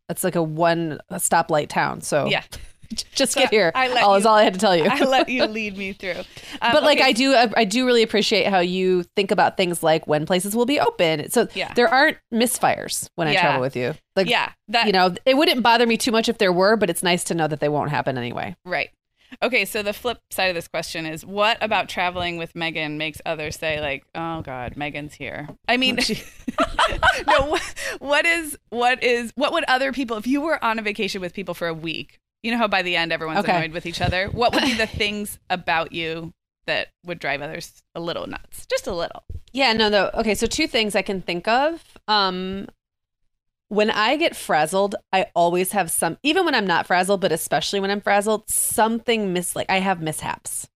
it's 0.08 0.22
like 0.22 0.36
a 0.36 0.42
one 0.42 1.00
stoplight 1.12 1.68
town. 1.68 2.00
So 2.02 2.26
yeah. 2.26 2.42
just 3.14 3.32
So 3.32 3.40
get 3.40 3.50
here. 3.50 3.72
I 3.74 3.88
let 3.88 4.02
all 4.04 4.12
you- 4.14 4.20
is 4.20 4.26
all 4.26 4.34
I 4.34 4.42
had 4.44 4.54
to 4.54 4.60
tell 4.60 4.76
you. 4.76 4.84
I 4.84 5.00
let 5.04 5.28
you 5.28 5.44
lead 5.46 5.76
me 5.76 5.92
through. 5.92 6.20
Um, 6.60 6.72
but 6.72 6.82
like 6.82 6.98
okay, 6.98 7.08
I 7.08 7.12
do, 7.12 7.34
I 7.56 7.64
do 7.64 7.86
really 7.86 8.02
appreciate 8.02 8.46
how 8.46 8.60
you 8.60 9.02
think 9.16 9.30
about 9.30 9.56
things 9.56 9.82
like 9.82 10.06
when 10.06 10.26
places 10.26 10.54
will 10.56 10.66
be 10.66 10.78
open. 10.80 11.30
So 11.30 11.48
Yeah. 11.54 11.72
there 11.74 11.88
aren't 11.88 12.18
misfires 12.32 13.08
when 13.16 13.28
I 13.28 13.34
travel 13.34 13.60
with 13.60 13.76
you. 13.76 13.94
Like 14.14 14.28
yeah, 14.28 14.52
that 14.68 14.86
you 14.86 14.92
know, 14.92 15.14
it 15.24 15.36
wouldn't 15.36 15.62
bother 15.62 15.86
me 15.86 15.96
too 15.96 16.12
much 16.12 16.28
if 16.28 16.38
there 16.38 16.52
were, 16.52 16.76
but 16.76 16.88
it's 16.90 17.02
nice 17.02 17.24
to 17.24 17.34
know 17.34 17.46
that 17.48 17.60
they 17.60 17.68
won't 17.68 17.90
happen 17.90 18.16
anyway. 18.16 18.56
Right. 18.64 18.90
Okay, 19.42 19.64
so 19.64 19.82
the 19.82 19.92
flip 19.92 20.18
side 20.30 20.44
of 20.50 20.54
this 20.54 20.68
question 20.68 21.04
is 21.04 21.26
what 21.26 21.58
about 21.60 21.88
traveling 21.88 22.38
with 22.38 22.54
Meagan 22.54 22.96
makes 22.96 23.20
others 23.26 23.56
say 23.58 23.80
like, 23.80 24.04
"Oh 24.14 24.40
god, 24.42 24.76
Meagan's 24.76 25.14
here." 25.14 25.48
I 25.66 25.76
mean, 25.76 25.98
no, 27.26 27.46
what, 27.46 27.74
what 27.98 28.24
is 28.24 28.56
what 28.70 29.02
is 29.02 29.32
what 29.34 29.52
would 29.52 29.64
other 29.64 29.92
people 29.92 30.16
if 30.16 30.26
you 30.28 30.40
were 30.40 30.62
on 30.64 30.78
a 30.78 30.82
vacation 30.82 31.20
with 31.20 31.34
people 31.34 31.54
for 31.54 31.66
a 31.66 31.74
week? 31.74 32.18
You 32.46 32.52
know 32.52 32.58
how 32.58 32.68
by 32.68 32.82
the 32.82 32.94
end 32.94 33.10
everyone's 33.10 33.40
Okay. 33.40 33.50
annoyed 33.56 33.72
with 33.72 33.86
each 33.86 34.00
other? 34.00 34.28
What 34.28 34.54
would 34.54 34.62
be 34.62 34.74
the 34.74 34.86
things 35.02 35.40
about 35.50 35.90
you 35.90 36.32
that 36.66 36.90
would 37.04 37.18
drive 37.18 37.42
others 37.42 37.82
a 37.96 38.00
little 38.00 38.28
nuts? 38.28 38.66
Just 38.66 38.86
a 38.86 38.94
little. 38.94 39.24
Yeah, 39.52 39.72
no, 39.72 39.88
no. 39.88 40.10
Okay, 40.14 40.36
so 40.36 40.46
two 40.46 40.68
things 40.68 40.94
I 40.94 41.02
can 41.02 41.22
think 41.22 41.48
of. 41.48 41.82
Um, 42.06 42.68
when 43.66 43.90
I 43.90 44.16
get 44.16 44.36
frazzled, 44.36 44.94
I 45.12 45.26
always 45.34 45.72
have 45.72 45.90
some, 45.90 46.18
even 46.22 46.44
when 46.44 46.54
I'm 46.54 46.68
not 46.68 46.86
frazzled, 46.86 47.20
but 47.20 47.32
especially 47.32 47.80
when 47.80 47.90
I'm 47.90 48.00
frazzled, 48.00 48.48
something 48.48 49.32
miss, 49.32 49.56
like 49.56 49.68
I 49.68 49.80
have 49.80 50.00
mishaps. 50.00 50.68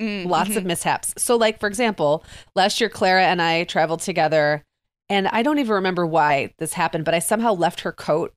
Mm, 0.00 0.26
lots 0.26 0.56
of 0.56 0.64
mishaps. 0.64 1.14
So, 1.18 1.36
like 1.36 1.60
for 1.60 1.68
example, 1.68 2.24
last 2.56 2.80
year 2.80 2.90
Clara 2.90 3.26
and 3.26 3.40
I 3.40 3.62
traveled 3.62 4.00
together, 4.00 4.64
and 5.08 5.28
I 5.28 5.44
don't 5.44 5.60
even 5.60 5.74
remember 5.74 6.04
why 6.04 6.52
this 6.58 6.72
happened, 6.72 7.04
but 7.04 7.14
I 7.14 7.20
somehow 7.20 7.52
left 7.52 7.82
her 7.82 7.92
coat 7.92 8.34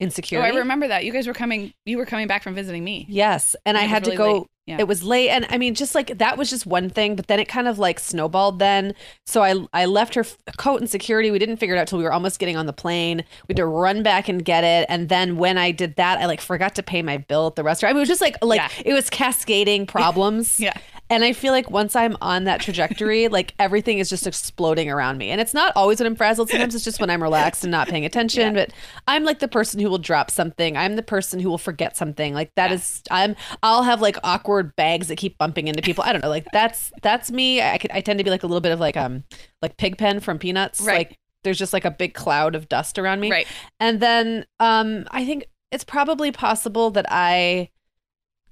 in 0.00 0.10
Oh. 0.10 0.36
I 0.40 0.48
remember 0.50 0.88
that. 0.88 1.04
You 1.04 1.12
guys 1.12 1.26
were 1.26 1.34
coming 1.34 1.72
you 1.84 1.98
were 1.98 2.06
coming 2.06 2.26
back 2.26 2.42
from 2.42 2.54
visiting 2.54 2.84
me. 2.84 3.06
Yes, 3.08 3.56
and 3.66 3.76
I 3.76 3.82
had 3.82 4.04
to 4.04 4.14
go. 4.16 4.46
Yeah. 4.66 4.76
It 4.80 4.86
was 4.86 5.02
late, 5.02 5.30
and 5.30 5.46
I 5.48 5.56
mean, 5.56 5.74
just 5.74 5.94
like 5.94 6.18
that 6.18 6.36
was 6.36 6.50
just 6.50 6.66
one 6.66 6.90
thing, 6.90 7.16
but 7.16 7.26
then 7.26 7.40
it 7.40 7.46
kind 7.48 7.66
of 7.66 7.78
like 7.78 7.98
snowballed. 7.98 8.58
Then, 8.58 8.94
so 9.26 9.42
I 9.42 9.54
I 9.72 9.86
left 9.86 10.14
her 10.14 10.20
f- 10.20 10.36
coat 10.58 10.82
in 10.82 10.86
security. 10.86 11.30
We 11.30 11.38
didn't 11.38 11.56
figure 11.56 11.74
it 11.74 11.78
out 11.78 11.86
till 11.88 11.96
we 11.96 12.04
were 12.04 12.12
almost 12.12 12.38
getting 12.38 12.54
on 12.58 12.66
the 12.66 12.74
plane. 12.74 13.24
We 13.48 13.54
had 13.54 13.56
to 13.56 13.64
run 13.66 14.02
back 14.02 14.28
and 14.28 14.44
get 14.44 14.64
it, 14.64 14.84
and 14.90 15.08
then 15.08 15.38
when 15.38 15.56
I 15.56 15.70
did 15.70 15.96
that, 15.96 16.18
I 16.18 16.26
like 16.26 16.42
forgot 16.42 16.74
to 16.74 16.82
pay 16.82 17.00
my 17.00 17.16
bill 17.16 17.46
at 17.46 17.54
the 17.56 17.64
restaurant. 17.64 17.92
I 17.92 17.94
mean, 17.94 18.00
it 18.00 18.02
was 18.02 18.08
just 18.10 18.20
like 18.20 18.36
like 18.42 18.60
Yeah. 18.60 18.68
it 18.84 18.92
was 18.92 19.08
cascading 19.08 19.86
problems. 19.96 20.60
Yeah. 20.60 20.74
And 21.10 21.24
I 21.24 21.32
feel 21.32 21.52
like 21.52 21.70
once 21.70 21.96
I'm 21.96 22.16
on 22.20 22.44
that 22.44 22.60
trajectory, 22.60 23.28
like 23.38 23.54
everything 23.58 23.98
is 23.98 24.10
just 24.10 24.26
exploding 24.26 24.90
around 24.90 25.16
me. 25.18 25.30
And 25.30 25.40
it's 25.40 25.54
not 25.54 25.72
always 25.74 26.00
when 26.00 26.06
I'm 26.06 26.16
frazzled. 26.16 26.50
Sometimes 26.50 26.74
it's 26.74 26.84
just 26.84 27.00
when 27.00 27.08
I'm 27.10 27.22
relaxed 27.22 27.64
and 27.64 27.70
not 27.70 27.88
paying 27.88 28.04
attention. 28.04 28.54
But 28.54 28.72
I'm 29.06 29.24
like 29.24 29.38
the 29.38 29.48
person 29.48 29.80
who 29.80 29.88
will 29.88 29.98
drop 29.98 30.30
something. 30.30 30.76
I'm 30.76 30.96
the 30.96 31.02
person 31.02 31.40
who 31.40 31.48
will 31.48 31.58
forget 31.58 31.96
something. 31.96 32.34
Like 32.34 32.54
that 32.56 32.70
Yeah. 32.70 32.74
is 32.76 33.02
I'm 33.10 33.36
I'll 33.62 33.82
have 33.84 34.00
like 34.02 34.16
awkward 34.22 34.76
bags 34.76 35.08
that 35.08 35.16
keep 35.16 35.38
bumping 35.38 35.68
into 35.68 35.82
people. 35.82 36.04
I 36.04 36.12
don't 36.12 36.20
know. 36.22 36.28
Like 36.28 36.46
that's 36.52 36.92
that's 37.02 37.30
me. 37.30 37.62
I 37.62 37.78
could 37.78 37.90
I 37.90 38.00
tend 38.00 38.18
to 38.18 38.24
be 38.24 38.30
like 38.30 38.42
a 38.42 38.46
little 38.46 38.60
bit 38.60 38.72
of 38.72 38.80
like 38.80 38.96
um 38.96 39.24
like 39.62 39.76
Pigpen 39.78 40.20
from 40.20 40.38
Peanuts. 40.38 40.80
Right. 40.80 40.98
Like 41.08 41.18
there's 41.44 41.58
just 41.58 41.72
like 41.72 41.84
a 41.84 41.90
big 41.90 42.14
cloud 42.14 42.54
of 42.54 42.68
dust 42.68 42.98
around 42.98 43.20
me. 43.20 43.30
Right. 43.30 43.46
And 43.80 44.00
then 44.00 44.44
um 44.60 45.06
I 45.10 45.24
think 45.24 45.46
it's 45.72 45.84
probably 45.84 46.32
possible 46.32 46.90
that 46.90 47.06
I 47.08 47.70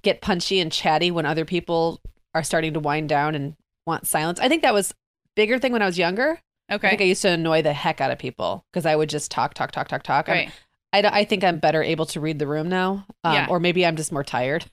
get 0.03 0.21
punchy 0.21 0.59
and 0.59 0.71
chatty 0.71 1.11
when 1.11 1.25
other 1.25 1.45
people 1.45 2.01
are 2.37 2.43
starting 2.43 2.73
to 2.73 2.79
wind 2.79 3.09
down 3.09 3.35
and 3.35 3.55
want 3.85 4.05
silence. 4.07 4.39
I 4.39 4.47
think 4.47 4.61
that 4.61 4.73
was 4.73 4.93
bigger 5.35 5.57
thing 5.59 5.71
when 5.71 5.81
I 5.81 5.85
was 5.85 5.97
younger. 5.97 6.39
I 6.69 6.75
Okay. 6.75 6.89
think 6.89 7.01
I 7.01 7.05
used 7.05 7.21
to 7.23 7.29
annoy 7.29 7.61
the 7.61 7.73
heck 7.73 8.01
out 8.01 8.11
of 8.11 8.19
people 8.19 8.65
because 8.71 8.85
I 8.85 8.95
would 8.95 9.09
just 9.09 9.31
talk, 9.31 9.53
talk, 9.53 9.71
talk, 9.71 9.87
talk, 9.87 10.03
talk. 10.03 10.27
Right. 10.27 10.51
I, 10.93 11.01
I 11.01 11.23
think 11.25 11.43
I'm 11.43 11.59
better 11.59 11.81
able 11.81 12.05
to 12.07 12.19
read 12.19 12.39
the 12.39 12.47
room 12.47 12.67
now. 12.69 13.05
Um, 13.23 13.33
Yeah. 13.33 13.47
Or 13.49 13.59
maybe 13.59 13.85
I'm 13.85 13.95
just 13.95 14.11
more 14.11 14.23
tired. 14.23 14.65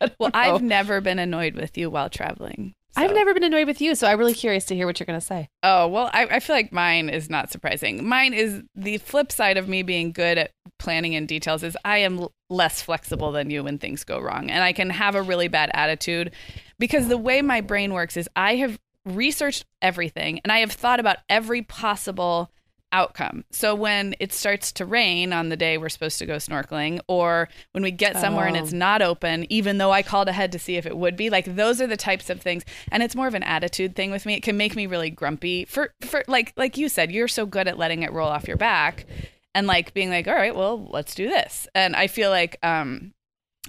Well, 0.18 0.30
know. 0.34 0.38
I've 0.40 0.62
never 0.62 1.00
been 1.00 1.20
annoyed 1.20 1.54
with 1.54 1.78
you 1.78 1.88
while 1.88 2.10
traveling. 2.10 2.74
I've 2.94 3.14
never 3.14 3.32
been 3.32 3.44
annoyed 3.44 3.66
with 3.66 3.80
you, 3.80 3.94
so 3.94 4.06
I'm 4.06 4.18
really 4.18 4.34
curious 4.34 4.66
to 4.66 4.74
hear 4.74 4.86
what 4.86 5.00
you're 5.00 5.06
going 5.06 5.18
to 5.18 5.24
say. 5.24 5.48
Oh, 5.62 5.88
well, 5.88 6.10
I, 6.12 6.26
I 6.26 6.40
feel 6.40 6.54
like 6.54 6.72
mine 6.72 7.08
is 7.08 7.30
not 7.30 7.50
surprising. 7.50 8.06
Mine 8.06 8.34
is 8.34 8.62
the 8.74 8.98
flip 8.98 9.32
side 9.32 9.56
of 9.56 9.68
me 9.68 9.82
being 9.82 10.12
good 10.12 10.36
at 10.36 10.50
planning 10.78 11.14
and 11.14 11.26
details 11.26 11.62
is 11.62 11.76
I 11.84 11.98
am 11.98 12.18
l- 12.18 12.32
less 12.50 12.82
flexible 12.82 13.32
than 13.32 13.50
you 13.50 13.64
when 13.64 13.78
things 13.78 14.04
go 14.04 14.20
wrong. 14.20 14.50
And 14.50 14.62
I 14.62 14.72
can 14.72 14.90
have 14.90 15.14
a 15.14 15.22
really 15.22 15.48
bad 15.48 15.70
attitude 15.72 16.32
because 16.78 17.08
the 17.08 17.16
way 17.16 17.40
my 17.40 17.60
brain 17.60 17.94
works 17.94 18.16
is 18.16 18.28
I 18.36 18.56
have 18.56 18.78
researched 19.06 19.64
everything 19.80 20.40
and 20.44 20.52
I 20.52 20.58
have 20.58 20.72
thought 20.72 21.00
about 21.00 21.18
every 21.28 21.62
possible 21.62 22.50
outcome. 22.92 23.44
So 23.50 23.74
when 23.74 24.14
it 24.20 24.32
starts 24.32 24.70
to 24.72 24.86
rain 24.86 25.32
on 25.32 25.48
the 25.48 25.56
day 25.56 25.78
we're 25.78 25.88
supposed 25.88 26.18
to 26.18 26.26
go 26.26 26.36
snorkeling 26.36 27.00
or 27.08 27.48
when 27.72 27.82
we 27.82 27.90
get 27.90 28.16
somewhere 28.18 28.46
and 28.46 28.56
Oh. 28.56 28.60
it's 28.62 28.72
not 28.72 29.02
open 29.02 29.46
even 29.50 29.78
though 29.78 29.90
I 29.90 30.02
called 30.02 30.28
ahead 30.28 30.52
to 30.52 30.58
see 30.58 30.76
if 30.76 30.86
it 30.86 30.96
would 30.96 31.16
be 31.16 31.30
like 31.30 31.56
those 31.56 31.80
are 31.80 31.86
the 31.86 31.96
types 31.96 32.28
of 32.30 32.40
things 32.40 32.64
and 32.90 33.02
it's 33.02 33.16
more 33.16 33.26
of 33.26 33.34
an 33.34 33.42
attitude 33.42 33.96
thing 33.96 34.10
with 34.10 34.26
me. 34.26 34.34
It 34.34 34.42
can 34.42 34.56
make 34.56 34.76
me 34.76 34.86
really 34.86 35.10
grumpy 35.10 35.64
for 35.64 35.94
for 36.02 36.22
like 36.28 36.52
like 36.56 36.76
you 36.76 36.88
said 36.88 37.10
you're 37.10 37.28
so 37.28 37.46
good 37.46 37.66
at 37.66 37.78
letting 37.78 38.02
it 38.02 38.12
roll 38.12 38.28
off 38.28 38.46
your 38.46 38.56
back 38.58 39.06
and 39.54 39.66
like 39.66 39.94
being 39.94 40.10
like 40.10 40.28
all 40.28 40.34
right, 40.34 40.54
well, 40.54 40.86
let's 40.90 41.14
do 41.14 41.28
this. 41.28 41.66
And 41.74 41.96
I 41.96 42.06
feel 42.06 42.30
like 42.30 42.58
um 42.62 43.14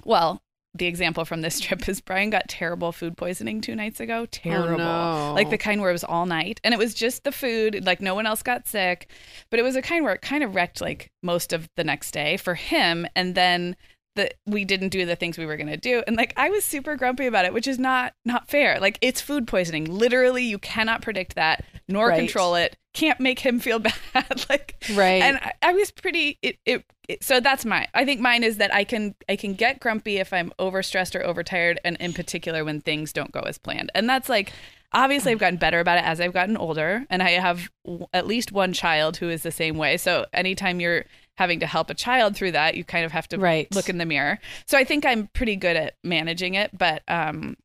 well, 0.04 0.42
the 0.74 0.86
example 0.86 1.24
from 1.24 1.40
this 1.40 1.60
trip 1.60 1.88
is 1.88 2.00
Brian 2.00 2.30
got 2.30 2.48
terrible 2.48 2.92
food 2.92 3.16
poisoning 3.16 3.60
two 3.60 3.74
nights 3.74 4.00
ago. 4.00 4.22
Oh, 4.22 4.26
terrible. 4.26 4.78
no. 4.78 5.32
Like 5.34 5.50
the 5.50 5.58
kind 5.58 5.80
where 5.80 5.90
it 5.90 5.94
was 5.94 6.04
all 6.04 6.26
night. 6.26 6.60
And 6.64 6.74
it 6.74 6.78
was 6.78 6.94
just 6.94 7.24
the 7.24 7.32
food. 7.32 7.84
Like 7.84 8.00
no 8.00 8.14
one 8.14 8.26
else 8.26 8.42
got 8.42 8.66
sick. 8.66 9.08
But 9.50 9.60
it 9.60 9.62
was 9.62 9.76
a 9.76 9.82
kind 9.82 10.04
where 10.04 10.14
it 10.14 10.22
kind 10.22 10.42
of 10.42 10.54
wrecked 10.54 10.80
like 10.80 11.10
most 11.22 11.52
of 11.52 11.68
the 11.76 11.84
next 11.84 12.10
day 12.10 12.36
for 12.36 12.54
him. 12.54 13.06
And 13.14 13.34
then 13.34 13.76
that 14.16 14.34
we 14.46 14.64
didn't 14.64 14.90
do 14.90 15.04
the 15.04 15.16
things 15.16 15.36
we 15.36 15.46
were 15.46 15.56
gonna 15.56 15.76
do. 15.76 16.02
And 16.06 16.16
like 16.16 16.32
I 16.36 16.48
was 16.48 16.64
super 16.64 16.96
grumpy 16.96 17.26
about 17.26 17.44
it, 17.44 17.52
which 17.52 17.66
is 17.66 17.78
not 17.78 18.14
not 18.24 18.48
fair. 18.48 18.78
Like 18.80 18.98
it's 19.00 19.20
food 19.20 19.46
poisoning. 19.46 19.84
Literally, 19.86 20.44
you 20.44 20.58
cannot 20.58 21.02
predict 21.02 21.34
that. 21.34 21.64
Nor 21.88 22.08
Right. 22.08 22.18
control 22.18 22.54
it. 22.54 22.76
Can't 22.92 23.18
make 23.20 23.40
him 23.40 23.58
feel 23.60 23.78
bad. 24.14 24.44
like 24.48 24.76
Right. 24.94 25.22
and 25.22 25.36
I, 25.38 25.52
I 25.62 25.72
was 25.72 25.90
pretty 25.90 26.38
it, 26.42 26.58
it, 26.64 26.84
it 27.08 27.22
so 27.24 27.40
that's 27.40 27.64
mine 27.64 27.86
i 27.94 28.04
think 28.04 28.20
mine 28.20 28.42
is 28.44 28.56
that 28.58 28.72
i 28.74 28.84
can 28.84 29.14
i 29.28 29.36
can 29.36 29.54
get 29.54 29.80
grumpy 29.80 30.16
if 30.18 30.32
i'm 30.32 30.52
overstressed 30.58 31.14
or 31.18 31.22
overtired 31.24 31.78
and 31.84 31.96
in 31.98 32.12
particular 32.12 32.64
when 32.64 32.80
things 32.80 33.12
don't 33.12 33.32
go 33.32 33.40
as 33.40 33.58
planned 33.58 33.90
and 33.94 34.08
that's 34.08 34.28
like 34.28 34.52
obviously 34.92 35.32
i've 35.32 35.38
gotten 35.38 35.58
better 35.58 35.80
about 35.80 35.98
it 35.98 36.04
as 36.04 36.20
i've 36.20 36.32
gotten 36.32 36.56
older 36.56 37.04
and 37.10 37.22
i 37.22 37.30
have 37.30 37.68
w- 37.84 38.06
at 38.14 38.26
least 38.26 38.52
one 38.52 38.72
child 38.72 39.16
who 39.18 39.28
is 39.28 39.42
the 39.42 39.50
same 39.50 39.76
way 39.76 39.96
so 39.96 40.24
anytime 40.32 40.80
you're 40.80 41.04
having 41.36 41.58
to 41.60 41.66
help 41.66 41.90
a 41.90 41.94
child 41.94 42.34
through 42.36 42.52
that 42.52 42.74
you 42.76 42.84
kind 42.84 43.04
of 43.04 43.12
have 43.12 43.26
to 43.28 43.36
Right. 43.38 43.72
look 43.74 43.88
in 43.88 43.98
the 43.98 44.06
mirror 44.06 44.38
so 44.66 44.78
i 44.78 44.84
think 44.84 45.04
i'm 45.04 45.26
pretty 45.34 45.56
good 45.56 45.76
at 45.76 45.96
managing 46.04 46.54
it 46.54 46.70
but 46.76 47.02
um 47.08 47.56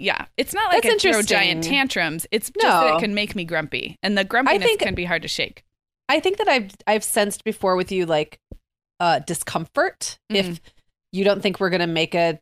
yeah, 0.00 0.26
it's 0.36 0.52
not 0.54 0.72
like 0.72 0.82
That's 0.82 1.04
I 1.04 1.12
throw 1.12 1.22
giant 1.22 1.64
tantrums. 1.64 2.26
It's 2.30 2.50
just 2.50 2.62
that 2.66 2.96
it 2.96 3.00
can 3.00 3.14
make 3.14 3.34
me 3.36 3.44
grumpy, 3.44 3.96
and 4.02 4.16
the 4.18 4.24
grumpiness 4.24 4.62
think- 4.64 4.80
can 4.80 4.94
be 4.94 5.04
hard 5.04 5.22
to 5.22 5.28
shake. 5.28 5.62
I 6.08 6.18
think 6.20 6.38
that 6.38 6.48
I've 6.48 6.70
I've 6.86 7.04
sensed 7.04 7.44
before 7.44 7.76
with 7.76 7.92
you 7.92 8.06
like 8.06 8.38
uh 8.98 9.20
discomfort 9.20 10.18
Mhm. 10.32 10.36
if 10.36 10.60
you 11.12 11.24
don't 11.24 11.40
think 11.42 11.60
we're 11.60 11.70
gonna 11.70 11.86
make 11.86 12.14
a 12.14 12.38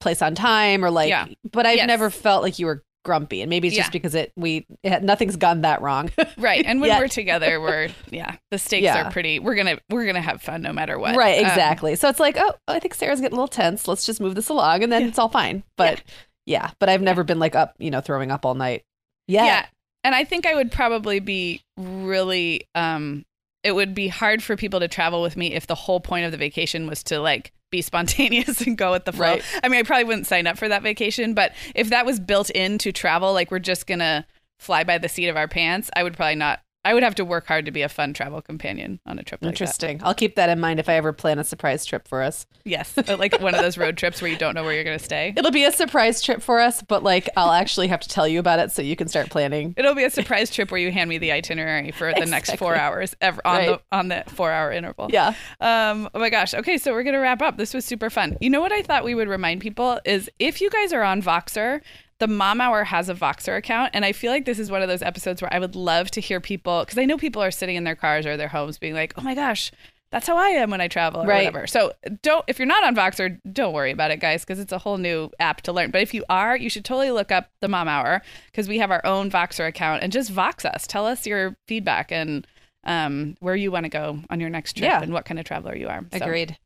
place 0.00 0.22
on 0.22 0.34
time 0.34 0.84
or 0.84 0.90
like 0.90 1.08
Yeah. 1.08 1.26
but 1.50 1.66
I've 1.66 1.76
Yes. 1.76 1.86
never 1.86 2.10
felt 2.10 2.42
like 2.42 2.58
you 2.58 2.66
were 2.66 2.82
grumpy 3.04 3.42
and 3.42 3.50
maybe 3.50 3.66
it's 3.66 3.76
Yeah. 3.76 3.82
just 3.82 3.92
because 3.92 4.14
it 4.14 4.32
we 4.36 4.64
it, 4.84 5.02
nothing's 5.02 5.34
gone 5.36 5.62
that 5.62 5.82
wrong 5.82 6.10
right 6.38 6.64
and 6.64 6.80
when 6.80 6.96
we're 7.00 7.08
together 7.08 7.60
we're 7.60 7.88
yeah 8.10 8.36
the 8.52 8.58
stakes 8.58 8.84
Yeah. 8.84 9.08
are 9.08 9.10
pretty 9.10 9.40
we're 9.40 9.56
gonna 9.56 9.78
we're 9.90 10.06
gonna 10.06 10.20
have 10.22 10.40
fun 10.40 10.62
no 10.62 10.72
matter 10.72 10.96
what 11.00 11.16
right 11.16 11.40
Um, 11.40 11.46
exactly 11.46 11.96
so 11.96 12.08
it's 12.08 12.20
like 12.20 12.36
oh 12.38 12.54
i 12.68 12.78
think 12.78 12.94
sarah's 12.94 13.20
getting 13.20 13.32
a 13.36 13.40
little 13.40 13.48
tense 13.48 13.88
let's 13.88 14.06
just 14.06 14.20
move 14.20 14.36
this 14.36 14.48
along 14.48 14.84
and 14.84 14.92
then 14.92 15.02
it's 15.02 15.18
all 15.18 15.28
fine 15.28 15.64
but 15.76 16.00
yeah. 16.46 16.70
but 16.78 16.88
i've 16.88 17.02
never 17.02 17.24
been 17.24 17.38
like 17.38 17.54
up 17.54 17.74
you 17.78 17.90
know 17.90 18.00
throwing 18.00 18.30
up 18.30 18.44
all 18.44 18.54
night 18.54 18.82
yeah. 19.28 19.44
yeah, 19.44 19.66
and 20.04 20.14
i 20.14 20.24
think 20.24 20.46
i 20.46 20.54
would 20.54 20.72
probably 20.72 21.20
be 21.20 21.62
really 21.76 22.66
um 22.74 23.24
it 23.62 23.72
would 23.76 23.94
be 23.94 24.08
hard 24.08 24.42
for 24.42 24.56
people 24.56 24.80
to 24.80 24.88
travel 24.88 25.22
with 25.22 25.36
me 25.36 25.54
if 25.54 25.66
the 25.66 25.74
whole 25.74 26.00
point 26.00 26.24
of 26.24 26.32
the 26.32 26.38
vacation 26.38 26.86
was 26.88 27.02
to 27.04 27.20
like 27.20 27.52
be 27.70 27.80
spontaneous 27.80 28.60
and 28.66 28.76
go 28.76 28.92
with 28.92 29.04
the 29.04 29.12
flow 29.12 29.32
Right. 29.34 29.44
i 29.62 29.68
mean 29.68 29.80
i 29.80 29.82
probably 29.82 30.04
wouldn't 30.04 30.26
sign 30.26 30.46
up 30.46 30.58
for 30.58 30.68
that 30.68 30.82
vacation 30.82 31.34
but 31.34 31.52
if 31.74 31.90
that 31.90 32.04
was 32.04 32.18
built 32.20 32.50
into 32.50 32.92
travel 32.92 33.32
like 33.32 33.50
we're 33.50 33.58
just 33.58 33.86
gonna 33.86 34.26
fly 34.58 34.84
by 34.84 34.98
the 34.98 35.08
seat 35.08 35.28
of 35.28 35.36
our 35.36 35.48
pants 35.48 35.90
i 35.96 36.02
would 36.02 36.16
probably 36.16 36.34
not 36.36 36.60
i 36.84 36.92
would 36.94 37.02
have 37.02 37.14
to 37.14 37.24
work 37.24 37.46
hard 37.46 37.64
to 37.66 37.70
be 37.70 37.82
a 37.82 37.88
fun 37.88 38.12
travel 38.12 38.40
companion 38.42 38.98
on 39.06 39.18
a 39.18 39.22
trip 39.22 39.40
like 39.42 39.54
that. 39.54 39.60
interesting 39.60 40.00
i'll 40.02 40.14
keep 40.14 40.34
that 40.36 40.48
in 40.48 40.58
mind 40.60 40.80
if 40.80 40.88
i 40.88 40.94
ever 40.94 41.12
plan 41.12 41.38
a 41.38 41.44
surprise 41.44 41.84
trip 41.84 42.06
for 42.08 42.22
us 42.22 42.46
yes 42.64 42.94
like 43.18 43.40
one 43.40 43.54
of 43.54 43.60
those 43.60 43.76
road 43.78 43.96
trips 43.96 44.20
where 44.22 44.30
you 44.30 44.36
don't 44.36 44.54
know 44.54 44.64
where 44.64 44.72
you're 44.74 44.84
gonna 44.84 44.98
stay 44.98 45.32
it'll 45.36 45.50
be 45.50 45.64
a 45.64 45.72
surprise 45.72 46.20
trip 46.22 46.42
for 46.42 46.60
us 46.60 46.82
but 46.82 47.02
like 47.02 47.28
i'll 47.36 47.52
actually 47.52 47.88
have 47.88 48.00
to 48.00 48.08
tell 48.08 48.26
you 48.28 48.38
about 48.40 48.58
it 48.58 48.70
so 48.70 48.82
you 48.82 48.96
can 48.96 49.08
start 49.08 49.30
planning 49.30 49.74
It'll 49.82 49.94
be 49.94 50.04
a 50.04 50.10
surprise 50.10 50.50
trip 50.50 50.70
where 50.70 50.80
you 50.80 50.92
hand 50.92 51.08
me 51.10 51.18
the 51.18 51.32
itinerary 51.32 51.90
for 51.92 52.12
the 52.12 52.26
next 52.26 52.56
four 52.56 52.74
hours 52.76 53.14
ever 53.20 53.40
on 53.46 53.56
Right. 53.56 53.66
the 53.68 53.80
on 53.96 54.08
the 54.08 54.24
four 54.28 54.50
hour 54.52 54.70
interval. 54.72 55.08
yeah 55.12 55.34
Um. 55.60 56.08
Oh 56.14 56.18
my 56.18 56.30
gosh. 56.30 56.54
Okay, 56.54 56.78
so 56.78 56.92
we're 56.92 57.02
gonna 57.02 57.20
wrap 57.20 57.42
up. 57.42 57.56
This 57.56 57.74
was 57.74 57.84
super 57.84 58.10
fun. 58.10 58.36
You 58.40 58.50
know 58.50 58.60
what 58.60 58.72
I 58.72 58.82
thought 58.82 59.04
we 59.04 59.14
would 59.14 59.28
remind 59.28 59.60
people 59.60 59.98
is 60.04 60.30
if 60.38 60.60
you 60.60 60.70
guys 60.70 60.92
are 60.92 61.02
on 61.02 61.20
Voxer, 61.22 61.80
the 62.22 62.28
Mom 62.28 62.60
Hour 62.60 62.84
has 62.84 63.08
a 63.08 63.14
Voxer 63.16 63.56
account, 63.56 63.90
and 63.94 64.04
I 64.04 64.12
feel 64.12 64.30
like 64.30 64.44
this 64.44 64.60
is 64.60 64.70
one 64.70 64.80
of 64.80 64.86
those 64.88 65.02
episodes 65.02 65.42
where 65.42 65.52
I 65.52 65.58
would 65.58 65.74
love 65.74 66.08
to 66.12 66.20
hear 66.20 66.38
people 66.38 66.80
because 66.84 66.96
I 66.96 67.04
know 67.04 67.18
people 67.18 67.42
are 67.42 67.50
sitting 67.50 67.74
in 67.74 67.82
their 67.82 67.96
cars 67.96 68.26
or 68.26 68.36
their 68.36 68.46
homes 68.46 68.78
being 68.78 68.94
like, 68.94 69.12
"Oh 69.18 69.22
my 69.22 69.34
gosh." 69.34 69.72
That's 70.12 70.26
how 70.26 70.36
I 70.36 70.48
am 70.50 70.70
when 70.70 70.80
I 70.82 70.86
travel 70.88 71.22
or 71.22 71.26
Right. 71.26 71.46
whatever. 71.46 71.66
So 71.66 71.92
don't 72.22 72.44
if 72.46 72.58
you're 72.60 72.66
not 72.66 72.84
on 72.84 72.94
Voxer, 72.94 73.40
don't 73.50 73.72
worry 73.72 73.90
about 73.90 74.10
it, 74.12 74.20
guys, 74.20 74.44
because 74.44 74.60
it's 74.60 74.70
a 74.72 74.78
whole 74.78 74.98
new 74.98 75.30
app 75.40 75.62
to 75.62 75.72
learn. 75.72 75.90
But 75.90 76.02
if 76.02 76.12
you 76.14 76.22
are, 76.28 76.54
you 76.56 76.68
should 76.70 76.84
totally 76.84 77.10
look 77.10 77.32
up 77.32 77.48
the 77.60 77.66
Mom 77.68 77.88
Hour 77.88 78.22
because 78.46 78.68
we 78.68 78.78
have 78.78 78.90
our 78.92 79.04
own 79.04 79.30
Voxer 79.30 79.66
account 79.66 80.02
and 80.04 80.12
just 80.12 80.30
Vox 80.30 80.64
us. 80.64 80.86
Tell 80.86 81.06
us 81.06 81.26
your 81.26 81.56
feedback 81.66 82.12
and 82.12 82.46
um, 82.84 83.36
where 83.40 83.56
you 83.56 83.72
want 83.72 83.84
to 83.84 83.88
go 83.90 84.20
on 84.30 84.38
your 84.38 84.50
next 84.50 84.74
trip 84.74 84.88
Yeah. 84.90 85.02
and 85.02 85.12
what 85.12 85.24
kind 85.24 85.40
of 85.40 85.44
traveler 85.46 85.74
you 85.74 85.88
are. 85.88 86.04
So- 86.12 86.24
agreed 86.24 86.56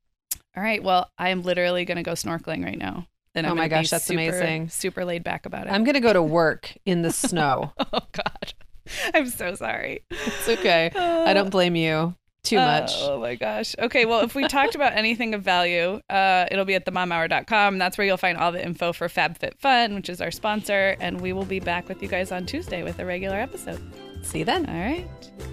all 0.56 0.62
right. 0.62 0.82
Well, 0.82 1.10
I 1.18 1.28
am 1.28 1.42
literally 1.42 1.84
going 1.84 1.96
to 1.98 2.02
go 2.02 2.12
snorkeling 2.12 2.64
right 2.64 2.78
now. 2.78 3.06
And 3.36 3.46
I'm 3.46 3.52
Oh 3.52 3.54
my 3.54 3.68
gosh, 3.68 3.90
that's 3.90 4.04
super, 4.04 4.20
amazing. 4.20 4.68
Super 4.70 5.04
laid 5.04 5.22
back 5.22 5.46
about 5.46 5.66
it. 5.66 5.70
i'm 5.72 5.84
gonna 5.84 6.00
go 6.00 6.12
to 6.12 6.22
work 6.22 6.76
in 6.84 7.02
the 7.02 7.12
snow 7.26 7.72
oh 7.78 8.00
God, 8.12 8.52
I'm 9.14 9.28
so 9.28 9.54
sorry. 9.54 10.04
it's 10.10 10.48
okay 10.48 10.90
i 10.96 11.32
don't 11.34 11.50
blame 11.50 11.76
you 11.76 12.14
too 12.42 12.56
much 12.56 12.92
Oh 13.00 13.18
my 13.20 13.34
gosh. 13.34 13.74
Okay. 13.76 14.04
Well, 14.04 14.20
if 14.20 14.36
we 14.36 14.46
talked 14.46 14.76
about 14.76 14.92
anything 15.02 15.34
of 15.34 15.42
value, 15.42 16.00
uh, 16.08 16.46
it'll 16.48 16.64
be 16.64 16.76
at 16.76 16.86
themomhour.com. 16.86 17.78
That's 17.78 17.98
where 17.98 18.06
you'll 18.06 18.16
find 18.18 18.38
all 18.38 18.52
the 18.52 18.64
info 18.64 18.92
for 18.92 19.08
FabFitFun, 19.08 19.96
which 19.96 20.08
is 20.08 20.20
our 20.20 20.30
sponsor. 20.30 20.96
And 21.00 21.20
we 21.20 21.32
will 21.32 21.44
be 21.44 21.58
back 21.58 21.88
with 21.88 22.00
you 22.02 22.06
guys 22.08 22.30
on 22.30 22.46
Tuesday 22.46 22.84
with 22.84 23.00
a 23.00 23.04
regular 23.04 23.36
episode. 23.36 23.82
see 24.22 24.40
you 24.40 24.44
then 24.44 24.64
All 24.66 24.74
right. 24.74 25.52